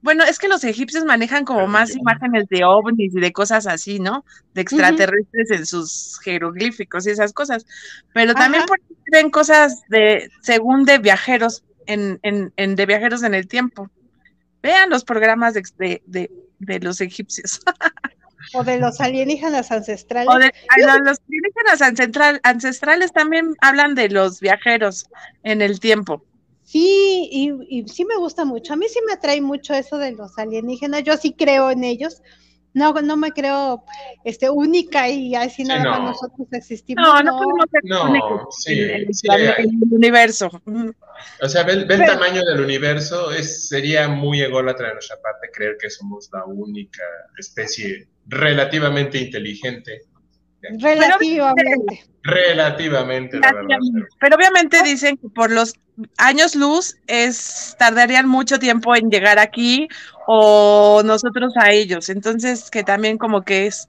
bueno, 0.02 0.24
es 0.24 0.40
que 0.40 0.50
los 0.50 0.64
egipcios 0.64 1.06
manejan 1.06 1.46
como 1.46 1.68
más 1.68 1.96
imágenes 1.96 2.50
de 2.50 2.66
ovnis 2.66 3.16
y 3.16 3.20
de 3.20 3.32
cosas 3.32 3.68
así, 3.68 4.00
¿no? 4.00 4.26
De 4.54 4.62
extraterrestres 4.62 5.52
en 5.52 5.66
sus 5.66 6.20
jeroglíficos 6.24 7.06
y 7.06 7.12
esas 7.12 7.32
cosas. 7.32 7.66
Pero 8.14 8.34
también 8.34 8.64
ven 9.12 9.30
cosas 9.30 9.84
de, 9.88 10.30
según 10.42 10.84
de 10.84 10.98
viajeros 10.98 11.64
en, 11.88 12.20
en, 12.24 12.54
en, 12.58 12.76
de 12.76 12.86
viajeros 12.86 13.24
en 13.24 13.34
el 13.34 13.48
tiempo. 13.48 13.90
Vean 14.62 14.90
los 14.90 15.04
programas 15.04 15.54
de, 15.54 16.02
de, 16.06 16.32
de, 16.60 16.80
los 16.80 17.02
egipcios. 17.02 17.62
O 18.54 18.64
de 18.64 18.78
los 18.78 19.00
alienígenas 19.02 19.72
ancestrales. 19.72 20.30
O 20.30 20.38
de, 20.38 20.54
los 21.04 21.20
alienígenas 21.28 22.40
ancestrales 22.44 23.12
también 23.12 23.56
hablan 23.62 23.96
de 23.96 24.10
los 24.10 24.40
viajeros 24.40 25.08
en 25.44 25.62
el 25.62 25.80
tiempo. 25.80 26.24
Sí, 26.64 27.30
y, 27.32 27.52
y, 27.70 27.88
sí 27.88 28.06
me 28.06 28.16
gusta 28.18 28.46
mucho. 28.46 28.74
A 28.74 28.76
mí 28.76 28.86
sí 28.90 29.00
me 29.06 29.14
atrae 29.14 29.42
mucho 29.42 29.74
eso 29.74 29.98
de 29.98 30.12
los 30.12 30.38
alienígenas. 30.38 31.04
Yo 31.04 31.18
sí 31.18 31.34
creo 31.34 31.72
en 31.72 31.84
ellos 31.84 32.22
no, 32.74 32.94
no 32.94 33.18
me 33.18 33.32
creo 33.32 33.84
este, 34.24 34.50
única 34.50 35.08
y 35.10 35.36
así 35.36 35.64
nada 35.64 35.84
más 35.84 36.02
nosotros 36.02 36.48
existimos. 36.52 37.06
No, 37.06 37.22
no, 37.22 37.38
podemos 37.38 37.66
ser 37.72 37.82
no, 37.86 38.48
sí, 38.52 38.80
en, 38.80 39.60
el 39.60 39.94
universo. 39.94 40.50
O 41.42 41.50
sea, 41.50 41.64
ve, 41.64 41.74
el 41.74 41.88
tamaño 41.88 42.44
del 42.44 42.62
universo, 42.62 43.32
es, 43.32 43.68
sería 43.68 44.08
muy 44.08 44.42
ególatra 44.42 44.88
de 44.88 44.94
nuestra 44.96 45.18
parte 45.22 45.50
creer 45.54 45.78
que 45.80 45.90
somos 45.90 46.30
la 46.34 46.46
única 46.46 47.04
especie 47.38 48.08
relativamente 48.26 49.20
inteligente. 49.20 50.02
Relativamente. 50.80 52.06
Relativamente, 52.24 53.40
Pero 54.20 54.36
obviamente 54.38 54.82
dicen 54.82 55.18
que 55.18 55.28
por 55.28 55.52
los 55.52 55.74
años 56.18 56.56
luz 56.56 56.96
es 57.08 57.76
tardarían 57.78 58.30
mucho 58.30 58.60
tiempo 58.60 58.96
en 58.96 59.10
llegar 59.10 59.40
aquí 59.40 59.90
o 60.26 61.02
nosotros 61.04 61.54
a 61.60 61.72
ellos. 61.72 62.08
Entonces, 62.10 62.72
que 62.72 62.84
también 62.84 63.18
como 63.18 63.42
que 63.42 63.68
es 63.68 63.86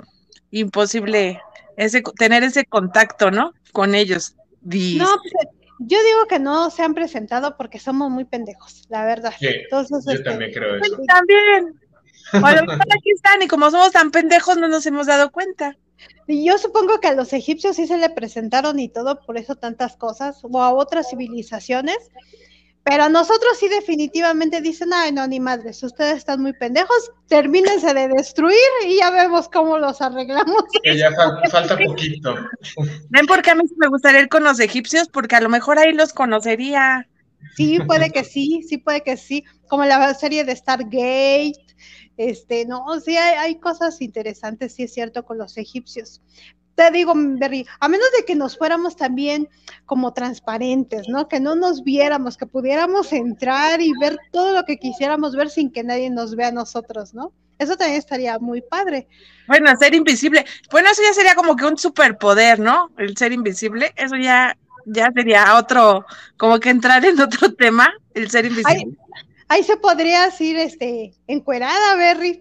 imposible 0.50 1.40
ese 1.76 2.02
tener 2.18 2.42
ese 2.42 2.64
contacto, 2.64 3.30
¿no? 3.30 3.54
Con 3.72 3.94
ellos. 3.94 4.34
No, 4.62 5.06
pues, 5.22 5.48
yo 5.78 6.02
digo 6.02 6.26
que 6.28 6.40
no 6.40 6.70
se 6.70 6.82
han 6.82 6.94
presentado 6.94 7.56
porque 7.56 7.78
somos 7.78 8.10
muy 8.10 8.24
pendejos, 8.24 8.82
la 8.88 9.04
verdad. 9.04 9.32
Entonces, 9.40 10.04
yo 10.06 10.12
este, 10.12 10.24
también 10.24 10.52
creo 10.52 10.76
eso. 10.76 10.96
También. 11.06 11.80
Bueno, 12.40 12.72
aquí 12.72 13.10
están 13.14 13.42
y 13.42 13.48
como 13.48 13.70
somos 13.70 13.92
tan 13.92 14.10
pendejos 14.10 14.56
no 14.56 14.66
nos 14.66 14.86
hemos 14.86 15.06
dado 15.06 15.30
cuenta. 15.30 15.76
Y 16.26 16.46
yo 16.46 16.56
supongo 16.58 17.00
que 17.00 17.08
a 17.08 17.14
los 17.14 17.32
egipcios 17.32 17.76
sí 17.76 17.86
se 17.86 17.98
le 17.98 18.08
presentaron 18.10 18.78
y 18.78 18.88
todo, 18.88 19.20
por 19.24 19.36
eso 19.36 19.56
tantas 19.56 19.96
cosas, 19.96 20.40
o 20.42 20.62
a 20.62 20.72
otras 20.72 21.10
civilizaciones, 21.10 21.98
Pero 22.84 23.08
nosotros 23.08 23.56
sí 23.58 23.68
definitivamente 23.68 24.60
dicen, 24.60 24.92
ay, 24.92 25.10
no, 25.10 25.26
ni 25.26 25.40
madres, 25.40 25.82
ustedes 25.82 26.18
están 26.18 26.42
muy 26.42 26.52
pendejos, 26.52 27.12
termínense 27.28 27.94
de 27.94 28.08
destruir 28.08 28.58
y 28.86 28.98
ya 28.98 29.10
vemos 29.10 29.48
cómo 29.48 29.78
los 29.78 30.02
arreglamos. 30.02 30.64
Que 30.82 30.98
ya 30.98 31.10
falta 31.50 31.78
poquito. 31.78 32.36
Ven 33.08 33.26
porque 33.26 33.52
a 33.52 33.54
mí 33.54 33.62
me 33.78 33.88
gustaría 33.88 34.20
ir 34.20 34.28
con 34.28 34.44
los 34.44 34.60
egipcios, 34.60 35.08
porque 35.08 35.34
a 35.34 35.40
lo 35.40 35.48
mejor 35.48 35.78
ahí 35.78 35.94
los 35.94 36.12
conocería. 36.12 37.08
Sí, 37.56 37.78
puede 37.86 38.10
que 38.10 38.22
sí, 38.22 38.62
sí 38.68 38.76
puede 38.76 39.02
que 39.02 39.16
sí, 39.16 39.44
como 39.68 39.86
la 39.86 40.12
serie 40.12 40.44
de 40.44 40.54
Stargate, 40.54 41.54
este, 42.16 42.66
no, 42.66 42.84
sí 43.00 43.16
hay, 43.16 43.34
hay 43.36 43.54
cosas 43.56 44.00
interesantes, 44.00 44.74
sí 44.74 44.84
es 44.84 44.94
cierto, 44.94 45.24
con 45.24 45.38
los 45.38 45.56
egipcios 45.56 46.22
te 46.74 46.90
digo, 46.90 47.12
Berry, 47.14 47.66
a 47.80 47.88
menos 47.88 48.06
de 48.18 48.24
que 48.24 48.34
nos 48.34 48.58
fuéramos 48.58 48.96
también 48.96 49.48
como 49.86 50.12
transparentes, 50.12 51.08
¿no? 51.08 51.28
Que 51.28 51.40
no 51.40 51.54
nos 51.54 51.84
viéramos, 51.84 52.36
que 52.36 52.46
pudiéramos 52.46 53.12
entrar 53.12 53.80
y 53.80 53.92
ver 54.00 54.18
todo 54.32 54.52
lo 54.52 54.64
que 54.64 54.78
quisiéramos 54.78 55.36
ver 55.36 55.50
sin 55.50 55.70
que 55.70 55.84
nadie 55.84 56.10
nos 56.10 56.34
vea 56.34 56.48
a 56.48 56.52
nosotros, 56.52 57.14
¿no? 57.14 57.32
Eso 57.58 57.76
también 57.76 57.98
estaría 57.98 58.38
muy 58.40 58.62
padre. 58.62 59.06
Bueno, 59.46 59.70
ser 59.76 59.94
invisible. 59.94 60.44
Bueno, 60.70 60.88
eso 60.90 61.02
ya 61.06 61.14
sería 61.14 61.36
como 61.36 61.54
que 61.54 61.64
un 61.64 61.78
superpoder, 61.78 62.58
¿no? 62.58 62.90
El 62.98 63.16
ser 63.16 63.32
invisible, 63.32 63.92
eso 63.96 64.16
ya, 64.16 64.56
ya 64.86 65.12
sería 65.12 65.56
otro, 65.56 66.04
como 66.36 66.58
que 66.58 66.70
entrar 66.70 67.04
en 67.04 67.20
otro 67.20 67.52
tema, 67.54 67.92
el 68.14 68.30
ser 68.30 68.46
invisible. 68.46 68.96
Ahí, 69.54 69.62
se 69.62 69.76
podría 69.76 70.24
decir, 70.24 70.56
este, 70.56 71.14
encuerada, 71.28 71.94
Berry, 71.94 72.40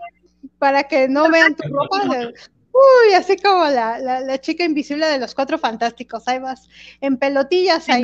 para 0.58 0.84
que 0.84 1.08
no 1.08 1.30
vean 1.30 1.56
tu 1.56 1.68
ropa. 1.70 2.02
Uy, 2.08 3.14
así 3.14 3.38
como 3.38 3.66
la, 3.66 4.00
la, 4.00 4.42
chica 4.42 4.64
invisible 4.64 5.06
de 5.06 5.20
los 5.20 5.36
cuatro 5.36 5.60
fantásticos, 5.60 6.28
ahí 6.28 6.40
vas, 6.40 6.68
en 7.02 7.18
pelotillas 7.18 7.88
ahí. 7.88 8.02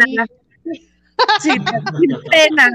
Sí, 1.41 1.49
pena. 2.29 2.69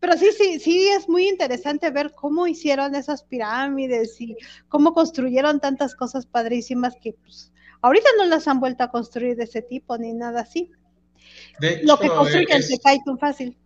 Pero 0.00 0.18
sí, 0.18 0.28
sí, 0.36 0.60
sí, 0.60 0.88
es 0.88 1.08
muy 1.08 1.28
interesante 1.28 1.90
ver 1.90 2.12
cómo 2.12 2.46
hicieron 2.46 2.94
esas 2.94 3.22
pirámides 3.24 4.20
y 4.20 4.36
cómo 4.68 4.92
construyeron 4.92 5.60
tantas 5.60 5.94
cosas 5.94 6.26
padrísimas 6.26 6.94
que 7.00 7.14
pues, 7.14 7.52
ahorita 7.80 8.08
no 8.18 8.26
las 8.26 8.46
han 8.46 8.60
vuelto 8.60 8.84
a 8.84 8.90
construir 8.90 9.36
de 9.36 9.44
ese 9.44 9.62
tipo 9.62 9.96
ni 9.96 10.12
nada 10.12 10.42
así. 10.42 10.70
Lo 11.82 11.98
que 11.98 12.08
construyen 12.08 12.62
se 12.62 12.78
cae 12.78 12.98
tan 13.04 13.18
fácil. 13.18 13.56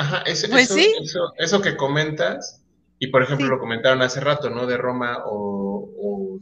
Ajá, 0.00 0.22
pues 0.24 0.44
eso, 0.44 0.76
eso, 0.76 1.32
eso, 1.36 1.60
que 1.60 1.76
comentas, 1.76 2.62
y 2.98 3.08
por 3.08 3.22
ejemplo 3.22 3.48
lo 3.48 3.58
comentaron 3.58 4.00
hace 4.00 4.20
rato, 4.20 4.48
¿no? 4.48 4.66
De 4.66 4.78
Roma 4.78 5.24
o 5.26 6.40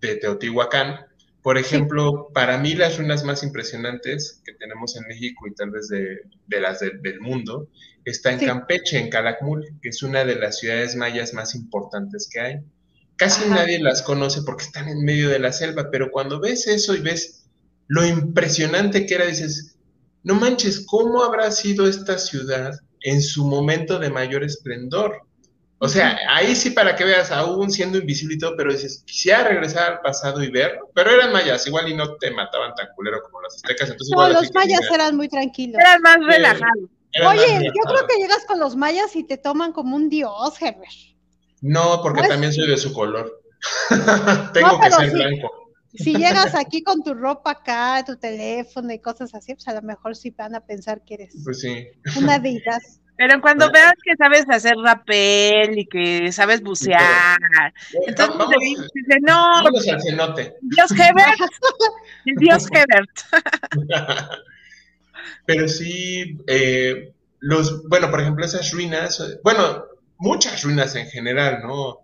de 0.00 0.16
Teotihuacán. 0.16 1.06
Por 1.42 1.56
ejemplo, 1.56 2.28
para 2.34 2.58
mí 2.58 2.74
las 2.74 2.98
ruinas 2.98 3.24
más 3.24 3.42
impresionantes 3.42 4.42
que 4.44 4.52
tenemos 4.52 4.96
en 4.96 5.06
México 5.06 5.46
y 5.46 5.54
tal 5.54 5.70
vez 5.70 5.88
de, 5.88 6.20
las 6.60 6.80
del 6.80 7.20
mundo 7.20 7.68
está 8.04 8.32
en 8.32 8.40
Campeche, 8.40 8.98
en 8.98 9.08
Calakmul, 9.08 9.66
que 9.80 9.88
es 9.88 10.02
una 10.02 10.24
de 10.26 10.36
las 10.36 10.58
ciudades 10.58 10.96
mayas 10.96 11.32
más 11.32 11.54
importantes 11.54 12.28
que 12.30 12.40
hay. 12.40 12.60
Casi 13.16 13.48
nadie 13.48 13.78
las 13.78 14.02
conoce 14.02 14.42
porque 14.42 14.64
están 14.64 14.88
en 14.88 15.02
medio 15.02 15.30
de 15.30 15.38
la 15.38 15.52
selva, 15.52 15.90
pero 15.90 16.10
cuando 16.10 16.38
ves 16.38 16.66
eso 16.66 16.94
y 16.94 17.00
ves 17.00 17.46
lo 17.86 18.06
impresionante 18.06 19.06
que 19.06 19.14
era, 19.14 19.26
dices, 19.26 19.76
no 20.22 20.34
manches, 20.34 20.84
¿cómo 20.86 21.22
habrá 21.22 21.50
sido 21.50 21.88
esta 21.88 22.18
ciudad 22.18 22.78
en 23.02 23.22
su 23.22 23.44
momento 23.44 23.98
de 23.98 24.10
mayor 24.10 24.44
esplendor? 24.44 25.22
O 25.82 25.88
sea, 25.88 26.18
ahí 26.28 26.54
sí 26.54 26.70
para 26.70 26.94
que 26.94 27.04
veas, 27.04 27.30
aún 27.30 27.70
siendo 27.70 27.96
invisible 27.96 28.34
y 28.34 28.38
todo, 28.38 28.54
pero 28.54 28.70
dices, 28.70 29.02
quisiera 29.06 29.44
regresar 29.44 29.92
al 29.92 30.00
pasado 30.00 30.42
y 30.42 30.50
ver, 30.50 30.78
pero 30.94 31.10
eran 31.10 31.32
mayas, 31.32 31.66
igual 31.66 31.88
y 31.88 31.94
no 31.94 32.16
te 32.16 32.30
mataban 32.30 32.74
tan 32.74 32.88
culero 32.94 33.22
como 33.22 33.40
los 33.40 33.54
aztecas. 33.56 33.88
Entonces 33.88 34.14
no, 34.14 34.28
los 34.28 34.52
mayas 34.52 34.82
eran 34.92 35.16
muy 35.16 35.28
tranquilos. 35.28 35.80
Eran 35.80 36.02
más 36.02 36.18
relajados. 36.26 36.90
Oye, 37.26 37.64
yo 37.64 37.82
creo 37.90 38.06
que 38.06 38.16
llegas 38.16 38.44
con 38.46 38.60
los 38.60 38.76
mayas 38.76 39.16
y 39.16 39.24
te 39.24 39.38
toman 39.38 39.72
como 39.72 39.96
un 39.96 40.10
dios, 40.10 40.60
Herbert. 40.60 40.92
No, 41.62 42.00
porque 42.02 42.28
también 42.28 42.52
soy 42.52 42.68
de 42.68 42.76
su 42.76 42.92
color. 42.92 43.42
Tengo 44.52 44.80
que 44.80 44.90
ser 44.90 45.10
blanco. 45.10 45.69
Si 45.94 46.14
llegas 46.14 46.54
aquí 46.54 46.82
con 46.82 47.02
tu 47.02 47.14
ropa 47.14 47.50
acá, 47.50 48.04
tu 48.06 48.16
teléfono 48.16 48.92
y 48.92 49.00
cosas 49.00 49.34
así, 49.34 49.54
pues 49.54 49.66
a 49.68 49.74
lo 49.74 49.82
mejor 49.82 50.14
sí 50.14 50.30
van 50.30 50.54
a 50.54 50.60
pensar 50.60 51.02
que 51.04 51.14
eres 51.14 51.34
pues 51.44 51.60
sí. 51.60 51.88
una 52.16 52.38
deidad. 52.38 52.80
Pero 53.16 53.38
cuando 53.42 53.70
veas 53.70 53.92
que 54.02 54.16
sabes 54.16 54.46
hacer 54.48 54.76
rapel 54.82 55.78
y 55.78 55.86
que 55.86 56.32
sabes 56.32 56.62
bucear, 56.62 57.38
entonces 58.06 58.38
vamos, 58.38 58.54
dice, 58.62 59.20
no, 59.20 59.62
vamos 59.62 59.86
al 59.88 60.00
cenote. 60.00 60.54
Dios 60.62 60.90
Hebert, 60.92 61.38
Dios 62.38 62.66
Hebert. 62.70 63.10
Pero 65.44 65.68
sí, 65.68 66.38
eh, 66.46 67.12
los, 67.40 67.86
bueno, 67.88 68.10
por 68.10 68.22
ejemplo, 68.22 68.46
esas 68.46 68.70
ruinas, 68.72 69.22
bueno, 69.44 69.84
muchas 70.16 70.62
ruinas 70.62 70.94
en 70.96 71.06
general, 71.06 71.60
¿no? 71.62 71.98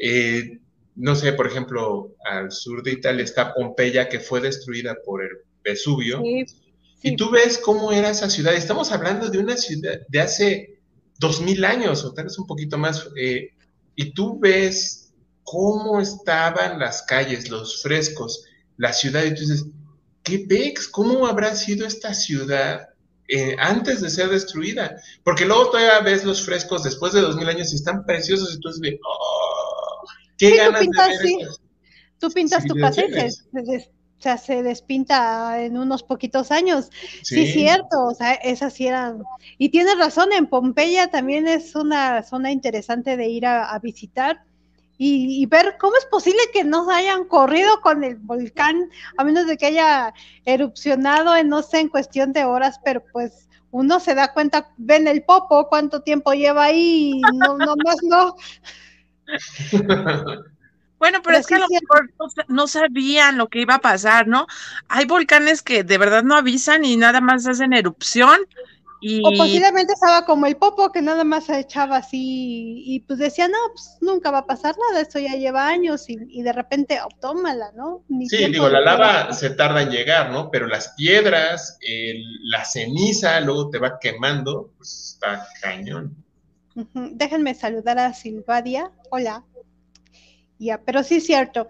Eh, 0.00 0.60
no 0.94 1.14
sé, 1.14 1.32
por 1.32 1.46
ejemplo, 1.46 2.14
al 2.24 2.52
sur 2.52 2.82
de 2.82 2.92
Italia 2.92 3.24
está 3.24 3.54
Pompeya, 3.54 4.08
que 4.08 4.20
fue 4.20 4.40
destruida 4.40 4.96
por 5.04 5.22
el 5.22 5.30
Vesubio. 5.62 6.20
Sí 6.20 6.44
y 7.02 7.16
tú 7.16 7.30
ves 7.30 7.58
cómo 7.58 7.92
era 7.92 8.10
esa 8.10 8.30
ciudad. 8.30 8.54
Estamos 8.54 8.92
hablando 8.92 9.28
de 9.28 9.38
una 9.38 9.56
ciudad 9.56 10.00
de 10.08 10.20
hace 10.20 10.78
dos 11.18 11.40
mil 11.40 11.64
años 11.64 12.04
o 12.04 12.14
tal 12.14 12.24
vez 12.26 12.38
un 12.38 12.46
poquito 12.46 12.78
más. 12.78 13.08
Eh, 13.16 13.50
y 13.96 14.14
tú 14.14 14.38
ves 14.38 15.12
cómo 15.42 16.00
estaban 16.00 16.78
las 16.78 17.02
calles, 17.02 17.50
los 17.50 17.82
frescos, 17.82 18.44
la 18.76 18.92
ciudad. 18.92 19.24
Y 19.24 19.34
tú 19.34 19.40
dices, 19.40 19.66
¿qué 20.22 20.40
pex? 20.48 20.86
¿Cómo 20.88 21.26
habrá 21.26 21.56
sido 21.56 21.86
esta 21.86 22.14
ciudad 22.14 22.88
eh, 23.26 23.56
antes 23.58 24.00
de 24.00 24.08
ser 24.08 24.28
destruida? 24.28 24.96
Porque 25.24 25.44
luego 25.44 25.70
todavía 25.70 26.00
ves 26.00 26.24
los 26.24 26.44
frescos 26.44 26.84
después 26.84 27.12
de 27.12 27.20
dos 27.20 27.34
mil 27.34 27.48
años 27.48 27.72
y 27.72 27.76
están 27.76 28.06
preciosos. 28.06 28.54
Y 28.54 28.60
tú 28.60 28.68
dices, 28.68 29.00
oh, 29.04 29.41
qué 30.50 30.56
ganas 30.56 30.80
de 30.80 30.88
ver 30.88 31.48
Tú 32.18 32.30
pintas 32.30 32.64
tu 32.64 32.78
paseo 32.78 33.08
o 33.08 34.22
sea, 34.22 34.38
se 34.38 34.62
despinta 34.62 35.60
en 35.64 35.76
unos 35.76 36.04
poquitos 36.04 36.52
años. 36.52 36.90
Sí, 37.24 37.44
cierto, 37.44 38.04
o 38.04 38.14
sea, 38.14 38.34
esas 38.34 38.72
sí 38.72 38.86
eran. 38.86 39.24
Y 39.58 39.70
tienes 39.70 39.98
razón, 39.98 40.32
en 40.32 40.46
Pompeya 40.46 41.08
también 41.08 41.48
es 41.48 41.74
una 41.74 42.22
zona 42.22 42.52
interesante 42.52 43.16
de 43.16 43.26
ir 43.26 43.46
a, 43.46 43.76
visitar 43.80 44.44
y, 44.96 45.44
ver 45.46 45.74
cómo 45.80 45.96
es 45.96 46.04
posible 46.04 46.38
que 46.52 46.62
no 46.62 46.88
hayan 46.88 47.24
corrido 47.24 47.80
con 47.80 48.04
el 48.04 48.14
volcán, 48.14 48.90
a 49.18 49.24
menos 49.24 49.48
de 49.48 49.56
que 49.56 49.66
haya 49.66 50.14
erupcionado 50.44 51.34
en, 51.34 51.48
no 51.48 51.64
sé, 51.64 51.80
en 51.80 51.88
cuestión 51.88 52.32
de 52.32 52.44
horas, 52.44 52.78
pero 52.84 53.02
pues 53.12 53.48
uno 53.72 53.98
se 53.98 54.14
da 54.14 54.32
cuenta, 54.32 54.72
ven 54.76 55.08
el 55.08 55.24
popo, 55.24 55.66
cuánto 55.68 56.02
tiempo 56.02 56.32
lleva 56.32 56.66
ahí, 56.66 57.14
y 57.16 57.20
no, 57.38 57.58
no 57.58 57.74
más 57.84 57.96
no. 58.04 58.36
Bueno, 61.02 61.18
pero, 61.20 61.36
es 61.36 61.48
que 61.48 61.56
a 61.56 61.58
lo 61.58 61.66
mejor 61.68 62.12
no 62.46 62.68
sabían 62.68 63.36
lo 63.36 63.48
que 63.48 63.62
iba 63.62 63.74
a 63.74 63.80
pasar, 63.80 64.28
¿no? 64.28 64.46
Hay 64.86 65.04
volcanes 65.04 65.60
que 65.60 65.82
de 65.82 65.98
verdad 65.98 66.22
no 66.22 66.36
avisan 66.36 66.84
y 66.84 66.96
nada 66.96 67.20
más 67.20 67.44
hacen 67.44 67.72
erupción. 67.72 68.38
Y... 69.00 69.20
O 69.26 69.36
posiblemente 69.36 69.94
estaba 69.94 70.24
como 70.24 70.46
el 70.46 70.56
popo 70.56 70.92
que 70.92 71.02
nada 71.02 71.24
más 71.24 71.46
se 71.46 71.58
echaba 71.58 71.96
así 71.96 72.84
y 72.86 73.00
pues 73.00 73.18
decía, 73.18 73.48
no, 73.48 73.58
pues 73.74 73.98
nunca 74.00 74.30
va 74.30 74.38
a 74.38 74.46
pasar 74.46 74.76
nada, 74.78 75.02
esto 75.02 75.18
ya 75.18 75.34
lleva 75.34 75.66
años 75.66 76.04
y, 76.08 76.40
de 76.40 76.52
repente, 76.52 77.00
oh, 77.04 77.08
tómala, 77.20 77.72
¿no? 77.74 78.04
sí, 78.28 78.46
digo, 78.52 78.68
la 78.68 78.80
lava 78.80 79.32
se 79.32 79.50
tarda 79.50 79.82
en 79.82 79.90
llegar, 79.90 80.30
¿no? 80.30 80.52
Pero 80.52 80.68
las 80.68 80.90
piedras, 80.96 81.80
la 82.44 82.64
ceniza, 82.64 83.40
luego 83.40 83.70
te 83.70 83.80
va 83.80 83.98
quemando, 83.98 84.70
pues 84.76 85.16
está 85.20 85.48
cañón. 85.60 86.21
Déjenme 86.74 87.54
saludar 87.54 87.98
a 87.98 88.14
Silvadia. 88.14 88.90
Hola 89.10 89.44
pero 90.84 91.02
sí 91.02 91.16
es 91.16 91.26
cierto. 91.26 91.68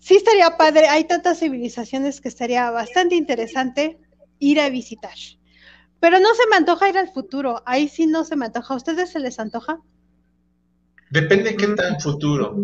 Sí 0.00 0.16
estaría 0.16 0.56
padre, 0.56 0.88
hay 0.88 1.04
tantas 1.04 1.40
civilizaciones 1.40 2.20
que 2.20 2.28
estaría 2.28 2.70
bastante 2.70 3.16
interesante 3.16 3.98
ir 4.38 4.60
a 4.60 4.70
visitar. 4.70 5.14
Pero 6.00 6.18
no 6.18 6.34
se 6.34 6.46
me 6.50 6.56
antoja 6.56 6.88
ir 6.88 6.96
al 6.96 7.12
futuro, 7.12 7.62
ahí 7.66 7.88
sí 7.88 8.06
no 8.06 8.24
se 8.24 8.36
me 8.36 8.46
antoja. 8.46 8.72
¿A 8.72 8.76
ustedes 8.76 9.10
se 9.10 9.20
les 9.20 9.38
antoja? 9.38 9.78
Depende 11.10 11.50
de 11.50 11.56
qué 11.56 11.66
tan 11.68 12.00
futuro. 12.00 12.56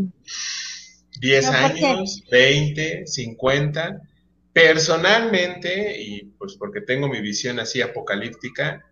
10 1.20 1.46
años, 1.48 2.22
20, 2.30 3.06
50. 3.06 4.00
Personalmente, 4.52 6.00
y 6.00 6.24
pues 6.38 6.56
porque 6.58 6.80
tengo 6.80 7.08
mi 7.08 7.20
visión 7.20 7.58
así 7.60 7.82
apocalíptica, 7.82 8.82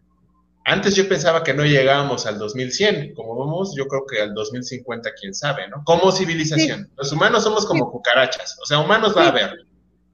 antes 0.64 0.94
yo 0.96 1.06
pensaba 1.08 1.42
que 1.42 1.52
no 1.52 1.64
llegábamos 1.64 2.26
al 2.26 2.38
2100, 2.38 3.14
como 3.14 3.36
vamos, 3.36 3.74
yo 3.76 3.86
creo 3.86 4.06
que 4.06 4.20
al 4.20 4.32
2050, 4.32 5.10
quién 5.20 5.34
sabe, 5.34 5.68
¿no? 5.68 5.82
Como 5.84 6.10
civilización. 6.10 6.90
Los 6.96 7.12
humanos 7.12 7.44
somos 7.44 7.66
como 7.66 7.90
cucarachas, 7.90 8.58
o 8.62 8.66
sea, 8.66 8.78
humanos 8.78 9.14
va 9.16 9.24
a 9.24 9.28
haber, 9.28 9.66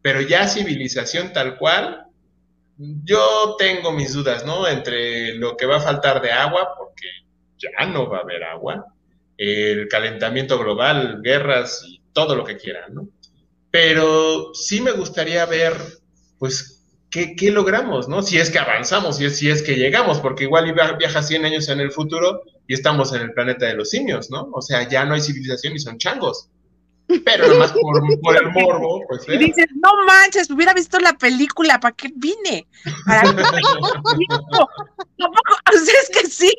pero 0.03 0.21
ya 0.21 0.49
civilización 0.49 1.33
tal 1.33 1.57
cual, 1.57 2.07
yo 2.77 3.57
tengo 3.59 3.93
mis 3.93 4.13
dudas, 4.13 4.45
¿no? 4.45 4.67
Entre 4.67 5.35
lo 5.35 5.57
que 5.57 5.67
va 5.67 5.77
a 5.77 5.81
faltar 5.81 6.21
de 6.21 6.33
agua, 6.33 6.75
porque 6.77 7.09
ya 7.59 7.87
no 7.87 8.09
va 8.09 8.19
a 8.19 8.23
haber 8.23 8.43
agua, 8.43 8.87
el 9.37 9.87
calentamiento 9.89 10.59
global, 10.59 11.21
guerras 11.23 11.85
y 11.87 12.01
todo 12.13 12.35
lo 12.35 12.45
que 12.45 12.57
quieran, 12.57 12.95
¿no? 12.95 13.09
Pero 13.71 14.53
sí 14.55 14.81
me 14.81 14.91
gustaría 14.93 15.47
ver, 15.47 15.75
pues, 16.39 16.70
¿qué, 17.11 17.37
qué 17.37 17.51
logramos, 17.51 18.09
no? 18.09 18.23
Si 18.23 18.39
es 18.39 18.51
que 18.51 18.59
avanzamos, 18.59 19.17
si 19.17 19.27
es, 19.27 19.39
si 19.39 19.51
es 19.51 19.63
que 19.63 19.77
llegamos, 19.77 20.21
porque 20.21 20.45
igual 20.45 20.75
viaja 20.99 21.23
100 21.23 21.45
años 21.45 21.69
en 21.69 21.81
el 21.81 21.93
futuro 21.93 22.43
y 22.67 22.75
estamos 22.75 23.13
en 23.13 23.23
el 23.23 23.33
planeta 23.33 23.67
de 23.67 23.75
los 23.75 23.91
simios, 23.91 24.31
¿no? 24.31 24.49
O 24.53 24.63
sea, 24.63 24.89
ya 24.89 25.05
no 25.05 25.15
hay 25.15 25.21
civilización 25.21 25.75
y 25.75 25.79
son 25.79 25.99
changos. 25.99 26.49
Pero 27.25 27.49
nomás 27.49 27.73
por, 27.73 28.21
por 28.21 28.37
el 28.37 28.51
morbo, 28.53 29.03
pues. 29.09 29.29
Y 29.29 29.37
dices, 29.37 29.67
no 29.75 29.91
manches, 30.07 30.51
hubiera 30.51 30.73
visto 30.73 30.99
la 31.01 31.15
película, 31.15 31.81
¿para 31.81 31.95
qué 31.95 32.13
vine? 32.15 32.69
Para 33.05 33.25
no, 33.25 33.41
es 35.73 36.11
que 36.13 36.29
sí. 36.29 36.53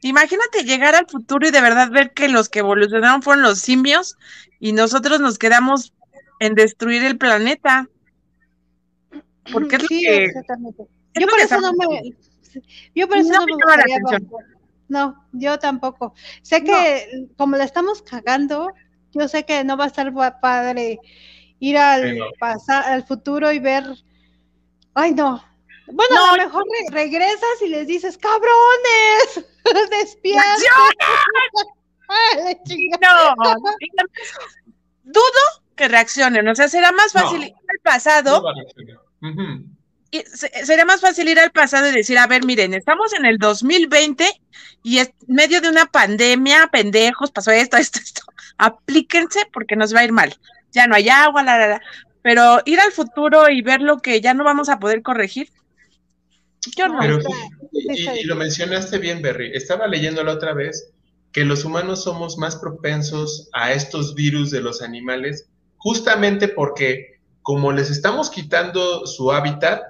Imagínate 0.00 0.64
llegar 0.64 0.94
al 0.94 1.06
futuro 1.06 1.46
y 1.46 1.50
de 1.50 1.60
verdad 1.60 1.90
ver 1.90 2.12
que 2.12 2.28
los 2.28 2.48
que 2.48 2.60
evolucionaron 2.60 3.22
fueron 3.22 3.42
los 3.42 3.58
simios 3.58 4.16
y 4.58 4.72
nosotros 4.72 5.20
nos 5.20 5.38
quedamos 5.38 5.92
en 6.40 6.54
destruir 6.54 7.04
el 7.04 7.18
planeta. 7.18 7.88
Porque 9.50 9.76
es 9.76 9.82
sí, 9.86 10.00
que, 10.00 10.24
exactamente. 10.26 10.84
Yo 11.14 11.26
por 11.26 11.40
eso 11.40 11.60
no 11.60 11.72
me, 11.72 12.14
yo 12.94 13.08
por 13.08 13.16
eso 13.18 13.32
No 13.32 13.46
no, 13.46 13.56
me 13.56 13.76
la 13.76 13.82
atención. 13.82 14.28
No, 14.88 15.26
yo 15.32 15.58
tampoco. 15.58 16.14
Sé 16.42 16.62
que 16.62 17.26
como 17.36 17.56
la 17.56 17.64
estamos 17.64 18.02
cagando, 18.02 18.68
yo 19.12 19.26
sé 19.28 19.44
que 19.44 19.64
no 19.64 19.76
va 19.76 19.84
a 19.84 19.86
estar 19.88 20.12
pa- 20.12 20.38
padre 20.40 20.98
ir 21.60 21.78
al 21.78 22.10
Sí, 22.12 22.18
no. 22.18 22.26
pasar, 22.38 22.84
al 22.84 23.04
futuro 23.04 23.50
y 23.52 23.58
ver. 23.58 23.84
Ay, 24.94 25.12
no. 25.12 25.42
Bueno, 25.86 26.14
No, 26.14 26.32
a 26.32 26.36
lo 26.36 26.44
mejor 26.44 26.64
re- 26.90 26.94
regresas 26.94 27.62
y 27.62 27.68
les 27.68 27.86
dices, 27.86 28.18
cabrones, 28.18 29.46
despierta. 29.90 30.42
No, 33.00 33.34
dudo 35.02 35.22
que 35.76 35.88
reaccionen. 35.88 36.46
O 36.48 36.54
sea, 36.54 36.68
será 36.68 36.92
más 36.92 37.12
fácil 37.12 37.40
No. 37.40 37.46
ir 37.46 37.54
al 37.68 37.78
pasado 37.82 38.38
No 38.38 38.42
va 38.44 38.50
a 38.50 38.54
y 40.10 40.18
se- 40.26 40.66
sería 40.66 40.84
más 40.84 41.00
fácil 41.00 41.28
ir 41.28 41.38
al 41.38 41.50
pasado 41.52 41.88
y 41.88 41.92
decir, 41.92 42.18
a 42.18 42.26
ver, 42.26 42.44
miren, 42.44 42.74
estamos 42.74 43.12
en 43.14 43.24
el 43.24 43.38
2020 43.38 44.26
y 44.82 44.98
en 44.98 45.08
medio 45.26 45.60
de 45.60 45.70
una 45.70 45.86
pandemia, 45.86 46.68
pendejos, 46.70 47.30
pasó 47.30 47.50
esto, 47.50 47.76
esto, 47.78 47.98
esto. 47.98 48.22
Aplíquense 48.58 49.40
porque 49.52 49.76
nos 49.76 49.94
va 49.94 50.00
a 50.00 50.04
ir 50.04 50.12
mal. 50.12 50.34
Ya 50.72 50.86
no 50.86 50.94
hay 50.94 51.08
agua, 51.08 51.42
la, 51.42 51.58
la, 51.58 51.68
la. 51.68 51.80
Pero 52.22 52.60
ir 52.66 52.78
al 52.80 52.92
futuro 52.92 53.48
y 53.48 53.62
ver 53.62 53.80
lo 53.80 53.98
que 53.98 54.20
ya 54.20 54.34
no 54.34 54.44
vamos 54.44 54.68
a 54.68 54.78
poder 54.78 55.02
corregir, 55.02 55.48
yo 56.76 56.88
no. 56.88 56.98
Pero, 57.00 57.18
y- 57.72 58.08
y 58.20 58.24
lo 58.24 58.36
mencionaste 58.36 58.98
bien, 58.98 59.22
Berry. 59.22 59.50
Estaba 59.54 59.86
leyendo 59.86 60.22
la 60.22 60.32
otra 60.32 60.52
vez 60.52 60.90
que 61.32 61.44
los 61.44 61.64
humanos 61.64 62.04
somos 62.04 62.36
más 62.38 62.56
propensos 62.56 63.48
a 63.52 63.72
estos 63.72 64.14
virus 64.14 64.50
de 64.50 64.60
los 64.60 64.82
animales, 64.82 65.46
justamente 65.78 66.48
porque 66.48 67.18
como 67.42 67.72
les 67.72 67.90
estamos 67.90 68.30
quitando 68.30 69.06
su 69.06 69.32
hábitat, 69.32 69.82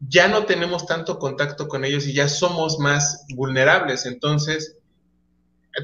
ya 0.00 0.28
no 0.28 0.44
tenemos 0.44 0.86
tanto 0.86 1.18
contacto 1.18 1.68
con 1.68 1.84
ellos 1.84 2.06
y 2.06 2.14
ya 2.14 2.28
somos 2.28 2.78
más 2.78 3.24
vulnerables. 3.34 4.06
Entonces, 4.06 4.76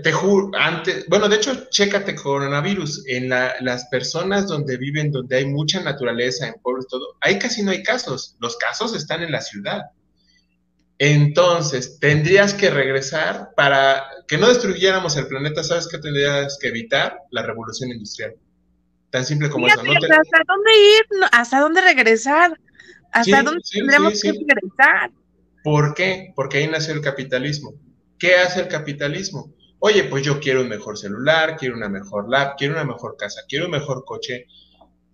te 0.03 0.13
juro, 0.13 0.51
antes, 0.59 1.07
bueno, 1.09 1.29
de 1.29 1.37
hecho, 1.37 1.69
chécate 1.71 2.15
coronavirus. 2.17 3.05
En 3.07 3.29
la- 3.29 3.55
las 3.61 3.87
personas 3.87 4.49
donde 4.49 4.77
viven, 4.77 5.13
donde 5.13 5.37
hay 5.37 5.47
mucha 5.47 5.81
naturaleza, 5.83 6.49
en 6.49 6.55
pueblos, 6.63 6.87
todo, 6.89 7.17
ahí 7.21 7.39
casi 7.39 7.63
no 7.63 7.71
hay 7.71 7.83
casos. 7.83 8.37
Los 8.41 8.57
casos 8.57 8.95
están 8.95 9.23
en 9.23 9.31
la 9.33 9.41
ciudad. 9.41 9.83
Entonces, 10.99 11.99
tendrías 12.01 12.55
que 12.55 12.71
regresar 12.71 13.51
para 13.57 14.05
que 14.29 14.39
no 14.39 14.49
destruyéramos 14.49 15.17
el 15.17 15.27
planeta. 15.27 15.63
¿Sabes 15.65 15.89
qué 15.89 15.99
tendrías 15.99 16.59
que 16.61 16.69
evitar? 16.69 17.19
La 17.31 17.43
revolución 17.43 17.91
industrial. 17.91 18.35
Tan 19.15 19.25
simple 19.25 19.49
como 19.49 19.67
Fíjate, 19.67 19.83
eso. 19.83 19.93
No 19.95 20.01
te- 20.01 20.12
¿Hasta 20.12 20.39
dónde 20.49 20.71
ir? 20.77 21.05
¿Hasta 21.31 21.61
dónde 21.61 21.81
regresar? 21.83 22.59
¿Hasta 23.12 23.39
Sí, 23.39 23.45
dónde 23.45 23.61
sí, 23.62 23.79
tendremos 23.79 24.19
sí, 24.19 24.33
que 24.33 24.39
regresar? 24.55 25.11
¿Por 25.62 25.95
qué? 25.95 26.33
Porque 26.35 26.59
ahí 26.59 26.67
nació 26.67 26.95
el 26.95 27.01
capitalismo. 27.01 27.75
¿Qué 28.19 28.35
hace 28.35 28.62
el 28.62 28.67
capitalismo? 28.69 29.53
Oye, 29.79 30.03
pues 30.03 30.25
yo 30.25 30.41
quiero 30.41 30.62
un 30.62 30.69
mejor 30.69 30.99
celular, 30.99 31.57
quiero 31.57 31.77
una 31.77 31.89
mejor 31.89 32.29
lap, 32.29 32.57
quiero 32.59 32.75
una 32.75 32.83
mejor 32.85 33.17
casa, 33.17 33.43
quiero 33.49 33.67
un 33.67 33.71
mejor 33.71 34.05
coche, 34.05 34.47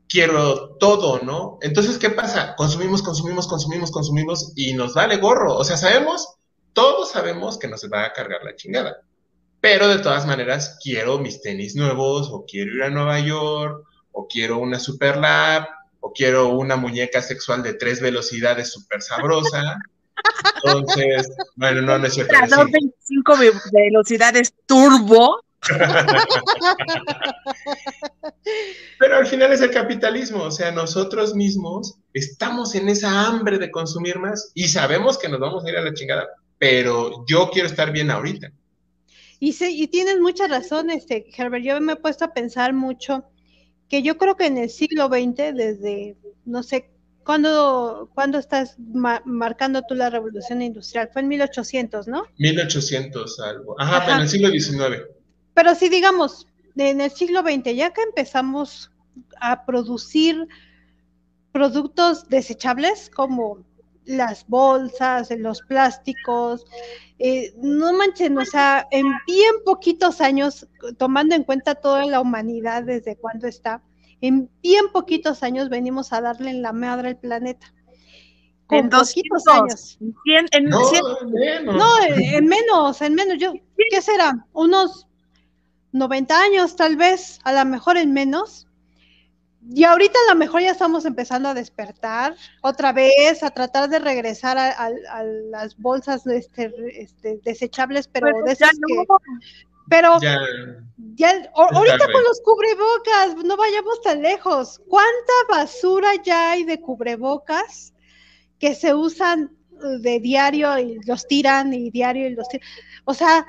quiero 0.09 0.76
todo, 0.76 1.20
¿no? 1.22 1.59
Entonces, 1.61 1.98
¿qué 1.98 2.09
pasa? 2.09 2.55
Consumimos, 2.57 3.03
consumimos, 3.03 3.46
consumimos, 3.48 3.90
consumimos 3.90 4.53
y 4.57 4.72
nos 4.72 4.94
vale 4.94 5.18
gorro. 5.18 5.57
O 5.57 5.64
sea, 5.64 5.76
sabemos, 5.76 6.26
todos 6.72 7.11
sabemos 7.11 7.59
que 7.59 7.68
nos 7.68 7.82
va 7.92 8.07
a 8.07 8.12
cargar 8.14 8.44
la 8.44 8.57
chingada. 8.57 8.96
Pero 9.61 9.88
de 9.88 9.98
todas 9.98 10.26
maneras, 10.26 10.78
quiero 10.82 11.18
mis 11.18 11.42
tenis 11.42 11.76
nuevos, 11.76 12.30
o 12.32 12.46
quiero 12.46 12.74
ir 12.76 12.82
a 12.84 12.90
Nueva 12.90 13.20
York, 13.20 13.84
o 14.12 14.26
quiero 14.28 14.58
una 14.58 14.78
super 14.78 15.16
lap, 15.16 15.68
o 16.00 16.12
quiero 16.12 16.48
una 16.48 16.76
muñeca 16.76 17.20
sexual 17.22 17.62
de 17.62 17.74
tres 17.74 18.00
velocidades 18.00 18.72
súper 18.72 19.02
sabrosa. 19.02 19.76
Entonces, 20.64 21.28
bueno, 21.56 21.82
no, 21.82 21.98
no 21.98 22.06
es 22.06 22.14
cierto. 22.14 22.34
225 22.40 23.36
ve- 23.38 23.52
velocidades 23.72 24.52
turbo. 24.66 25.40
Pero 28.98 29.16
al 29.16 29.26
final 29.26 29.52
es 29.52 29.61
el 29.61 29.70
capitalismo, 29.70 30.44
o 30.44 30.50
sea, 30.50 30.70
nosotros 30.72 31.34
mismos 31.34 31.98
estamos 32.12 32.74
en 32.74 32.88
esa 32.88 33.26
hambre 33.26 33.58
de 33.58 33.70
consumir 33.70 34.18
más 34.18 34.50
y 34.54 34.68
sabemos 34.68 35.18
que 35.18 35.28
nos 35.28 35.40
vamos 35.40 35.64
a 35.64 35.70
ir 35.70 35.76
a 35.76 35.82
la 35.82 35.92
chingada, 35.94 36.28
pero 36.58 37.24
yo 37.26 37.50
quiero 37.50 37.68
estar 37.68 37.92
bien 37.92 38.11
ahorita. 38.11 38.50
Y, 39.38 39.54
sí, 39.54 39.82
y 39.82 39.88
tienes 39.88 40.20
mucha 40.20 40.46
razón, 40.48 40.90
este, 40.90 41.26
Herbert. 41.34 41.64
Yo 41.64 41.80
me 41.80 41.94
he 41.94 41.96
puesto 41.96 42.26
a 42.26 42.34
pensar 42.34 42.74
mucho 42.74 43.24
que 43.91 44.03
yo 44.03 44.16
creo 44.16 44.36
que 44.36 44.47
en 44.47 44.57
el 44.57 44.70
siglo 44.70 45.09
XX, 45.09 45.53
desde, 45.55 46.16
no 46.47 46.62
sé, 46.62 46.91
¿cuándo, 47.24 48.09
¿cuándo 48.14 48.38
estás 48.38 48.76
ma- 48.78 49.20
marcando 49.26 49.82
tú 49.82 49.95
la 49.95 50.09
revolución 50.09 50.62
industrial? 50.62 51.11
Fue 51.12 51.20
en 51.22 51.28
1800, 51.28 52.09
¿no? 52.09 52.22
1800 52.38 53.41
algo. 53.41 53.74
Ajá, 53.78 53.99
Ajá. 53.99 54.14
en 54.16 54.20
el 54.22 54.28
siglo 54.28 54.49
XIX. 54.51 55.03
Pero 55.55 55.74
sí, 55.74 55.88
digamos, 55.88 56.47
en 56.76 57.01
el 57.03 57.11
siglo 57.11 57.41
XX, 57.43 57.74
ya 57.74 57.91
que 57.93 58.03
empezamos 58.03 58.91
a 59.41 59.66
producir 59.66 60.47
productos 61.53 62.28
desechables 62.28 63.11
como 63.11 63.64
las 64.11 64.46
bolsas, 64.48 65.30
los 65.38 65.61
plásticos, 65.62 66.64
eh, 67.18 67.52
no 67.58 67.92
manchen, 67.92 68.36
o 68.38 68.44
sea, 68.44 68.86
en 68.90 69.06
bien 69.26 69.54
poquitos 69.64 70.20
años, 70.20 70.66
tomando 70.98 71.34
en 71.34 71.44
cuenta 71.44 71.74
toda 71.74 72.04
la 72.06 72.20
humanidad 72.20 72.82
desde 72.82 73.16
cuándo 73.16 73.46
está, 73.46 73.82
en 74.20 74.50
bien 74.62 74.86
poquitos 74.92 75.42
años 75.42 75.68
venimos 75.68 76.12
a 76.12 76.20
darle 76.20 76.50
en 76.50 76.62
la 76.62 76.72
madre 76.72 77.08
al 77.08 77.18
planeta. 77.18 77.72
Con 78.66 78.78
En 78.78 78.90
poquitos 78.90 79.44
200, 79.44 79.48
años. 79.48 79.98
en 80.00 80.14
100, 80.24 80.46
en 80.52 80.64
No, 80.66 80.84
100. 80.84 81.02
menos. 81.32 81.76
No, 81.76 81.98
eh, 82.04 82.36
en 82.36 82.46
menos, 82.46 83.02
en 83.02 83.14
menos. 83.14 83.38
Yo, 83.38 83.52
¿qué 83.90 84.00
será? 84.02 84.46
Unos 84.52 85.06
90 85.92 86.40
años, 86.40 86.76
tal 86.76 86.96
vez, 86.96 87.40
a 87.44 87.52
lo 87.52 87.64
mejor 87.70 87.96
en 87.96 88.12
menos. 88.12 88.68
Y 89.68 89.84
ahorita 89.84 90.18
a 90.28 90.32
lo 90.32 90.38
mejor 90.38 90.62
ya 90.62 90.70
estamos 90.70 91.04
empezando 91.04 91.48
a 91.50 91.54
despertar 91.54 92.34
otra 92.62 92.92
vez, 92.92 93.42
a 93.42 93.50
tratar 93.50 93.90
de 93.90 93.98
regresar 93.98 94.56
a, 94.56 94.70
a- 94.70 94.90
a 95.11 95.22
las 95.22 95.76
bolsas 95.76 96.26
este, 96.26 96.72
este, 97.02 97.40
desechables, 97.44 98.08
pero 98.08 98.28
de 98.28 98.46
ya 98.46 98.52
esas 98.52 98.70
que. 98.70 98.94
no. 98.96 99.04
Pero 99.88 100.18
Ya, 100.20 100.38
ya, 101.16 101.50
o- 101.54 101.66
Es 101.70 101.76
ahorita 101.76 101.98
tarde. 101.98 102.12
con 102.12 102.22
los 102.24 102.40
cubrebocas, 102.42 103.44
no 103.44 103.56
vayamos 103.56 104.00
tan 104.02 104.22
lejos. 104.22 104.80
¿Cuánta 104.88 105.32
basura 105.48 106.08
ya 106.24 106.52
hay 106.52 106.64
de 106.64 106.80
cubrebocas 106.80 107.92
que 108.58 108.74
se 108.74 108.94
usan 108.94 109.50
eh, 109.82 109.98
de 110.00 110.20
diario 110.20 110.78
y 110.78 111.00
los 111.04 111.26
tiran 111.26 111.74
y 111.74 111.90
diario 111.90 112.28
y 112.28 112.34
los 112.34 112.48
tiran? 112.48 112.66
O 113.04 113.14
sea, 113.14 113.46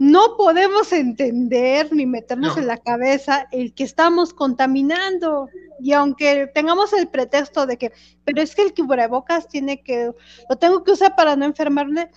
no 0.00 0.34
podemos 0.38 0.92
entender 0.94 1.92
ni 1.92 2.06
meternos 2.06 2.56
No. 2.56 2.62
en 2.62 2.68
la 2.68 2.78
cabeza 2.78 3.46
el 3.52 3.74
que 3.74 3.84
estamos 3.84 4.32
contaminando. 4.32 5.50
Y 5.78 5.92
aunque 5.92 6.50
tengamos 6.54 6.94
el 6.94 7.06
pretexto 7.08 7.66
de 7.66 7.76
que, 7.76 7.92
pero 8.24 8.40
es 8.40 8.54
que 8.54 8.62
el 8.62 8.72
cubrebocas 8.72 9.46
tiene 9.46 9.82
que, 9.82 10.10
lo 10.48 10.56
tengo 10.56 10.82
que 10.84 10.92
usar 10.92 11.14
para 11.16 11.36
no 11.36 11.44
enfermarme, 11.44 12.10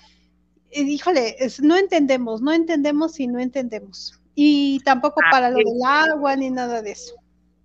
eh, 0.72 0.82
híjole, 0.84 1.36
es- 1.40 1.60
no 1.62 1.76
entendemos, 1.76 2.42
no 2.42 2.54
entendemos 2.54 3.20
y 3.20 3.28
no 3.28 3.40
entendemos. 3.40 4.18
Y 4.34 4.80
tampoco 4.86 5.20
para 5.30 5.50
lo 5.50 5.58
del 5.58 5.68
agua 5.86 6.38
ni 6.38 6.50
nada 6.50 6.82
de 6.82 6.92
eso. 6.92 7.16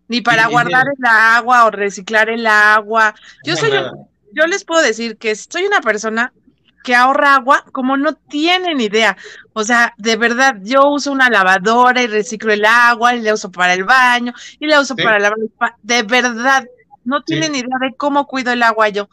Ni 0.08 0.20
para 0.20 0.42
Y- 0.42 0.48
y 0.48 0.50
guardar 0.50 0.86
el 0.98 1.04
agua 1.06 1.64
o 1.66 1.70
reciclar 1.70 2.28
el 2.28 2.44
agua. 2.44 3.14
Yo 3.44 3.54
no, 3.54 3.60
soy, 3.60 3.70
yo 4.32 4.46
les 4.48 4.64
puedo 4.64 4.82
decir 4.82 5.16
que 5.16 5.36
soy 5.36 5.64
una 5.64 5.80
persona 5.80 6.32
que 6.88 6.94
ahorra 6.94 7.34
agua 7.34 7.66
como 7.70 7.98
no 7.98 8.14
tienen 8.14 8.80
idea. 8.80 9.14
O 9.52 9.62
sea, 9.62 9.92
de 9.98 10.16
verdad, 10.16 10.56
yo 10.62 10.88
uso 10.88 11.12
una 11.12 11.28
lavadora 11.28 12.00
y 12.02 12.06
reciclo 12.06 12.50
el 12.50 12.64
agua 12.64 13.14
y 13.14 13.20
la 13.20 13.34
uso 13.34 13.50
para 13.52 13.74
el 13.74 13.84
baño 13.84 14.32
y 14.58 14.66
la 14.66 14.80
uso 14.80 14.94
Sí. 14.96 15.02
para 15.04 15.18
lavar 15.18 15.36
De 15.82 16.02
verdad, 16.02 16.64
no 17.04 17.22
tienen 17.24 17.54
idea 17.54 17.76
de 17.78 17.94
cómo 17.94 18.26
cuido 18.26 18.52
el 18.52 18.62
agua 18.62 18.88
yo. 18.88 19.10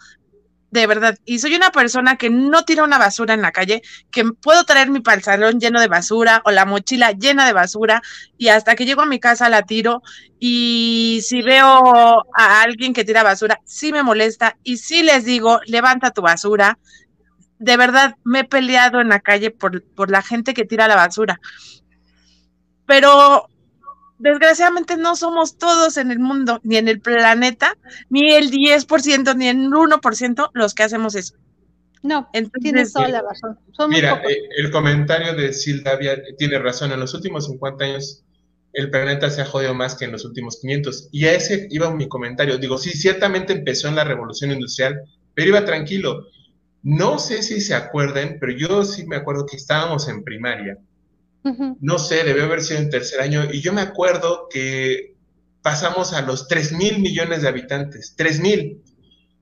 de 0.72 0.88
verdad. 0.88 1.18
Y 1.26 1.40
soy 1.40 1.56
una 1.56 1.72
persona 1.72 2.18
que 2.18 2.30
no 2.30 2.66
tira 2.66 2.84
una 2.84 2.98
basura 2.98 3.34
en 3.34 3.42
la 3.42 3.52
calle, 3.54 3.82
que 4.12 4.26
puedo 4.26 4.66
traer 4.66 4.90
mi 4.90 5.00
pantalón 5.00 5.60
lleno 5.60 5.80
de 5.80 5.88
basura 5.88 6.42
o 6.46 6.52
la 6.52 6.66
mochila 6.66 7.12
llena 7.14 7.46
de 7.46 7.54
basura 7.54 8.02
y 8.38 8.50
hasta 8.50 8.76
que 8.76 8.86
llego 8.86 9.02
a 9.02 9.06
mi 9.06 9.20
casa 9.20 9.48
la 9.50 9.62
tiro. 9.64 10.02
Y 10.40 11.22
si 11.24 11.42
veo 11.42 12.26
a 12.36 12.62
alguien 12.62 12.94
que 12.94 13.06
tira 13.06 13.24
basura, 13.24 13.62
sí 13.66 13.94
me 13.94 14.04
molesta 14.04 14.58
y 14.64 14.78
sí 14.78 15.02
les 15.04 15.24
digo, 15.24 15.62
levanta 15.66 16.12
tu 16.12 16.22
basura. 16.22 16.78
De 17.60 17.78
verdad, 17.78 18.16
me 18.24 18.42
he 18.42 18.44
peleado 18.44 19.02
en 19.02 19.10
la 19.10 19.20
calle 19.20 19.52
por, 19.52 19.84
por 19.84 20.12
la 20.12 20.22
gente 20.22 20.54
que 20.54 20.66
tira 20.66 20.88
la 20.88 20.96
basura. 20.96 21.40
Pero 22.86 23.50
desgraciadamente 24.18 24.98
no 24.98 25.16
somos 25.16 25.58
todos 25.58 25.98
en 25.98 26.12
el 26.12 26.20
mundo, 26.20 26.60
ni 26.64 26.78
en 26.78 26.88
el 26.88 27.00
planeta, 27.00 27.78
ni 28.10 28.34
el 28.34 28.52
10%, 28.52 29.36
ni 29.36 29.48
el 29.48 29.70
1% 29.70 30.50
los 30.54 30.74
que 30.74 30.84
hacemos 30.84 31.16
eso. 31.16 31.36
No, 32.06 32.30
tienes 32.62 32.94
toda 32.94 33.08
la 33.08 33.24
razón. 33.24 33.58
mira, 33.90 34.22
eh, 34.30 34.38
el 34.58 34.70
comentario 34.70 35.34
de 35.34 35.52
Sildavia 35.52 36.22
tiene 36.38 36.60
razón. 36.60 36.92
En 36.92 37.00
los 37.00 37.16
últimos 37.16 37.48
50 37.48 37.84
años 37.84 38.24
el 38.74 38.92
planeta 38.92 39.32
se 39.32 39.42
ha 39.42 39.46
jodido 39.46 39.74
más 39.74 39.96
que 39.96 40.06
en 40.06 40.12
los 40.12 40.24
últimos 40.24 40.60
500. 40.62 41.10
Y 41.12 41.26
a 41.26 41.34
ese 41.34 41.68
iba 41.72 41.90
mi 41.90 42.08
comentario. 42.08 42.60
Digo, 42.60 42.78
sí, 42.78 42.92
ciertamente 42.92 43.54
empezó 43.54 43.88
en 43.88 43.96
la 43.96 44.04
revolución 44.04 44.52
industrial, 44.52 45.02
pero 45.34 45.50
iba 45.50 45.66
tranquilo. 45.66 46.28
No 46.86 47.20
sé 47.20 47.44
si 47.44 47.60
se 47.60 47.76
acuerden, 47.76 48.38
pero 48.40 48.54
yo 48.54 48.86
sí 48.86 49.06
me 49.06 49.18
acuerdo 49.18 49.46
que 49.46 49.58
estábamos 49.58 50.08
en 50.08 50.24
primaria 50.24 50.80
no 51.80 52.00
sé, 52.00 52.24
debió 52.24 52.46
haber 52.46 52.62
sido 52.64 52.80
en 52.80 52.90
tercer 52.90 53.22
año. 53.22 53.44
Y 53.52 53.62
yo 53.62 53.74
me 53.74 53.82
acuerdo 53.82 54.48
que 54.50 55.16
pasamos 55.62 56.14
a 56.14 56.22
los 56.22 56.48
3 56.48 56.74
mil 56.74 57.00
millones 57.00 57.42
de 57.42 57.48
habitantes, 57.48 58.14
3 58.18 58.40
mil. 58.40 58.82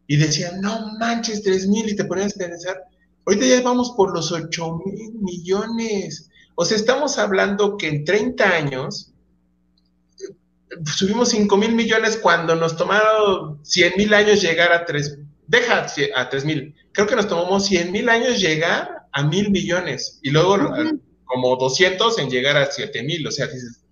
Y 0.08 0.18
decían, 0.18 0.60
no 0.62 0.98
manches, 1.00 1.44
3 1.44 1.68
mil. 1.68 1.90
Y 1.90 1.96
te 1.96 2.06
ponías 2.06 2.36
a 2.36 2.40
pensar, 2.40 2.84
ahorita 3.26 3.46
ya 3.46 3.62
vamos 3.62 3.94
por 3.96 4.14
los 4.14 4.32
8 4.32 4.82
mil 4.86 5.14
millones. 5.22 6.30
O 6.56 6.66
sea, 6.66 6.78
estamos 6.78 7.18
hablando 7.18 7.78
que 7.78 7.88
en 7.88 8.06
30 8.06 8.50
años 8.50 9.12
subimos 10.86 11.30
5 11.30 11.56
mil 11.58 11.74
millones 11.74 12.18
cuando 12.18 12.56
nos 12.56 12.76
tomaron 12.76 13.64
100 13.64 13.94
mil 13.98 14.14
años 14.14 14.42
llegar 14.42 14.74
a 14.74 14.86
3, 14.86 15.20
deja 15.48 15.86
a 16.16 16.30
3 16.30 16.46
mil, 16.46 16.76
creo 16.92 17.08
que 17.08 17.16
nos 17.16 17.28
tomamos 17.28 17.66
100 17.66 17.92
mil 17.92 18.10
años 18.10 18.40
llegar 18.40 19.08
a 19.12 19.24
mil 19.24 19.52
millones 19.52 20.20
y 20.22 20.32
luego 20.32 20.58
como 21.26 21.56
200 21.56 22.20
en 22.20 22.30
llegar 22.30 22.58
a 22.58 22.66
7000, 22.66 23.28
o 23.28 23.32
sea, 23.32 23.48
dices, 23.48 23.84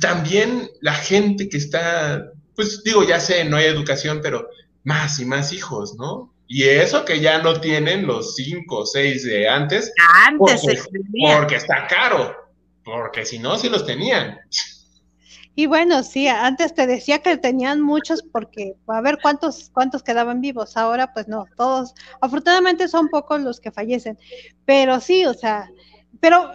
también 0.00 0.70
la 0.80 0.94
gente 0.94 1.48
que 1.48 1.56
está, 1.56 2.30
pues 2.54 2.82
digo, 2.82 3.04
ya 3.04 3.20
sé, 3.20 3.44
no 3.44 3.56
hay 3.56 3.66
educación, 3.66 4.20
pero 4.22 4.48
más 4.84 5.18
y 5.18 5.24
más 5.24 5.52
hijos, 5.52 5.94
¿no? 5.96 6.32
Y 6.46 6.64
eso 6.64 7.04
que 7.04 7.20
ya 7.20 7.40
no 7.42 7.60
tienen 7.60 8.06
los 8.06 8.34
5 8.34 8.76
o 8.76 8.86
6 8.86 9.24
de 9.24 9.48
antes, 9.48 9.92
antes 10.26 10.62
porque, 10.62 10.82
porque 11.34 11.54
está 11.56 11.86
caro, 11.86 12.34
porque 12.84 13.24
si 13.24 13.38
no, 13.38 13.56
sí 13.56 13.68
los 13.68 13.86
tenían. 13.86 14.38
Y 15.60 15.66
bueno, 15.66 16.02
sí, 16.02 16.26
antes 16.26 16.72
te 16.72 16.86
decía 16.86 17.18
que 17.18 17.36
tenían 17.36 17.82
muchos 17.82 18.22
porque 18.22 18.76
a 18.86 19.02
ver 19.02 19.18
cuántos 19.20 19.68
cuántos 19.74 20.02
quedaban 20.02 20.40
vivos. 20.40 20.74
Ahora 20.78 21.12
pues 21.12 21.28
no, 21.28 21.44
todos. 21.54 21.92
Afortunadamente 22.22 22.88
son 22.88 23.08
pocos 23.08 23.42
los 23.42 23.60
que 23.60 23.70
fallecen. 23.70 24.18
Pero 24.64 25.00
sí, 25.00 25.26
o 25.26 25.34
sea, 25.34 25.70
pero 26.18 26.50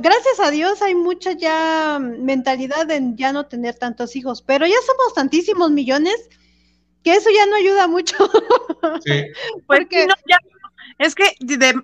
gracias 0.00 0.38
a 0.38 0.52
Dios 0.52 0.80
hay 0.80 0.94
mucha 0.94 1.32
ya 1.32 1.98
mentalidad 1.98 2.88
en 2.92 3.16
ya 3.16 3.32
no 3.32 3.46
tener 3.46 3.74
tantos 3.74 4.14
hijos, 4.14 4.42
pero 4.42 4.64
ya 4.64 4.76
somos 4.86 5.12
tantísimos 5.12 5.72
millones 5.72 6.28
que 7.02 7.14
eso 7.14 7.30
ya 7.34 7.46
no 7.46 7.56
ayuda 7.56 7.88
mucho. 7.88 8.14
Sí. 9.04 9.24
Porque 9.66 10.06
no, 10.06 10.14
ya, 10.28 10.38
es 11.00 11.14
que 11.14 11.34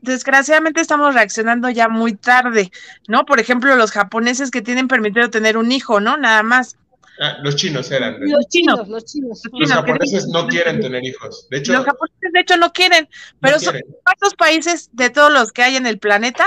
desgraciadamente 0.02 0.82
estamos 0.82 1.14
reaccionando 1.14 1.70
ya 1.70 1.88
muy 1.88 2.12
tarde, 2.12 2.70
¿no? 3.08 3.24
Por 3.24 3.40
ejemplo, 3.40 3.74
los 3.74 3.90
japoneses 3.90 4.50
que 4.50 4.60
tienen 4.60 4.88
permitido 4.88 5.30
tener 5.30 5.56
un 5.56 5.72
hijo, 5.72 6.00
¿no? 6.00 6.18
Nada 6.18 6.42
más. 6.42 6.76
Ah, 7.18 7.38
los 7.42 7.56
chinos 7.56 7.90
eran. 7.90 8.18
Los 8.20 8.46
chinos, 8.48 8.86
los 8.86 9.06
chinos. 9.06 9.40
Los, 9.50 9.72
japoneses 9.72 10.26
no 10.28 10.46
quieren 10.46 10.82
tener 10.82 11.02
hijos. 11.02 11.48
De 11.50 11.56
hecho, 11.56 11.72
los 11.72 11.86
japoneses 11.86 12.30
de 12.30 12.40
hecho 12.40 12.58
no 12.58 12.74
quieren, 12.74 13.08
pero 13.40 13.58
son 13.58 13.76
cuántos 14.04 14.34
países 14.34 14.90
de 14.92 15.08
todos 15.08 15.32
los 15.32 15.50
que 15.50 15.62
hay 15.62 15.76
en 15.76 15.86
el 15.86 15.98
planeta 15.98 16.46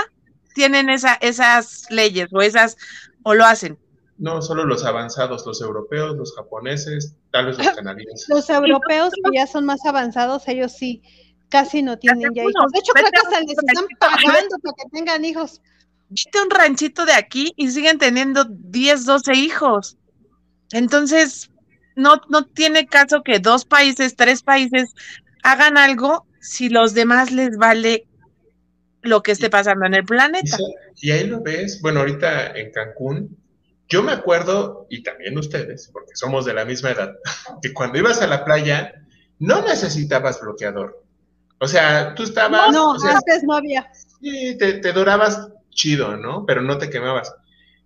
tienen 0.54 0.90
esa, 0.90 1.14
esas 1.14 1.86
leyes 1.90 2.28
o 2.32 2.40
esas, 2.40 2.76
o 3.24 3.34
lo 3.34 3.46
hacen. 3.46 3.80
No, 4.16 4.42
solo 4.42 4.64
los 4.64 4.84
avanzados, 4.84 5.44
los 5.44 5.60
europeos, 5.60 6.16
los 6.16 6.36
japoneses, 6.36 7.16
tal 7.32 7.46
vez 7.46 7.58
los 7.58 7.68
canadienses. 7.74 8.28
Los 8.28 8.48
europeos 8.48 9.12
que 9.12 9.36
ya 9.36 9.48
son 9.48 9.64
más 9.64 9.84
avanzados, 9.84 10.46
ellos 10.46 10.70
sí, 10.70 11.02
casi 11.50 11.82
no 11.82 11.98
tienen 11.98 12.32
ya 12.34 12.42
hijos. 12.42 12.72
De 12.72 12.78
hecho, 12.78 12.92
creo 12.94 13.10
que 13.10 13.36
se 13.36 13.40
les 13.42 13.58
están 13.58 13.86
pagando 13.98 14.56
para 14.62 14.74
que 14.76 14.90
tengan 14.90 15.24
hijos. 15.24 15.60
Viste 16.08 16.42
un 16.42 16.50
ranchito 16.50 17.04
de 17.04 17.12
aquí 17.12 17.52
y 17.56 17.70
siguen 17.70 17.98
teniendo 17.98 18.44
10, 18.48 19.04
12 19.04 19.34
hijos. 19.34 19.96
Entonces, 20.72 21.50
no, 21.94 22.20
no 22.28 22.46
tiene 22.46 22.86
caso 22.86 23.22
que 23.22 23.38
dos 23.38 23.64
países, 23.64 24.16
tres 24.16 24.42
países 24.42 24.94
hagan 25.42 25.76
algo 25.76 26.26
si 26.40 26.68
los 26.68 26.94
demás 26.94 27.30
les 27.30 27.56
vale 27.56 28.06
lo 29.02 29.22
que 29.22 29.32
esté 29.32 29.50
pasando 29.50 29.86
en 29.86 29.94
el 29.94 30.04
planeta. 30.04 30.56
Y, 30.96 31.10
ahí 31.10 31.26
lo 31.26 31.42
ves, 31.42 31.80
bueno, 31.80 32.00
ahorita 32.00 32.52
en 32.58 32.70
Cancún, 32.72 33.36
yo 33.88 34.02
me 34.02 34.12
acuerdo, 34.12 34.86
y 34.90 35.02
también 35.02 35.36
ustedes, 35.38 35.90
porque 35.92 36.12
somos 36.14 36.44
de 36.44 36.54
la 36.54 36.64
misma 36.64 36.90
edad, 36.90 37.14
que 37.62 37.72
cuando 37.72 37.98
ibas 37.98 38.20
a 38.20 38.26
la 38.26 38.44
playa 38.44 38.94
no 39.38 39.62
necesitabas 39.62 40.40
bloqueador. 40.40 41.02
O 41.60 41.68
sea, 41.68 42.14
tú 42.14 42.24
estabas... 42.24 42.72
No, 42.72 42.94
antes 42.94 43.44
no 43.44 43.54
había. 43.54 43.88
Sí, 43.92 44.56
te, 44.58 44.74
te 44.74 44.92
dorabas 44.92 45.48
chido, 45.70 46.16
¿no? 46.16 46.44
Pero 46.46 46.62
no 46.62 46.78
te 46.78 46.90
quemabas. 46.90 47.32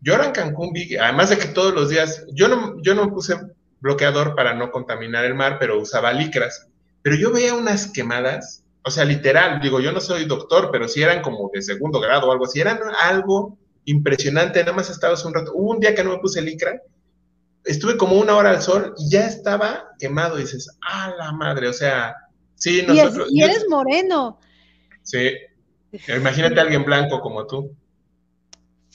Yo 0.00 0.14
ahora 0.14 0.26
en 0.26 0.32
Cancún 0.32 0.72
vi, 0.72 0.96
además 0.96 1.30
de 1.30 1.38
que 1.38 1.48
todos 1.48 1.74
los 1.74 1.88
días, 1.88 2.24
yo 2.32 2.48
no, 2.48 2.80
yo 2.82 2.94
no 2.94 3.10
puse 3.10 3.36
bloqueador 3.80 4.34
para 4.34 4.54
no 4.54 4.70
contaminar 4.70 5.24
el 5.24 5.34
mar, 5.34 5.58
pero 5.58 5.80
usaba 5.80 6.12
licras. 6.12 6.68
Pero 7.02 7.16
yo 7.16 7.32
veía 7.32 7.54
unas 7.54 7.88
quemadas 7.88 8.64
o 8.86 8.90
sea, 8.90 9.04
literal, 9.06 9.60
digo, 9.62 9.80
yo 9.80 9.92
no 9.92 10.00
soy 10.00 10.26
doctor, 10.26 10.68
pero 10.70 10.88
si 10.88 11.02
eran 11.02 11.22
como 11.22 11.50
de 11.52 11.62
segundo 11.62 12.00
grado 12.00 12.28
o 12.28 12.32
algo 12.32 12.44
así, 12.44 12.60
eran 12.60 12.78
algo 13.02 13.56
impresionante, 13.86 14.60
nada 14.60 14.74
más 14.74 14.90
estabas 14.90 15.24
un 15.24 15.32
rato, 15.32 15.52
hubo 15.54 15.70
un 15.70 15.80
día 15.80 15.94
que 15.94 16.04
no 16.04 16.10
me 16.10 16.18
puse 16.18 16.42
licra, 16.42 16.82
estuve 17.64 17.96
como 17.96 18.16
una 18.16 18.36
hora 18.36 18.50
al 18.50 18.60
sol 18.60 18.94
y 18.98 19.08
ya 19.08 19.26
estaba 19.26 19.94
quemado, 19.98 20.38
y 20.38 20.42
dices, 20.42 20.70
ah, 20.86 21.14
la 21.18 21.32
madre, 21.32 21.68
o 21.68 21.72
sea, 21.72 22.14
sí, 22.54 22.82
nosotros... 22.86 23.28
Y, 23.30 23.42
eres 23.42 23.64
moreno. 23.68 24.40
Sí, 25.02 25.32
imagínate 26.08 26.58
a 26.58 26.62
alguien 26.62 26.84
blanco 26.84 27.20
como 27.20 27.46
tú. 27.46 27.74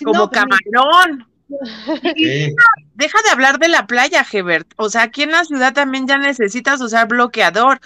Como 0.04 0.30
camarón. 0.30 1.28
Deja 2.96 3.22
de 3.24 3.30
hablar 3.32 3.60
de 3.60 3.70
la 3.70 3.88
playa, 3.88 4.26
Hebert. 4.30 4.72
O 4.78 4.90
sea, 4.90 5.04
aquí 5.04 5.24
en 5.24 5.32
la 5.32 5.46
ciudad 5.46 5.74
también 5.74 6.08
ya 6.08 6.18
necesitas 6.18 6.82
usar 6.82 7.08
bloqueador. 7.08 7.80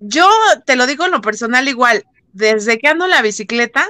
Yo 0.00 0.28
te 0.66 0.76
lo 0.76 0.86
digo 0.86 1.04
en 1.04 1.12
lo 1.12 1.20
personal 1.20 1.68
igual, 1.68 2.04
desde 2.32 2.78
que 2.78 2.88
ando 2.88 3.04
en 3.04 3.12
la 3.12 3.22
bicicleta, 3.22 3.88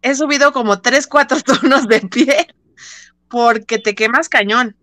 he 0.00 0.14
subido 0.14 0.52
como 0.52 0.80
tres, 0.80 1.06
cuatro 1.06 1.40
tonos 1.42 1.88
de 1.88 2.00
pie 2.00 2.46
porque 3.28 3.78
te 3.78 3.94
quemas 3.94 4.28
cañón. 4.28 4.76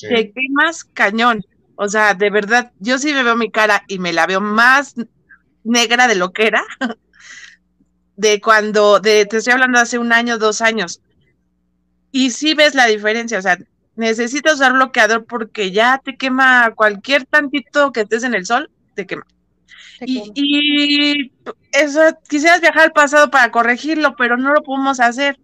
Te 0.00 0.32
quemas 0.32 0.84
cañón. 0.84 1.44
O 1.76 1.88
sea, 1.88 2.14
de 2.14 2.30
verdad, 2.30 2.72
yo 2.78 2.98
sí 2.98 3.12
me 3.12 3.22
veo 3.22 3.36
mi 3.36 3.50
cara 3.50 3.84
y 3.88 3.98
me 3.98 4.12
la 4.12 4.26
veo 4.26 4.40
más 4.40 4.94
negra 5.64 6.08
de 6.08 6.14
lo 6.14 6.32
que 6.32 6.46
era. 6.46 6.64
De 8.14 8.42
cuando, 8.42 9.00
de, 9.00 9.24
te 9.24 9.38
estoy 9.38 9.54
hablando 9.54 9.78
hace 9.78 9.98
un 9.98 10.12
año, 10.12 10.38
dos 10.38 10.60
años. 10.60 11.00
Y 12.12 12.30
sí 12.30 12.52
ves 12.52 12.74
la 12.74 12.86
diferencia, 12.86 13.38
o 13.38 13.42
sea, 13.42 13.58
necesitas 13.96 14.54
usar 14.54 14.74
bloqueador 14.74 15.24
porque 15.24 15.72
ya 15.72 16.00
te 16.04 16.16
quema 16.16 16.72
cualquier 16.76 17.24
tantito 17.24 17.90
que 17.90 18.02
estés 18.02 18.22
en 18.22 18.34
el 18.34 18.44
sol, 18.44 18.70
te 18.94 19.06
quema. 19.06 19.26
Y, 20.04 21.32
eso, 21.72 22.00
quisieras 22.28 22.60
viajar 22.60 22.82
al 22.82 22.92
pasado 22.92 23.30
para 23.30 23.50
corregirlo, 23.50 24.14
pero 24.16 24.36
no 24.36 24.52
lo 24.52 24.62
podemos 24.62 25.00
hacer. 25.00 25.38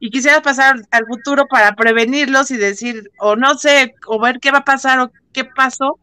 Y 0.00 0.10
quisieras 0.10 0.42
pasar 0.42 0.76
al 0.90 1.06
futuro 1.06 1.46
para 1.48 1.74
prevenirlos 1.74 2.50
y 2.50 2.56
decir, 2.56 3.10
o 3.18 3.36
no 3.36 3.56
sé, 3.56 3.94
o 4.06 4.20
ver 4.20 4.38
qué 4.40 4.50
va 4.50 4.58
a 4.58 4.64
pasar 4.64 5.00
o 5.00 5.12
qué 5.32 5.44
pasó. 5.44 5.98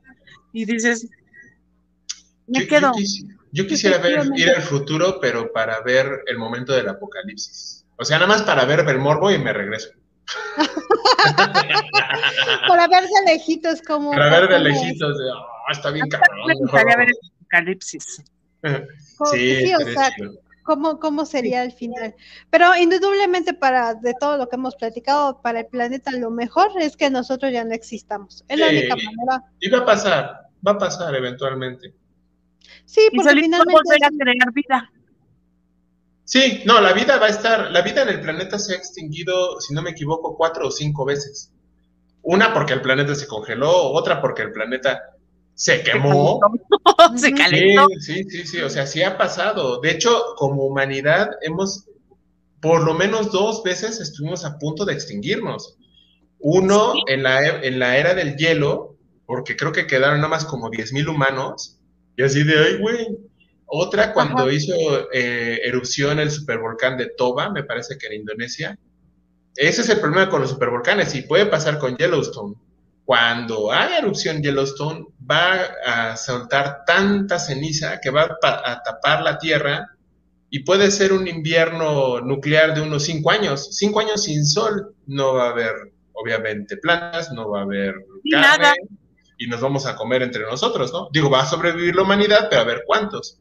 Y 0.51 0.65
dices, 0.65 1.07
me 2.47 2.61
yo, 2.61 2.67
quedo. 2.67 2.91
Yo, 3.51 3.67
quisiera 3.67 3.97
ver, 3.99 4.27
ir 4.35 4.49
al 4.49 4.61
futuro, 4.61 5.19
pero 5.21 5.51
para 5.53 5.81
ver 5.81 6.23
el 6.27 6.37
momento 6.37 6.73
del 6.73 6.89
apocalipsis. 6.89 7.85
O 7.97 8.03
sea, 8.03 8.17
nada 8.17 8.27
más 8.27 8.43
para 8.43 8.65
ver 8.65 8.81
el 8.81 8.99
morbo 8.99 9.31
y 9.31 9.37
me 9.37 9.53
regreso. 9.53 9.89
para 12.67 12.87
ver 12.87 13.03
de 13.03 13.33
lejitos 13.33 13.81
como. 13.81 14.11
Para 14.11 14.29
ver 14.29 14.49
de 14.49 14.59
lejitos, 14.59 15.17
de, 15.17 15.31
oh, 15.31 15.71
está 15.71 15.91
bien 15.91 16.09
cabrón 16.09 16.67
apocalipsis. 17.55 18.23
Sí, 19.31 19.73
o 19.73 19.79
sea, 19.79 20.11
¿cómo, 20.65 20.99
¿cómo 20.99 21.25
sería 21.25 21.63
el 21.63 21.71
final? 21.71 22.15
Pero 22.49 22.75
indudablemente 22.75 23.53
para 23.53 23.93
de 23.93 24.13
todo 24.19 24.35
lo 24.35 24.49
que 24.49 24.57
hemos 24.57 24.75
platicado, 24.75 25.41
para 25.41 25.61
el 25.61 25.67
planeta 25.67 26.11
lo 26.11 26.31
mejor 26.31 26.71
es 26.81 26.97
que 26.97 27.09
nosotros 27.09 27.53
ya 27.53 27.63
no 27.63 27.73
existamos. 27.73 28.43
Es 28.49 28.59
la 28.59 28.67
única 28.67 28.95
manera. 28.95 29.43
Y 29.61 29.69
va 29.69 29.79
a 29.79 29.85
pasar, 29.85 30.49
va 30.67 30.71
a 30.71 30.77
pasar 30.77 31.15
eventualmente. 31.15 31.93
Sí, 32.85 33.01
Y 33.11 33.15
porque 33.15 33.29
solito 33.29 33.45
finalmente 33.45 34.05
a 34.05 34.09
crear 34.09 34.53
vida. 34.53 34.91
Sí, 36.25 36.63
no, 36.65 36.81
la 36.81 36.91
vida 36.93 37.17
va 37.19 37.27
a 37.27 37.29
estar, 37.29 37.71
la 37.71 37.81
vida 37.81 38.01
en 38.01 38.09
el 38.09 38.19
planeta 38.19 38.57
se 38.57 38.73
ha 38.73 38.77
extinguido, 38.77 39.61
si 39.61 39.73
no 39.75 39.83
me 39.83 39.91
equivoco, 39.91 40.35
cuatro 40.35 40.67
o 40.67 40.71
cinco 40.71 41.05
veces. 41.05 41.51
Una 42.23 42.51
porque 42.51 42.73
el 42.73 42.81
planeta 42.81 43.13
se 43.13 43.27
congeló, 43.27 43.91
otra 43.91 44.19
porque 44.19 44.41
el 44.41 44.51
planeta 44.51 45.14
se 45.55 45.81
quemó. 45.83 46.39
Se 47.17 47.33
calentó. 47.33 47.87
Sí, 47.99 48.23
sí, 48.23 48.29
sí, 48.29 48.47
sí, 48.47 48.59
o 48.61 48.69
sea, 48.69 48.85
sí 48.85 49.01
ha 49.03 49.17
pasado. 49.17 49.79
De 49.81 49.91
hecho, 49.91 50.11
como 50.37 50.65
humanidad 50.65 51.29
hemos, 51.41 51.85
por 52.61 52.83
lo 52.83 52.93
menos 52.93 53.31
dos 53.31 53.63
veces 53.63 53.99
estuvimos 53.99 54.45
a 54.45 54.57
punto 54.59 54.85
de 54.85 54.93
extinguirnos. 54.93 55.77
Uno 56.39 56.93
Sí. 56.93 56.99
en 57.07 57.23
la, 57.23 57.63
en 57.63 57.79
la 57.79 57.97
era 57.97 58.13
del 58.13 58.35
hielo, 58.35 58.97
porque 59.25 59.55
creo 59.55 59.71
que 59.71 59.87
quedaron 59.87 60.17
nada 60.17 60.27
más 60.29 60.45
como 60.45 60.69
10.000 60.69 61.07
humanos, 61.07 61.79
y 62.17 62.23
así 62.23 62.43
de, 62.43 62.53
ay, 62.59 62.77
güey. 62.79 63.17
Otra 63.67 64.13
cuando 64.13 64.43
Ajá. 64.43 64.53
hizo 64.53 64.73
eh, 65.11 65.59
erupción 65.63 66.19
el 66.19 66.29
supervolcán 66.29 66.97
de 66.97 67.09
Toba, 67.17 67.49
me 67.49 67.63
parece 67.63 67.97
que 67.97 68.07
en 68.07 68.21
Indonesia. 68.21 68.77
Ese 69.55 69.81
es 69.81 69.89
el 69.89 69.99
problema 69.99 70.29
con 70.29 70.41
los 70.41 70.51
supervolcanes 70.51 71.15
y 71.15 71.23
puede 71.23 71.47
pasar 71.47 71.79
con 71.79 71.97
Yellowstone. 71.97 72.55
Cuando 73.05 73.71
haga 73.71 73.99
erupción 73.99 74.41
Yellowstone, 74.41 75.05
va 75.29 75.61
a 75.85 76.17
soltar 76.17 76.83
tanta 76.85 77.39
ceniza 77.39 77.99
que 78.01 78.09
va 78.09 78.23
a, 78.23 78.35
pa- 78.41 78.63
a 78.65 78.81
tapar 78.83 79.21
la 79.23 79.37
Tierra 79.37 79.87
y 80.49 80.59
puede 80.59 80.89
ser 80.91 81.13
un 81.13 81.27
invierno 81.27 82.21
nuclear 82.21 82.73
de 82.73 82.81
unos 82.81 83.03
cinco 83.03 83.31
años. 83.31 83.75
Cinco 83.77 83.99
años 83.99 84.23
sin 84.23 84.45
sol, 84.45 84.95
no 85.07 85.33
va 85.35 85.47
a 85.47 85.49
haber, 85.51 85.73
obviamente, 86.13 86.77
plantas, 86.77 87.31
no 87.31 87.49
va 87.49 87.59
a 87.61 87.63
haber 87.63 87.95
carne 88.29 88.47
nada. 88.59 88.73
y 89.37 89.47
nos 89.47 89.61
vamos 89.61 89.85
a 89.85 89.95
comer 89.95 90.23
entre 90.23 90.43
nosotros, 90.43 90.91
¿no? 90.93 91.09
Digo, 91.11 91.29
va 91.29 91.41
a 91.41 91.45
sobrevivir 91.45 91.95
la 91.95 92.03
humanidad, 92.03 92.47
pero 92.49 92.61
a 92.61 92.65
ver 92.65 92.83
cuántos. 92.87 93.39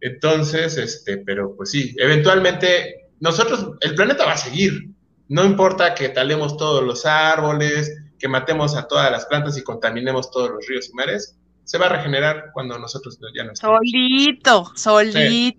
Entonces, 0.00 0.76
este, 0.78 1.18
pero 1.18 1.54
pues 1.56 1.70
sí, 1.70 1.94
eventualmente 1.98 3.08
nosotros, 3.20 3.72
el 3.80 3.94
planeta 3.94 4.24
va 4.26 4.32
a 4.32 4.36
seguir. 4.38 4.90
No 5.28 5.44
importa 5.44 5.94
que 5.94 6.10
talemos 6.10 6.56
todos 6.56 6.84
los 6.84 7.06
árboles, 7.06 7.92
que 8.18 8.28
matemos 8.28 8.76
a 8.76 8.86
todas 8.88 9.10
las 9.10 9.26
plantas 9.26 9.56
y 9.58 9.62
contaminemos 9.62 10.30
todos 10.30 10.50
los 10.50 10.66
ríos 10.66 10.88
y 10.88 10.92
mares, 10.94 11.36
se 11.64 11.78
va 11.78 11.86
a 11.86 11.88
regenerar 11.90 12.50
cuando 12.52 12.78
nosotros 12.78 13.18
ya 13.34 13.44
no 13.44 13.52
estemos. 13.52 13.78
Solito, 13.78 14.72
solito. 14.76 15.18
Y 15.18 15.56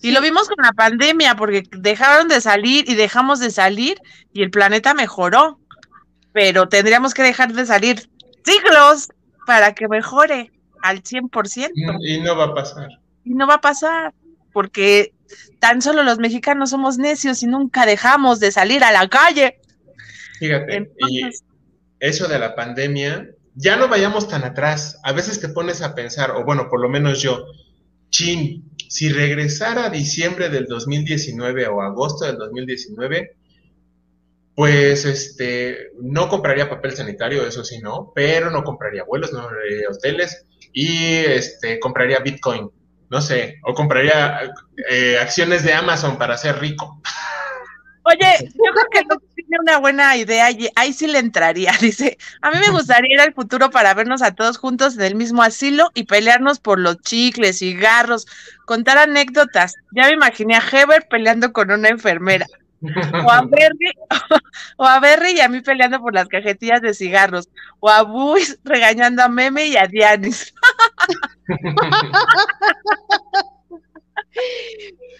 Sí. 0.00 0.10
lo 0.12 0.20
vimos 0.22 0.48
con 0.48 0.64
la 0.64 0.72
pandemia, 0.72 1.36
porque 1.36 1.62
dejaron 1.72 2.28
de 2.28 2.40
salir 2.40 2.88
y 2.88 2.94
dejamos 2.94 3.38
de 3.38 3.50
salir 3.50 3.98
y 4.32 4.42
el 4.42 4.50
planeta 4.50 4.94
mejoró. 4.94 5.58
Pero 6.32 6.68
tendríamos 6.68 7.12
que 7.12 7.22
dejar 7.22 7.52
de 7.52 7.66
salir 7.66 8.08
siglos 8.44 9.08
para 9.46 9.74
que 9.74 9.88
mejore 9.88 10.50
al 10.82 11.02
100%. 11.02 11.70
Y 11.74 12.20
no 12.20 12.36
va 12.36 12.44
a 12.44 12.54
pasar. 12.54 12.88
Y 13.24 13.34
no 13.34 13.46
va 13.46 13.54
a 13.54 13.60
pasar, 13.60 14.14
porque 14.52 15.12
tan 15.58 15.82
solo 15.82 16.02
los 16.02 16.18
mexicanos 16.18 16.70
somos 16.70 16.96
necios 16.98 17.42
y 17.42 17.46
nunca 17.46 17.84
dejamos 17.84 18.40
de 18.40 18.50
salir 18.52 18.82
a 18.82 18.92
la 18.92 19.08
calle. 19.08 19.58
Fíjate, 20.38 20.90
y 21.08 21.28
eso 22.00 22.26
de 22.26 22.38
la 22.38 22.54
pandemia, 22.54 23.30
ya 23.54 23.76
no 23.76 23.88
vayamos 23.88 24.28
tan 24.28 24.44
atrás. 24.44 24.98
A 25.04 25.12
veces 25.12 25.40
te 25.40 25.48
pones 25.48 25.82
a 25.82 25.94
pensar, 25.94 26.32
o 26.32 26.44
bueno, 26.44 26.68
por 26.68 26.80
lo 26.80 26.88
menos 26.88 27.22
yo, 27.22 27.44
chin, 28.08 28.70
si 28.88 29.08
regresara 29.10 29.90
diciembre 29.90 30.48
del 30.48 30.66
2019 30.66 31.68
o 31.68 31.82
agosto 31.82 32.24
del 32.24 32.36
2019, 32.38 33.36
pues 34.54 35.04
este, 35.04 35.92
no 36.00 36.28
compraría 36.28 36.68
papel 36.68 36.92
sanitario, 36.92 37.46
eso 37.46 37.64
sí, 37.64 37.78
no, 37.78 38.12
pero 38.14 38.50
no 38.50 38.64
compraría 38.64 39.04
vuelos, 39.04 39.32
no 39.32 39.42
compraría 39.42 39.88
hoteles 39.88 40.44
y 40.72 41.16
este, 41.16 41.78
compraría 41.80 42.18
Bitcoin, 42.18 42.70
no 43.08 43.20
sé, 43.20 43.58
o 43.64 43.74
compraría 43.74 44.52
eh, 44.90 45.18
acciones 45.18 45.64
de 45.64 45.72
Amazon 45.72 46.18
para 46.18 46.36
ser 46.36 46.58
rico. 46.58 47.00
Oye, 48.02 48.38
yo 48.42 48.72
creo 48.72 48.86
que 48.90 49.02
Lux 49.08 49.29
tiene 49.50 49.62
una 49.62 49.78
buena 49.78 50.16
idea 50.16 50.50
y 50.50 50.68
ahí 50.76 50.92
sí 50.92 51.06
le 51.08 51.18
entraría. 51.18 51.72
Dice, 51.80 52.16
a 52.40 52.50
mí 52.50 52.58
me 52.64 52.70
gustaría 52.70 53.14
ir 53.14 53.20
al 53.20 53.34
futuro 53.34 53.70
para 53.70 53.94
vernos 53.94 54.22
a 54.22 54.34
todos 54.34 54.58
juntos 54.58 54.94
en 54.94 55.02
el 55.02 55.14
mismo 55.16 55.42
asilo 55.42 55.90
y 55.94 56.04
pelearnos 56.04 56.60
por 56.60 56.78
los 56.78 56.98
chicles, 57.00 57.58
cigarros, 57.58 58.26
contar 58.64 58.98
anécdotas. 58.98 59.74
Ya 59.92 60.06
me 60.06 60.12
imaginé 60.12 60.56
a 60.56 60.62
Heber 60.62 61.06
peleando 61.08 61.52
con 61.52 61.70
una 61.70 61.88
enfermera, 61.88 62.46
o 62.82 63.30
a 63.30 63.42
Berry, 63.50 63.92
o 64.76 64.86
a 64.86 65.00
Berry 65.00 65.32
y 65.32 65.40
a 65.40 65.48
mí 65.48 65.60
peleando 65.60 66.00
por 66.00 66.14
las 66.14 66.28
cajetillas 66.28 66.80
de 66.80 66.94
cigarros, 66.94 67.48
o 67.80 67.90
a 67.90 68.02
Buis 68.02 68.58
regañando 68.62 69.22
a 69.24 69.28
Meme 69.28 69.66
y 69.66 69.76
a 69.76 69.86
Dianis. 69.86 70.54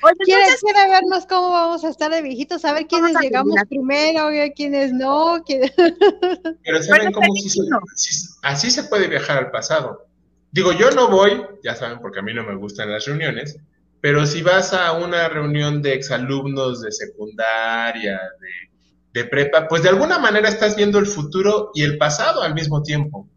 Oye, 0.02 0.14
Quiere, 0.24 0.42
entonces, 0.44 0.60
quiere 0.62 0.88
vernos 0.88 1.26
cómo 1.26 1.50
vamos 1.50 1.84
a 1.84 1.90
estar 1.90 2.10
de 2.10 2.22
viejitos, 2.22 2.64
a 2.64 2.72
ver 2.72 2.86
quiénes 2.86 3.14
a 3.16 3.20
llegamos 3.20 3.54
terminar. 3.54 3.68
primero, 3.68 4.52
quiénes 4.56 4.92
no. 4.92 5.42
quién- 5.44 5.70
Pero 6.64 6.82
¿saben 6.82 7.12
Bueno, 7.12 7.12
cómo 7.12 7.34
se- 7.36 7.48
sí- 7.96 8.28
así 8.42 8.70
se 8.70 8.84
puede 8.84 9.08
viajar 9.08 9.36
al 9.38 9.50
pasado? 9.50 10.06
Digo, 10.52 10.72
yo 10.72 10.90
no 10.90 11.08
voy, 11.08 11.42
ya 11.62 11.74
saben, 11.76 11.98
porque 12.00 12.20
a 12.20 12.22
mí 12.22 12.32
no 12.32 12.44
me 12.44 12.56
gustan 12.56 12.90
las 12.90 13.04
reuniones, 13.04 13.56
pero 14.00 14.24
si 14.26 14.42
vas 14.42 14.72
a 14.72 14.92
una 14.92 15.28
reunión 15.28 15.82
de 15.82 15.92
exalumnos 15.94 16.80
de 16.80 16.90
secundaria, 16.92 18.18
de, 18.40 19.20
de 19.20 19.28
prepa, 19.28 19.68
pues 19.68 19.82
de 19.82 19.90
alguna 19.90 20.18
manera 20.18 20.48
estás 20.48 20.76
viendo 20.76 20.98
el 20.98 21.06
futuro 21.06 21.70
y 21.74 21.82
el 21.82 21.98
pasado 21.98 22.42
al 22.42 22.54
mismo 22.54 22.82
tiempo. 22.82 23.28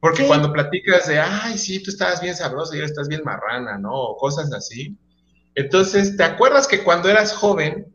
Porque 0.00 0.22
Sí. 0.22 0.28
cuando 0.28 0.52
platicas 0.52 1.08
de, 1.08 1.18
ay, 1.18 1.56
sí, 1.58 1.82
tú 1.82 1.90
estabas 1.90 2.20
bien 2.20 2.34
sabrosa 2.36 2.74
y 2.74 2.78
ahora 2.78 2.86
estás 2.88 3.08
bien 3.08 3.22
marrana, 3.24 3.78
¿no? 3.78 3.92
O 3.92 4.16
cosas 4.16 4.52
así. 4.52 4.96
Entonces, 5.60 6.16
¿te 6.16 6.24
acuerdas 6.24 6.66
que 6.66 6.82
cuando 6.82 7.10
eras 7.10 7.34
joven 7.34 7.86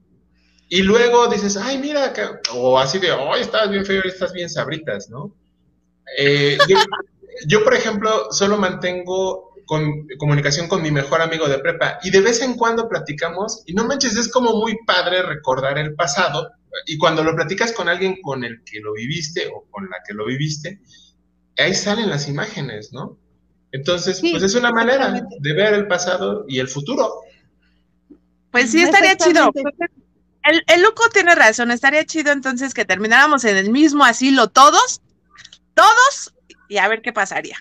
y 0.70 0.84
luego 0.84 1.28
dices, 1.28 1.58
ay, 1.58 1.80
mira, 1.80 2.14
que-", 2.14 2.28
o 2.54 2.78
así 2.78 3.00
de, 3.00 3.12
ay, 3.12 3.42
estabas 3.42 3.72
bien 3.72 3.86
feo 3.86 4.02
y 4.06 4.08
estás 4.08 4.34
bien 4.34 4.50
sabritas, 4.50 5.10
¿no? 5.10 5.36
Eh, 6.20 6.58
yo, 6.70 6.78
yo, 7.48 7.64
por 7.64 7.74
ejemplo, 7.74 8.32
solo 8.32 8.58
mantengo 8.58 9.52
con, 9.66 10.08
comunicación 10.20 10.68
con 10.68 10.84
mi 10.84 10.92
mejor 10.92 11.22
amigo 11.22 11.48
de 11.50 11.58
prepa 11.58 12.00
y 12.04 12.12
de 12.12 12.22
vez 12.22 12.40
en 12.44 12.56
cuando 12.56 12.88
platicamos 12.88 13.64
y 13.66 13.74
no 13.74 13.86
manches, 13.86 14.16
es 14.16 14.30
como 14.30 14.54
muy 14.58 14.78
padre 14.86 15.24
recordar 15.24 15.80
el 15.80 15.96
pasado 15.96 16.52
y 16.86 17.00
cuando 17.00 17.24
lo 17.24 17.36
platicas 17.36 17.72
con 17.72 17.90
alguien 17.90 18.22
con 18.22 18.44
el 18.44 18.64
que 18.64 18.80
lo 18.80 18.94
viviste 18.94 19.48
o 19.48 19.66
con 19.72 19.90
la 19.90 19.98
que 20.06 20.14
lo 20.14 20.28
viviste, 20.28 20.82
ahí 21.58 21.74
salen 21.74 22.12
las 22.12 22.28
imágenes, 22.28 22.94
¿no? 22.94 23.18
Entonces, 23.72 24.18
Sí, 24.18 24.32
pues 24.32 24.44
es 24.44 24.54
una 24.54 24.72
manera 24.72 25.28
de 25.40 25.54
ver 25.54 25.74
el 25.74 25.88
pasado 25.88 26.46
y 26.48 26.60
el 26.60 26.68
futuro. 26.68 27.25
Pues 28.62 28.72
sí, 28.72 28.82
estaría 28.84 29.16
chido. 29.18 29.52
El, 30.44 30.64
el 30.68 30.82
Luco 30.82 31.04
tiene 31.12 31.34
razón, 31.36 31.72
estaría 31.72 32.06
chido 32.06 32.32
entonces 32.32 32.74
que 32.74 32.86
termináramos 32.86 33.44
en 33.46 33.58
el 33.58 33.72
mismo 33.72 34.04
asilo 34.06 34.48
todos, 34.50 35.02
todos, 35.74 36.34
y 36.70 36.78
a 36.78 36.88
ver 36.88 37.02
qué 37.02 37.12
pasaría. 37.12 37.58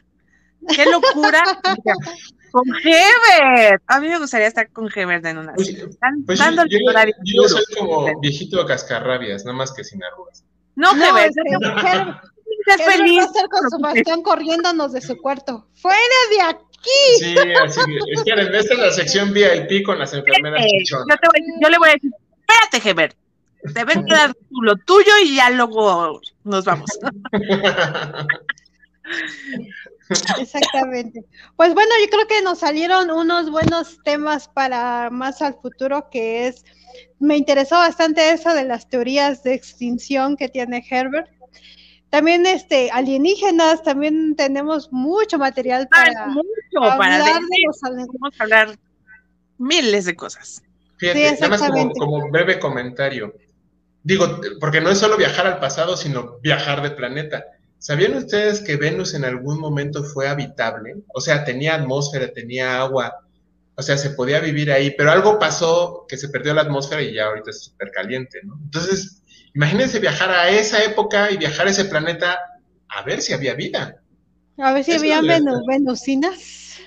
¡Qué 0.68 0.84
locura! 0.86 1.42
con 2.52 2.64
Heber. 2.84 3.82
A 3.86 4.00
mí 4.00 4.08
me 4.08 4.18
gustaría 4.18 4.46
estar 4.46 4.70
con 4.70 4.88
Heber 4.94 5.26
en 5.26 5.38
una 5.38 5.54
Pues, 5.54 5.68
asilo. 5.68 5.88
Están 5.90 6.24
Pues 6.24 6.38
yo, 6.38 6.44
dándole 6.44 6.70
yo- 6.70 7.42
yo 7.42 7.48
soy 7.48 7.64
como 7.76 8.20
viejito 8.20 8.64
cascarrabias, 8.64 9.44
nada 9.44 9.56
más 9.56 9.72
que 9.72 9.82
sin 9.82 10.02
arrugas. 10.04 10.44
No, 10.76 10.94
No, 10.94 11.04
Heber, 11.04 11.30
yo 11.34 11.58
te- 11.58 11.66
Ger- 11.66 12.20
seas 12.66 12.76
Gerber 12.78 12.96
feliz. 12.98 13.18
va 13.18 13.22
a 13.22 13.26
estar 13.26 13.48
con 13.48 13.70
su 13.70 13.78
bastón 13.78 14.22
corriéndonos 14.22 14.92
de 14.92 15.00
su 15.00 15.16
cuarto. 15.16 15.66
¡Fuera 15.74 15.98
de 16.30 16.42
aquí! 16.42 16.64
Sí, 16.84 17.34
así 17.64 17.80
que, 17.86 17.98
esperen, 18.12 18.54
esta 18.54 18.74
es 18.74 18.80
la 18.80 18.90
sección 18.92 19.32
VIP 19.32 19.82
con 19.84 19.98
las 19.98 20.12
enfermeras 20.12 20.64
chichonas. 20.66 21.06
yo, 21.08 21.16
te 21.16 21.28
voy- 21.28 21.54
yo 21.62 21.68
le 21.70 21.78
voy 21.78 21.88
a 21.88 21.92
decir, 21.92 22.10
espérate, 22.40 22.88
Heber. 22.90 23.14
Te 23.72 23.84
ven 23.84 24.12
a 24.12 24.16
dar 24.16 24.34
tú 24.34 24.60
lo 24.62 24.76
tuyo 24.76 25.10
y 25.24 25.36
ya 25.36 25.48
luego 25.50 26.20
nos 26.44 26.64
vamos. 26.66 26.90
Exactamente. 30.38 31.24
Pues 31.56 31.72
bueno, 31.74 31.90
yo 32.02 32.10
creo 32.10 32.26
que 32.26 32.42
nos 32.42 32.58
salieron 32.58 33.10
unos 33.10 33.50
buenos 33.50 33.98
temas 34.04 34.48
para 34.48 35.08
más 35.10 35.40
al 35.40 35.54
futuro, 35.54 36.08
que 36.10 36.46
es, 36.46 36.64
me 37.18 37.36
interesó 37.36 37.76
bastante 37.76 38.30
eso 38.32 38.52
de 38.52 38.64
las 38.64 38.88
teorías 38.88 39.42
de 39.42 39.54
extinción 39.54 40.36
que 40.36 40.48
tiene 40.48 40.84
Herbert. 40.88 41.28
También 42.14 42.46
este 42.46 42.90
alienígenas, 42.92 43.82
también 43.82 44.36
tenemos 44.36 44.92
mucho 44.92 45.36
material 45.38 45.88
Hay 45.90 46.12
para 46.12 46.26
mucho 46.28 46.44
para 46.80 46.92
hablar 47.16 47.34
decir. 47.34 47.48
de 47.48 47.56
los 47.66 47.82
alien- 47.82 48.06
Vamos 48.20 48.34
a 48.40 48.42
hablar 48.44 48.78
miles 49.58 50.04
de 50.04 50.14
cosas. 50.14 50.62
Fíjate, 50.98 51.18
Sí, 51.18 51.34
nada 51.40 51.48
más 51.48 51.58
como, 51.60 51.64
exactamente. 51.72 51.98
como 52.00 52.30
breve 52.30 52.58
comentario. 52.60 53.34
Digo, 54.02 54.40
porque 54.60 54.80
no 54.80 54.90
es 54.90 54.98
solo 54.98 55.16
viajar 55.16 55.46
al 55.46 55.58
pasado, 55.58 55.96
sino 55.96 56.38
viajar 56.40 56.82
de 56.82 56.90
planeta. 56.92 57.44
¿Sabían 57.78 58.14
ustedes 58.14 58.60
que 58.60 58.76
Venus 58.76 59.14
en 59.14 59.24
algún 59.24 59.58
momento 59.58 60.04
fue 60.04 60.28
habitable? 60.28 60.94
O 61.14 61.20
sea, 61.20 61.44
tenía 61.44 61.74
atmósfera, 61.74 62.32
tenía 62.32 62.78
agua, 62.80 63.12
o 63.74 63.82
sea, 63.82 63.96
se 63.98 64.10
podía 64.10 64.38
vivir 64.40 64.70
ahí, 64.70 64.92
pero 64.96 65.10
algo 65.10 65.38
pasó 65.38 66.06
que 66.08 66.16
se 66.16 66.28
perdió 66.28 66.54
la 66.54 66.62
atmósfera 66.62 67.02
y 67.02 67.12
ya 67.14 67.24
ahorita 67.26 67.50
es 67.50 67.64
súper 67.64 67.90
caliente, 67.90 68.38
¿no? 68.44 68.56
Entonces, 68.62 69.22
imagínense 69.54 69.98
viajar 70.00 70.30
a 70.30 70.48
esa 70.50 70.82
época 70.84 71.30
y 71.30 71.36
viajar 71.36 71.66
a 71.66 71.70
ese 71.70 71.84
planeta 71.86 72.38
a 72.88 73.02
ver 73.02 73.20
si 73.20 73.32
había 73.32 73.54
vida. 73.54 74.02
A 74.58 74.72
ver 74.72 74.84
si 74.84 74.92
Eso 74.92 75.04
venu- 75.04 75.66
venusinas. 75.66 76.78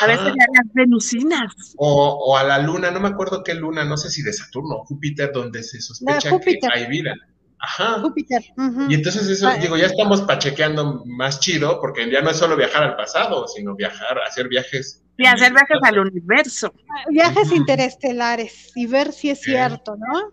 A 0.00 0.06
veces 0.06 0.26
ya 0.26 0.44
las 0.54 0.72
venusinas. 0.74 1.52
O, 1.76 2.04
o, 2.26 2.36
a 2.36 2.44
la 2.44 2.58
luna, 2.58 2.90
no 2.90 3.00
me 3.00 3.08
acuerdo 3.08 3.42
qué 3.42 3.54
luna, 3.54 3.84
no 3.84 3.96
sé 3.96 4.10
si 4.10 4.22
de 4.22 4.32
Saturno 4.32 4.76
o 4.76 4.84
Júpiter, 4.84 5.32
donde 5.32 5.62
se 5.62 5.80
sospecha 5.80 6.30
que 6.38 6.58
hay 6.74 6.86
vida. 6.86 7.14
Ajá. 7.60 8.00
Júpiter. 8.00 8.44
Y 8.88 8.94
entonces 8.94 9.28
eso, 9.28 9.50
digo, 9.60 9.76
ya 9.76 9.86
estamos 9.86 10.22
pachequeando 10.22 11.02
más 11.06 11.40
chido, 11.40 11.80
porque 11.80 12.10
ya 12.10 12.20
no 12.20 12.30
es 12.30 12.36
solo 12.36 12.56
viajar 12.56 12.82
al 12.84 12.96
pasado, 12.96 13.48
sino 13.48 13.74
viajar, 13.74 14.18
hacer 14.26 14.48
viajes. 14.48 15.02
Y 15.16 15.26
hacer 15.26 15.52
viajes 15.52 15.78
al 15.82 15.98
universo. 15.98 16.72
Viajes 17.10 17.50
interestelares 17.50 18.70
y 18.76 18.86
ver 18.86 19.12
si 19.12 19.30
es 19.30 19.40
cierto, 19.40 19.96
¿no? 19.96 20.32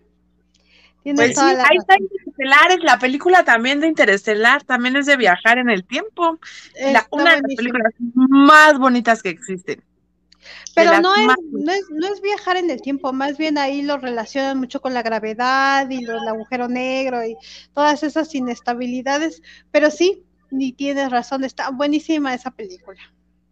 Pues 1.14 1.36
sí, 1.36 1.42
ahí 1.42 1.78
está 1.78 1.96
Interestelares, 2.00 2.84
la 2.84 2.98
película 2.98 3.44
también 3.44 3.80
de 3.80 3.88
Interestelar, 3.88 4.64
también 4.64 4.96
es 4.96 5.06
de 5.06 5.18
viajar 5.18 5.58
en 5.58 5.70
el 5.70 5.86
tiempo. 5.86 6.40
La, 6.80 7.06
una 7.12 7.36
de 7.36 7.42
las 7.42 7.56
películas 7.56 7.94
más 8.14 8.80
bonitas 8.80 9.22
que 9.22 9.30
existen. 9.30 9.84
Pero 10.76 11.00
no 11.00 11.16
es, 11.16 11.28
no 11.52 11.72
es, 11.72 11.90
no, 11.90 12.08
es, 12.08 12.22
viajar 12.22 12.58
en 12.58 12.70
el 12.70 12.82
tiempo, 12.82 13.14
más 13.14 13.38
bien 13.38 13.58
ahí 13.58 13.82
lo 13.82 13.98
relacionan 13.98 14.60
mucho 14.60 14.82
con 14.82 14.94
la 14.94 15.04
gravedad 15.04 15.90
y 15.90 16.04
el 16.04 16.28
agujero 16.28 16.68
negro 16.68 17.26
y 17.26 17.36
todas 17.74 18.04
esas 18.04 18.34
inestabilidades. 18.36 19.42
Pero 19.72 19.90
sí, 19.90 20.24
ni 20.52 20.74
tienes 20.74 21.12
razón, 21.12 21.44
está 21.44 21.70
buenísima 21.70 22.34
esa 22.34 22.52
película. 22.52 23.00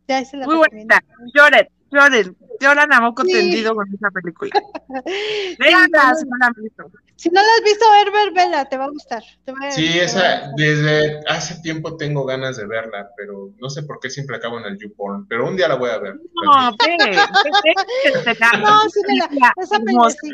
Ya 0.08 0.24
se 0.26 0.38
la 0.38 0.45
Muy 0.45 0.56
buena, 0.56 1.01
lloren, 1.34 1.68
lloren, 1.93 2.35
lloran 2.59 2.93
a 2.93 3.01
moco 3.01 3.23
tendido 3.23 3.75
con 3.75 3.87
esa 3.93 4.09
película. 4.11 4.51
Veanla 5.59 6.15
si 6.15 6.25
no 6.25 6.37
la 6.39 6.47
han 6.47 6.53
visto. 6.53 6.91
Si 7.15 7.29
no 7.29 7.41
la 7.41 7.47
has 7.47 7.63
visto, 7.63 7.85
Herbert, 8.01 8.35
vela, 8.35 8.65
te 8.65 8.77
va 8.77 8.85
a 8.85 8.89
gustar. 8.89 9.23
sí, 9.69 9.99
esa, 9.99 10.51
desde 10.57 11.21
hace 11.27 11.61
tiempo 11.61 11.95
tengo 11.95 12.25
ganas 12.25 12.57
de 12.57 12.65
verla, 12.65 13.09
pero 13.15 13.51
no 13.59 13.69
sé 13.69 13.83
por 13.83 13.99
qué 13.99 14.09
siempre 14.09 14.37
acabo 14.37 14.59
en 14.59 14.65
el 14.65 14.77
YouPorn, 14.77 15.27
pero 15.27 15.47
un 15.47 15.55
día 15.55 15.67
la 15.67 15.75
voy 15.75 15.91
a 15.91 15.99
ver. 15.99 16.15
No, 16.15 16.75
ve, 16.85 16.97
no, 18.61 18.89
sí, 18.89 19.01
la, 19.17 19.53
esa 19.61 19.79
película, 19.79 20.09
sí. 20.09 20.31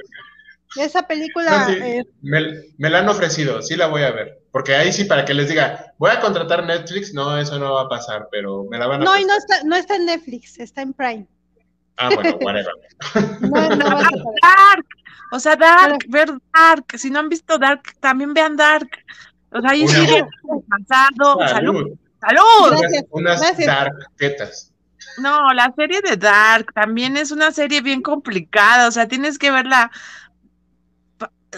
Esa 0.78 1.08
película. 1.08 1.68
eh, 1.72 2.06
me, 2.22 2.90
la 2.90 3.00
han 3.00 3.10
ofrecido, 3.10 3.62
sí 3.62 3.76
la 3.76 3.88
voy 3.88 4.04
a 4.04 4.12
ver. 4.12 4.40
Porque 4.52 4.76
ahí 4.76 4.92
sí, 4.92 5.06
para 5.06 5.26
que 5.26 5.34
les 5.34 5.50
diga, 5.50 5.94
voy 5.98 6.12
a 6.12 6.20
contratar 6.20 6.66
Netflix, 6.66 7.14
no, 7.14 7.38
eso 7.38 7.58
no 7.60 7.74
va 7.74 7.84
a 7.84 7.90
pasar, 7.90 8.28
pero 8.32 8.66
me 8.70 8.78
la 8.78 8.88
van 8.88 9.02
a. 9.02 9.06
No, 9.06 9.18
y 9.18 9.26
no 9.26 9.36
está, 9.36 9.64
no 9.64 9.76
está 9.76 9.96
en 9.96 10.06
Netflix, 10.06 10.60
está 10.60 10.82
en 10.82 10.94
Prime. 10.94 11.28
Ah, 12.00 12.10
bueno, 12.16 12.38
whatever. 12.42 12.74
Dark, 14.42 14.86
o 15.32 15.40
sea, 15.40 15.56
Dark, 15.56 16.06
ver 16.08 16.30
Dark. 16.54 16.86
Si 16.98 17.10
no 17.10 17.20
han 17.20 17.30
visto 17.30 17.58
Dark, 17.58 17.84
también 18.00 18.34
vean 18.34 18.56
Dark. 18.56 18.90
O 19.52 19.62
sea, 19.62 19.72
ahí 19.72 19.88
sigue 19.88 20.26
pasado. 20.70 21.48
Salud. 21.48 21.98
Salud. 22.22 23.08
unas 23.12 23.58
Dark 23.66 23.94
tetas. 24.18 24.72
No, 25.18 25.54
la 25.54 25.74
serie 25.76 26.02
de 26.02 26.18
Dark 26.18 26.74
también 26.74 27.18
es 27.18 27.32
una 27.32 27.52
serie 27.52 27.82
bien 27.82 28.02
complicada. 28.02 28.88
O 28.88 28.92
sea, 28.92 29.08
tienes 29.08 29.38
que 29.38 29.52
verla 29.52 29.92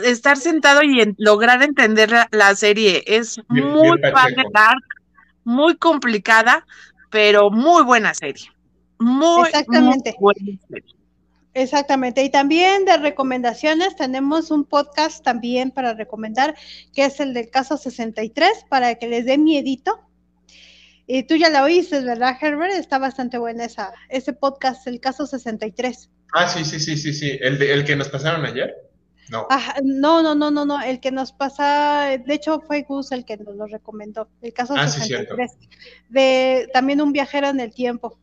estar 0.04 0.38
sentado 0.38 0.82
y 0.84 1.14
lograr 1.18 1.62
entender 1.64 2.12
la, 2.32 2.56
serie 2.56 3.04
es 3.06 3.40
muy 3.48 4.00
padre, 4.00 4.44
dark, 4.54 4.84
muy 5.44 5.76
complicada, 5.76 6.66
pero 7.10 7.50
muy 7.50 7.84
buena 7.84 8.14
serie. 8.14 8.52
Muy, 9.02 9.48
Exactamente. 9.48 10.16
Exactamente. 11.54 12.24
Y 12.24 12.30
también 12.30 12.86
de 12.86 12.98
recomendaciones 12.98 13.96
tenemos 13.96 14.52
un 14.52 14.64
podcast 14.64 15.24
también 15.24 15.72
para 15.72 15.96
recomendar, 15.96 16.56
que 16.94 17.06
es 17.06 17.20
el 17.20 17.34
del 17.34 17.50
caso 17.50 17.78
63, 17.78 18.66
para 18.70 18.96
que 18.96 19.08
les 19.08 19.26
dé 19.26 19.38
miedito. 19.38 20.00
Y 21.08 21.24
tú 21.24 21.36
ya 21.36 21.50
la 21.50 21.64
oíste, 21.64 22.00
¿verdad, 22.02 22.38
Herbert? 22.40 22.74
Está 22.74 23.00
bastante 23.00 23.38
buena 23.40 23.66
esa, 23.66 23.92
ese 24.08 24.34
podcast, 24.34 24.86
el 24.88 25.00
caso 25.02 25.26
63. 25.26 26.10
Ah, 26.34 26.48
sí, 26.48 26.64
sí, 26.64 26.80
sí, 26.80 26.96
sí, 26.96 27.12
sí. 27.12 27.38
¿El, 27.42 27.58
de, 27.58 27.74
el 27.74 27.84
que 27.84 27.96
nos 27.96 28.08
pasaron 28.08 28.46
ayer? 28.46 28.74
No. 29.32 29.48
no, 29.84 30.22
no, 30.22 30.36
no, 30.36 30.52
no, 30.52 30.66
no, 30.66 30.82
el 30.82 31.00
que 31.00 31.10
nos 31.10 31.32
pasa, 31.32 32.18
de 32.24 32.34
hecho 32.34 32.60
fue 32.60 32.84
Gus 32.84 33.14
el 33.14 33.24
que 33.24 33.38
nos 33.38 33.56
lo 33.56 33.66
recomendó, 33.66 34.28
el 34.42 34.52
caso 34.52 34.74
ah, 34.76 34.90
63, 34.90 35.52
de 36.10 36.70
también 36.74 37.00
un 37.00 37.14
viajero 37.14 37.48
en 37.48 37.62
el 37.62 37.74
tiempo. 37.74 38.20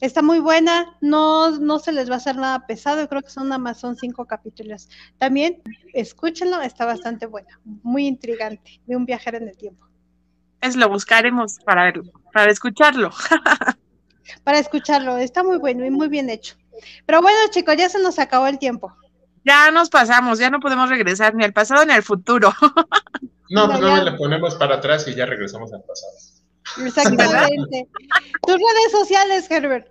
Está 0.00 0.22
muy 0.22 0.40
buena, 0.40 0.96
no, 1.00 1.50
no 1.58 1.78
se 1.78 1.92
les 1.92 2.08
va 2.08 2.14
a 2.14 2.18
hacer 2.18 2.36
nada 2.36 2.66
pesado, 2.66 3.08
creo 3.08 3.22
que 3.22 3.30
son 3.30 3.48
nada 3.48 3.58
más 3.58 3.80
son 3.80 3.96
cinco 3.96 4.26
capítulos. 4.26 4.88
También 5.18 5.62
escúchenlo, 5.92 6.60
está 6.62 6.84
bastante 6.84 7.26
buena, 7.26 7.60
muy 7.64 8.06
intrigante, 8.06 8.80
de 8.86 8.96
un 8.96 9.04
viajero 9.04 9.38
en 9.38 9.48
el 9.48 9.56
tiempo. 9.56 9.86
Es 10.60 10.76
lo 10.76 10.88
buscaremos 10.88 11.58
para 11.64 11.84
verlo, 11.84 12.04
para 12.32 12.50
escucharlo. 12.50 13.10
para 14.44 14.58
escucharlo, 14.58 15.18
está 15.18 15.42
muy 15.42 15.58
bueno 15.58 15.84
y 15.84 15.90
muy 15.90 16.08
bien 16.08 16.30
hecho. 16.30 16.56
Pero 17.06 17.22
bueno, 17.22 17.38
chicos, 17.50 17.76
ya 17.76 17.88
se 17.88 18.02
nos 18.02 18.18
acabó 18.18 18.46
el 18.46 18.58
tiempo 18.58 18.94
ya 19.44 19.70
nos 19.70 19.90
pasamos, 19.90 20.38
ya 20.38 20.50
no 20.50 20.58
podemos 20.58 20.88
regresar 20.88 21.34
ni 21.34 21.44
al 21.44 21.52
pasado 21.52 21.84
ni 21.84 21.92
al 21.92 22.02
futuro. 22.02 22.52
No, 23.50 23.66
pues 23.66 23.78
no 23.78 24.02
le 24.02 24.12
ponemos 24.12 24.54
para 24.54 24.76
atrás 24.76 25.06
y 25.06 25.14
ya 25.14 25.26
regresamos 25.26 25.70
al 25.74 25.82
pasado. 25.82 26.12
Exactamente. 26.84 27.88
Tus 28.46 28.54
redes 28.54 28.92
sociales, 28.92 29.50
Herbert. 29.50 29.88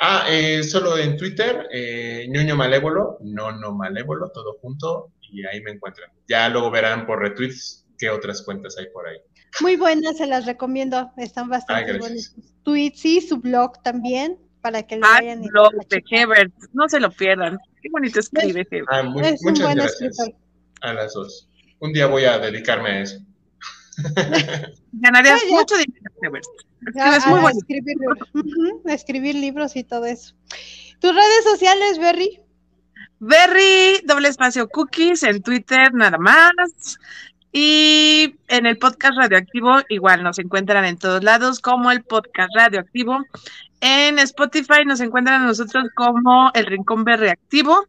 Ah, 0.00 0.24
eh, 0.28 0.64
solo 0.64 0.98
en 0.98 1.16
Twitter, 1.16 1.68
eh, 1.70 2.26
ñoño 2.28 2.56
malévolo, 2.56 3.18
no 3.20 3.52
no 3.52 3.72
malévolo, 3.72 4.30
todo 4.30 4.58
junto, 4.60 5.12
y 5.20 5.46
ahí 5.46 5.62
me 5.62 5.70
encuentran. 5.70 6.10
Ya 6.28 6.48
luego 6.48 6.70
verán 6.70 7.06
por 7.06 7.20
retweets 7.20 7.86
qué 7.98 8.10
otras 8.10 8.42
cuentas 8.42 8.76
hay 8.78 8.86
por 8.92 9.06
ahí. 9.06 9.18
Muy 9.60 9.76
buenas, 9.76 10.16
se 10.16 10.26
las 10.26 10.46
recomiendo, 10.46 11.12
están 11.16 11.48
bastante 11.48 11.98
buenas. 11.98 12.34
Tweets 12.64 13.04
y 13.04 13.20
su 13.20 13.38
blog 13.38 13.80
también, 13.82 14.38
para 14.60 14.82
que 14.82 14.96
lo 14.96 15.06
ah, 15.06 15.18
vayan. 15.20 15.42
blog 15.42 15.72
de 15.88 16.02
Herbert, 16.10 16.52
no 16.72 16.88
se 16.88 16.98
lo 16.98 17.10
pierdan. 17.10 17.58
Qué 17.80 17.88
bonito 17.90 18.18
escribe. 18.18 18.66
Ah, 18.88 19.02
muchas 19.04 19.74
gracias 19.74 20.16
a 20.80 20.94
las 20.94 21.14
dos. 21.14 21.48
Un 21.80 21.92
día 21.92 22.06
voy 22.06 22.24
a 22.24 22.38
dedicarme 22.38 22.90
a 22.90 23.00
eso. 23.02 23.18
Ganarías 24.92 25.42
mucho 25.50 25.76
dinero. 25.76 26.40
Es 26.94 27.26
muy 27.26 27.40
bueno. 27.40 27.58
Escribir, 27.58 27.96
escribir 28.86 29.34
libros 29.34 29.76
y 29.76 29.84
todo 29.84 30.06
eso. 30.06 30.34
¿Tus 31.00 31.14
redes 31.14 31.44
sociales, 31.44 31.98
Berry? 31.98 32.40
Berry, 33.18 34.00
doble 34.04 34.28
espacio 34.28 34.68
cookies 34.68 35.22
en 35.22 35.42
Twitter 35.42 35.94
nada 35.94 36.18
más. 36.18 36.98
Y 37.52 38.34
en 38.48 38.66
el 38.66 38.78
podcast 38.78 39.18
radioactivo, 39.18 39.82
igual 39.90 40.22
nos 40.22 40.38
encuentran 40.38 40.84
en 40.86 40.96
todos 40.96 41.22
lados 41.22 41.60
como 41.60 41.90
el 41.90 42.02
podcast 42.02 42.50
radioactivo. 42.56 43.18
En 43.80 44.18
Spotify 44.18 44.84
nos 44.86 45.00
encuentran 45.00 45.42
a 45.42 45.46
nosotros 45.46 45.84
como 45.94 46.50
el 46.54 46.66
Rincón 46.66 47.04
B 47.04 47.16
Reactivo. 47.16 47.86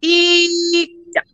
Y 0.00 1.02
ya. 1.14 1.24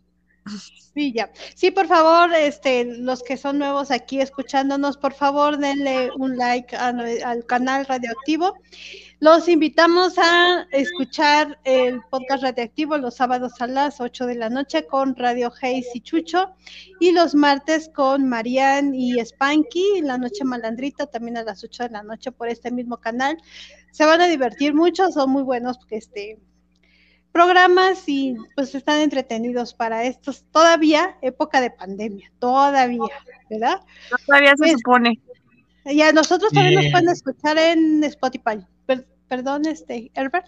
Sí, 0.93 1.13
ya. 1.13 1.31
Sí, 1.55 1.71
por 1.71 1.87
favor, 1.87 2.33
este, 2.33 2.83
los 2.83 3.23
que 3.23 3.37
son 3.37 3.59
nuevos 3.59 3.91
aquí 3.91 4.19
escuchándonos, 4.19 4.97
por 4.97 5.13
favor, 5.13 5.57
denle 5.57 6.09
un 6.17 6.35
like 6.35 6.75
al 6.75 7.45
canal 7.45 7.85
Radioactivo. 7.85 8.55
Los 9.19 9.47
invitamos 9.47 10.17
a 10.17 10.67
escuchar 10.71 11.59
el 11.63 12.01
podcast 12.09 12.43
radioactivo 12.43 12.97
los 12.97 13.15
sábados 13.15 13.53
a 13.61 13.67
las 13.67 14.01
8 14.01 14.25
de 14.25 14.35
la 14.35 14.49
noche 14.49 14.85
con 14.87 15.15
Radio 15.15 15.53
Hayes 15.61 15.87
y 15.93 16.01
Chucho 16.01 16.55
y 16.99 17.11
los 17.11 17.35
martes 17.35 17.89
con 17.93 18.27
Marian 18.27 18.93
y 18.95 19.19
Spanky, 19.19 20.01
la 20.01 20.17
noche 20.17 20.43
malandrita 20.43 21.05
también 21.05 21.37
a 21.37 21.43
las 21.43 21.63
8 21.63 21.83
de 21.83 21.89
la 21.89 22.03
noche 22.03 22.31
por 22.31 22.49
este 22.49 22.71
mismo 22.71 22.97
canal 22.97 23.37
se 23.91 24.05
van 24.05 24.21
a 24.21 24.27
divertir 24.27 24.73
mucho, 24.73 25.11
son 25.11 25.29
muy 25.29 25.43
buenos 25.43 25.77
este, 25.89 26.39
programas 27.31 28.03
y 28.07 28.35
pues 28.55 28.75
están 28.75 29.01
entretenidos 29.01 29.73
para 29.73 30.03
estos, 30.03 30.43
todavía 30.51 31.17
época 31.21 31.61
de 31.61 31.71
pandemia, 31.71 32.31
todavía, 32.39 32.99
¿verdad? 33.49 33.79
Todavía 34.25 34.53
se 34.57 34.71
supone. 34.73 35.19
Y 35.85 36.01
a 36.01 36.11
nosotros 36.11 36.51
también 36.51 36.75
nos 36.75 36.91
pueden 36.91 37.09
escuchar 37.09 37.57
en 37.57 38.03
Spotify. 38.03 38.65
perdón, 39.27 39.65
este, 39.65 40.11
Herbert. 40.13 40.47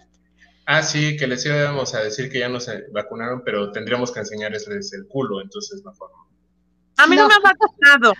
Ah, 0.66 0.82
sí, 0.82 1.16
que 1.16 1.26
les 1.26 1.44
íbamos 1.44 1.94
a 1.94 2.00
decir 2.00 2.30
que 2.30 2.38
ya 2.38 2.48
no 2.48 2.60
se 2.60 2.84
vacunaron, 2.92 3.42
pero 3.44 3.70
tendríamos 3.72 4.12
que 4.12 4.20
enseñarles 4.20 4.66
el 4.68 5.06
culo, 5.08 5.40
entonces 5.42 5.84
mejor. 5.84 6.10
A 6.96 7.06
mí 7.06 7.16
no, 7.16 7.28
me 7.28 7.34
ha 7.34 7.38
vacunado. 7.40 8.14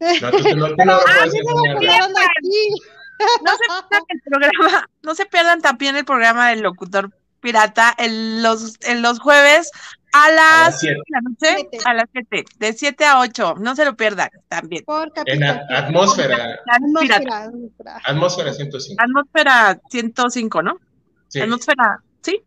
No, 0.00 0.30
tú, 0.30 0.56
no, 0.56 0.68
tú 0.68 0.76
no 0.76 0.84
lo 0.84 1.00
puedes 1.04 1.34
enseñar. 1.34 1.78
No 3.42 3.52
se 3.52 3.66
pierdan 3.68 4.06
el 4.08 4.20
programa, 4.22 4.90
no 5.02 5.14
se 5.14 5.26
pierdan 5.26 5.60
también 5.60 5.94
el 5.94 6.06
programa 6.06 6.48
del 6.48 6.62
locutor 6.62 7.10
pirata 7.40 7.94
en 7.98 8.42
los, 8.42 8.76
en 8.82 9.02
los 9.02 9.18
jueves 9.18 9.70
a 10.12 10.30
las 10.30 10.80
7 10.80 10.94
de 10.94 11.02
la 11.08 11.20
noche, 11.20 11.68
a 11.84 11.94
las 11.94 12.04
7, 12.12 12.44
de 12.58 12.72
7 12.72 13.04
a 13.04 13.20
8, 13.20 13.54
no 13.60 13.76
se 13.76 13.84
lo 13.84 13.96
pierdan 13.96 14.28
también. 14.48 14.84
en 15.26 15.42
atmósfera. 15.44 16.58
Atmósfera. 16.66 17.50
Atmósfera 18.04 18.52
105. 18.52 19.02
Atmósfera 19.02 19.80
105, 19.90 20.62
¿no? 20.62 20.78
Sí. 21.28 21.40
Atmósfera, 21.40 22.02
¿sí? 22.22 22.42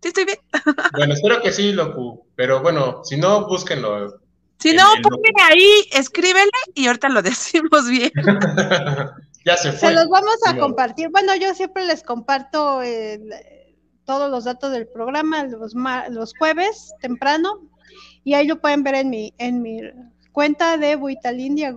Sí, 0.00 0.08
estoy 0.08 0.24
bien. 0.26 0.38
Bueno, 0.96 1.14
espero 1.14 1.40
que 1.42 1.52
sí, 1.52 1.72
Locu, 1.72 2.24
pero 2.36 2.62
bueno, 2.62 3.02
si 3.04 3.16
no, 3.16 3.46
búsquenlo. 3.48 4.20
Si 4.60 4.72
no, 4.72 4.84
ponle 5.02 5.30
ahí, 5.50 5.88
escríbele 5.92 6.50
y 6.74 6.86
ahorita 6.86 7.08
lo 7.08 7.22
decimos 7.22 7.88
bien. 7.88 8.12
Ya 9.44 9.56
se 9.56 9.72
fue. 9.72 9.88
Se 9.88 9.94
los 9.94 10.08
vamos 10.08 10.36
a 10.46 10.52
No. 10.52 10.60
compartir. 10.60 11.08
Bueno, 11.10 11.34
yo 11.36 11.54
siempre 11.54 11.84
les 11.86 12.02
comparto 12.02 12.82
el- 12.82 13.32
todos 14.08 14.30
los 14.30 14.44
datos 14.44 14.72
del 14.72 14.86
programa 14.86 15.44
los, 15.44 16.32
jueves 16.38 16.94
temprano 16.98 17.60
y 18.24 18.32
ahí 18.32 18.46
lo 18.46 18.58
pueden 18.58 18.82
ver 18.82 18.94
en 18.94 19.10
mi, 19.10 19.34
en 19.36 19.60
mi 19.60 19.82
cuenta 20.32 20.78
de 20.78 20.96
Buitalindia 20.96 21.76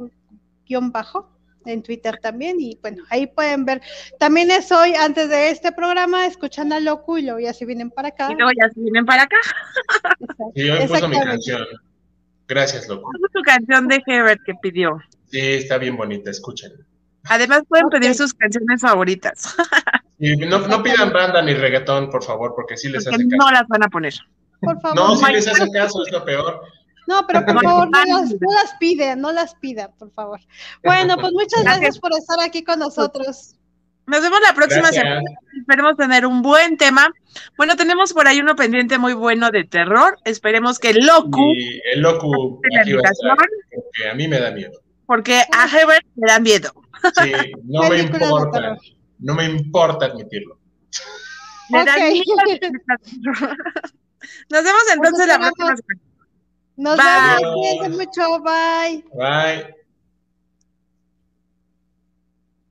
guion 0.66 0.94
bajo 0.94 1.30
en 1.66 1.84
Twitter 1.84 2.18
también 2.22 2.56
y 2.62 2.78
bueno, 2.82 3.04
ahí 3.10 3.28
pueden 3.28 3.66
ver. 3.66 3.82
También 4.18 4.50
es 4.50 4.72
hoy, 4.72 4.96
antes 4.96 5.28
de 5.28 5.50
este 5.50 5.74
programa, 5.74 6.26
escuchan 6.26 6.72
a 6.72 6.80
Locu 6.80 7.18
y 7.18 7.24
luego 7.24 7.40
ya 7.42 7.54
se 7.54 7.66
vienen 7.66 7.92
para 7.92 8.08
acá. 8.08 8.30
Y 8.32 8.36
luego 8.36 8.52
ya 8.58 8.70
se 8.70 8.80
vienen 8.80 9.06
para 9.06 9.24
acá. 9.24 9.36
Sí, 10.56 10.66
yo 10.66 10.76
me 10.76 10.88
puso 10.88 11.10
mi 11.10 11.20
canción. 11.20 11.68
Gracias, 12.48 12.88
loco. 12.88 13.12
Es 13.14 13.32
tu 13.34 13.42
canción 13.42 13.90
de 13.90 14.02
Hebert 14.08 14.42
que 14.46 14.54
pidió. 14.56 15.00
Sí, 15.30 15.40
está 15.40 15.78
bien 15.78 15.98
bonita, 15.98 16.32
escuchen. 16.32 16.72
Además 17.26 17.64
pueden 17.68 17.90
pedir 17.90 18.16
sus 18.16 18.34
canciones 18.34 18.82
favoritas, 18.82 19.56
Y 20.20 20.36
no, 20.36 20.60
no 20.68 20.84
pidan 20.84 21.12
banda 21.12 21.42
ni 21.42 21.54
reggaetón, 21.56 22.10
por 22.12 22.24
favor, 22.24 22.54
porque 22.56 22.78
sí 22.78 22.90
les 22.90 23.04
porque 23.04 23.16
hacen 23.16 23.30
caso. 23.30 23.44
no 23.44 23.52
las 23.52 23.68
van 23.68 23.84
a 23.84 23.88
poner. 23.88 24.14
Por 24.60 24.80
favor. 24.80 24.96
No, 24.96 25.16
my 25.16 25.34
les 25.34 25.48
hacen 25.48 25.72
caso, 25.72 26.04
es 26.06 26.12
lo 26.12 26.24
peor. 26.24 26.62
No, 27.08 27.26
pero 27.26 27.44
por 27.44 27.64
favor, 27.64 27.90
no 27.90 28.06
las, 28.06 28.30
no 28.32 28.54
las 28.54 28.76
piden, 28.80 29.20
no 29.20 29.32
las 29.32 29.56
pidan, 29.56 29.90
por 29.98 30.12
favor. 30.12 30.40
Bueno, 30.84 31.18
pues 31.18 31.34
muchas 31.34 31.64
Gracias. 31.64 31.80
gracias 31.82 32.00
por 32.00 32.12
estar 32.14 32.40
aquí 32.40 32.64
con 32.64 32.78
nosotros. 32.80 33.56
Nos 34.06 34.22
vemos 34.22 34.40
la 34.48 34.54
próxima 34.54 34.84
Gracias. 34.84 35.04
semana. 35.04 35.30
Esperemos 35.60 35.98
tener 35.98 36.26
un 36.28 36.42
buen 36.44 36.78
tema. 36.78 37.08
Bueno, 37.58 37.76
tenemos 37.76 38.14
por 38.14 38.28
ahí 38.28 38.40
uno 38.40 38.56
pendiente 38.56 38.98
muy 39.00 39.14
bueno 39.14 39.50
de 39.50 39.64
terror. 39.64 40.18
Esperemos 40.26 40.78
que 40.80 40.94
Locu 40.94 41.54
Y 41.56 41.82
el 41.94 42.02
loco 42.02 42.60
de 42.62 42.76
la 42.76 42.82
aquí 42.82 42.94
va 42.94 43.02
a 43.08 43.12
estar, 43.12 43.32
invitación, 43.32 43.48
porque 43.74 44.10
a 44.10 44.14
mí 44.14 44.28
me 44.28 44.40
da 44.40 44.52
miedo. 44.52 44.80
Porque 45.12 45.44
a 45.52 45.68
Hebert 45.68 46.06
le 46.16 46.26
da 46.26 46.40
miedo. 46.40 46.72
Sí, 47.22 47.34
no 47.66 47.90
me 47.90 48.00
importa. 48.00 48.78
No 49.20 49.36
me 49.36 49.44
importa 49.44 50.06
admitirlo. 50.06 50.58
Le 51.68 51.84
da 51.84 51.98
miedo. 51.98 52.24
Nos 54.50 54.64
vemos 54.64 54.82
entonces 54.94 55.28
la 55.28 55.38
próxima 55.38 55.76
semana. 55.76 56.02
Nos 56.78 56.96
Bye. 56.96 57.44
vemos, 57.44 57.56
cuídense 57.56 57.90
mucho, 57.90 58.40
bye. 58.40 59.04
Bye. 59.14 59.76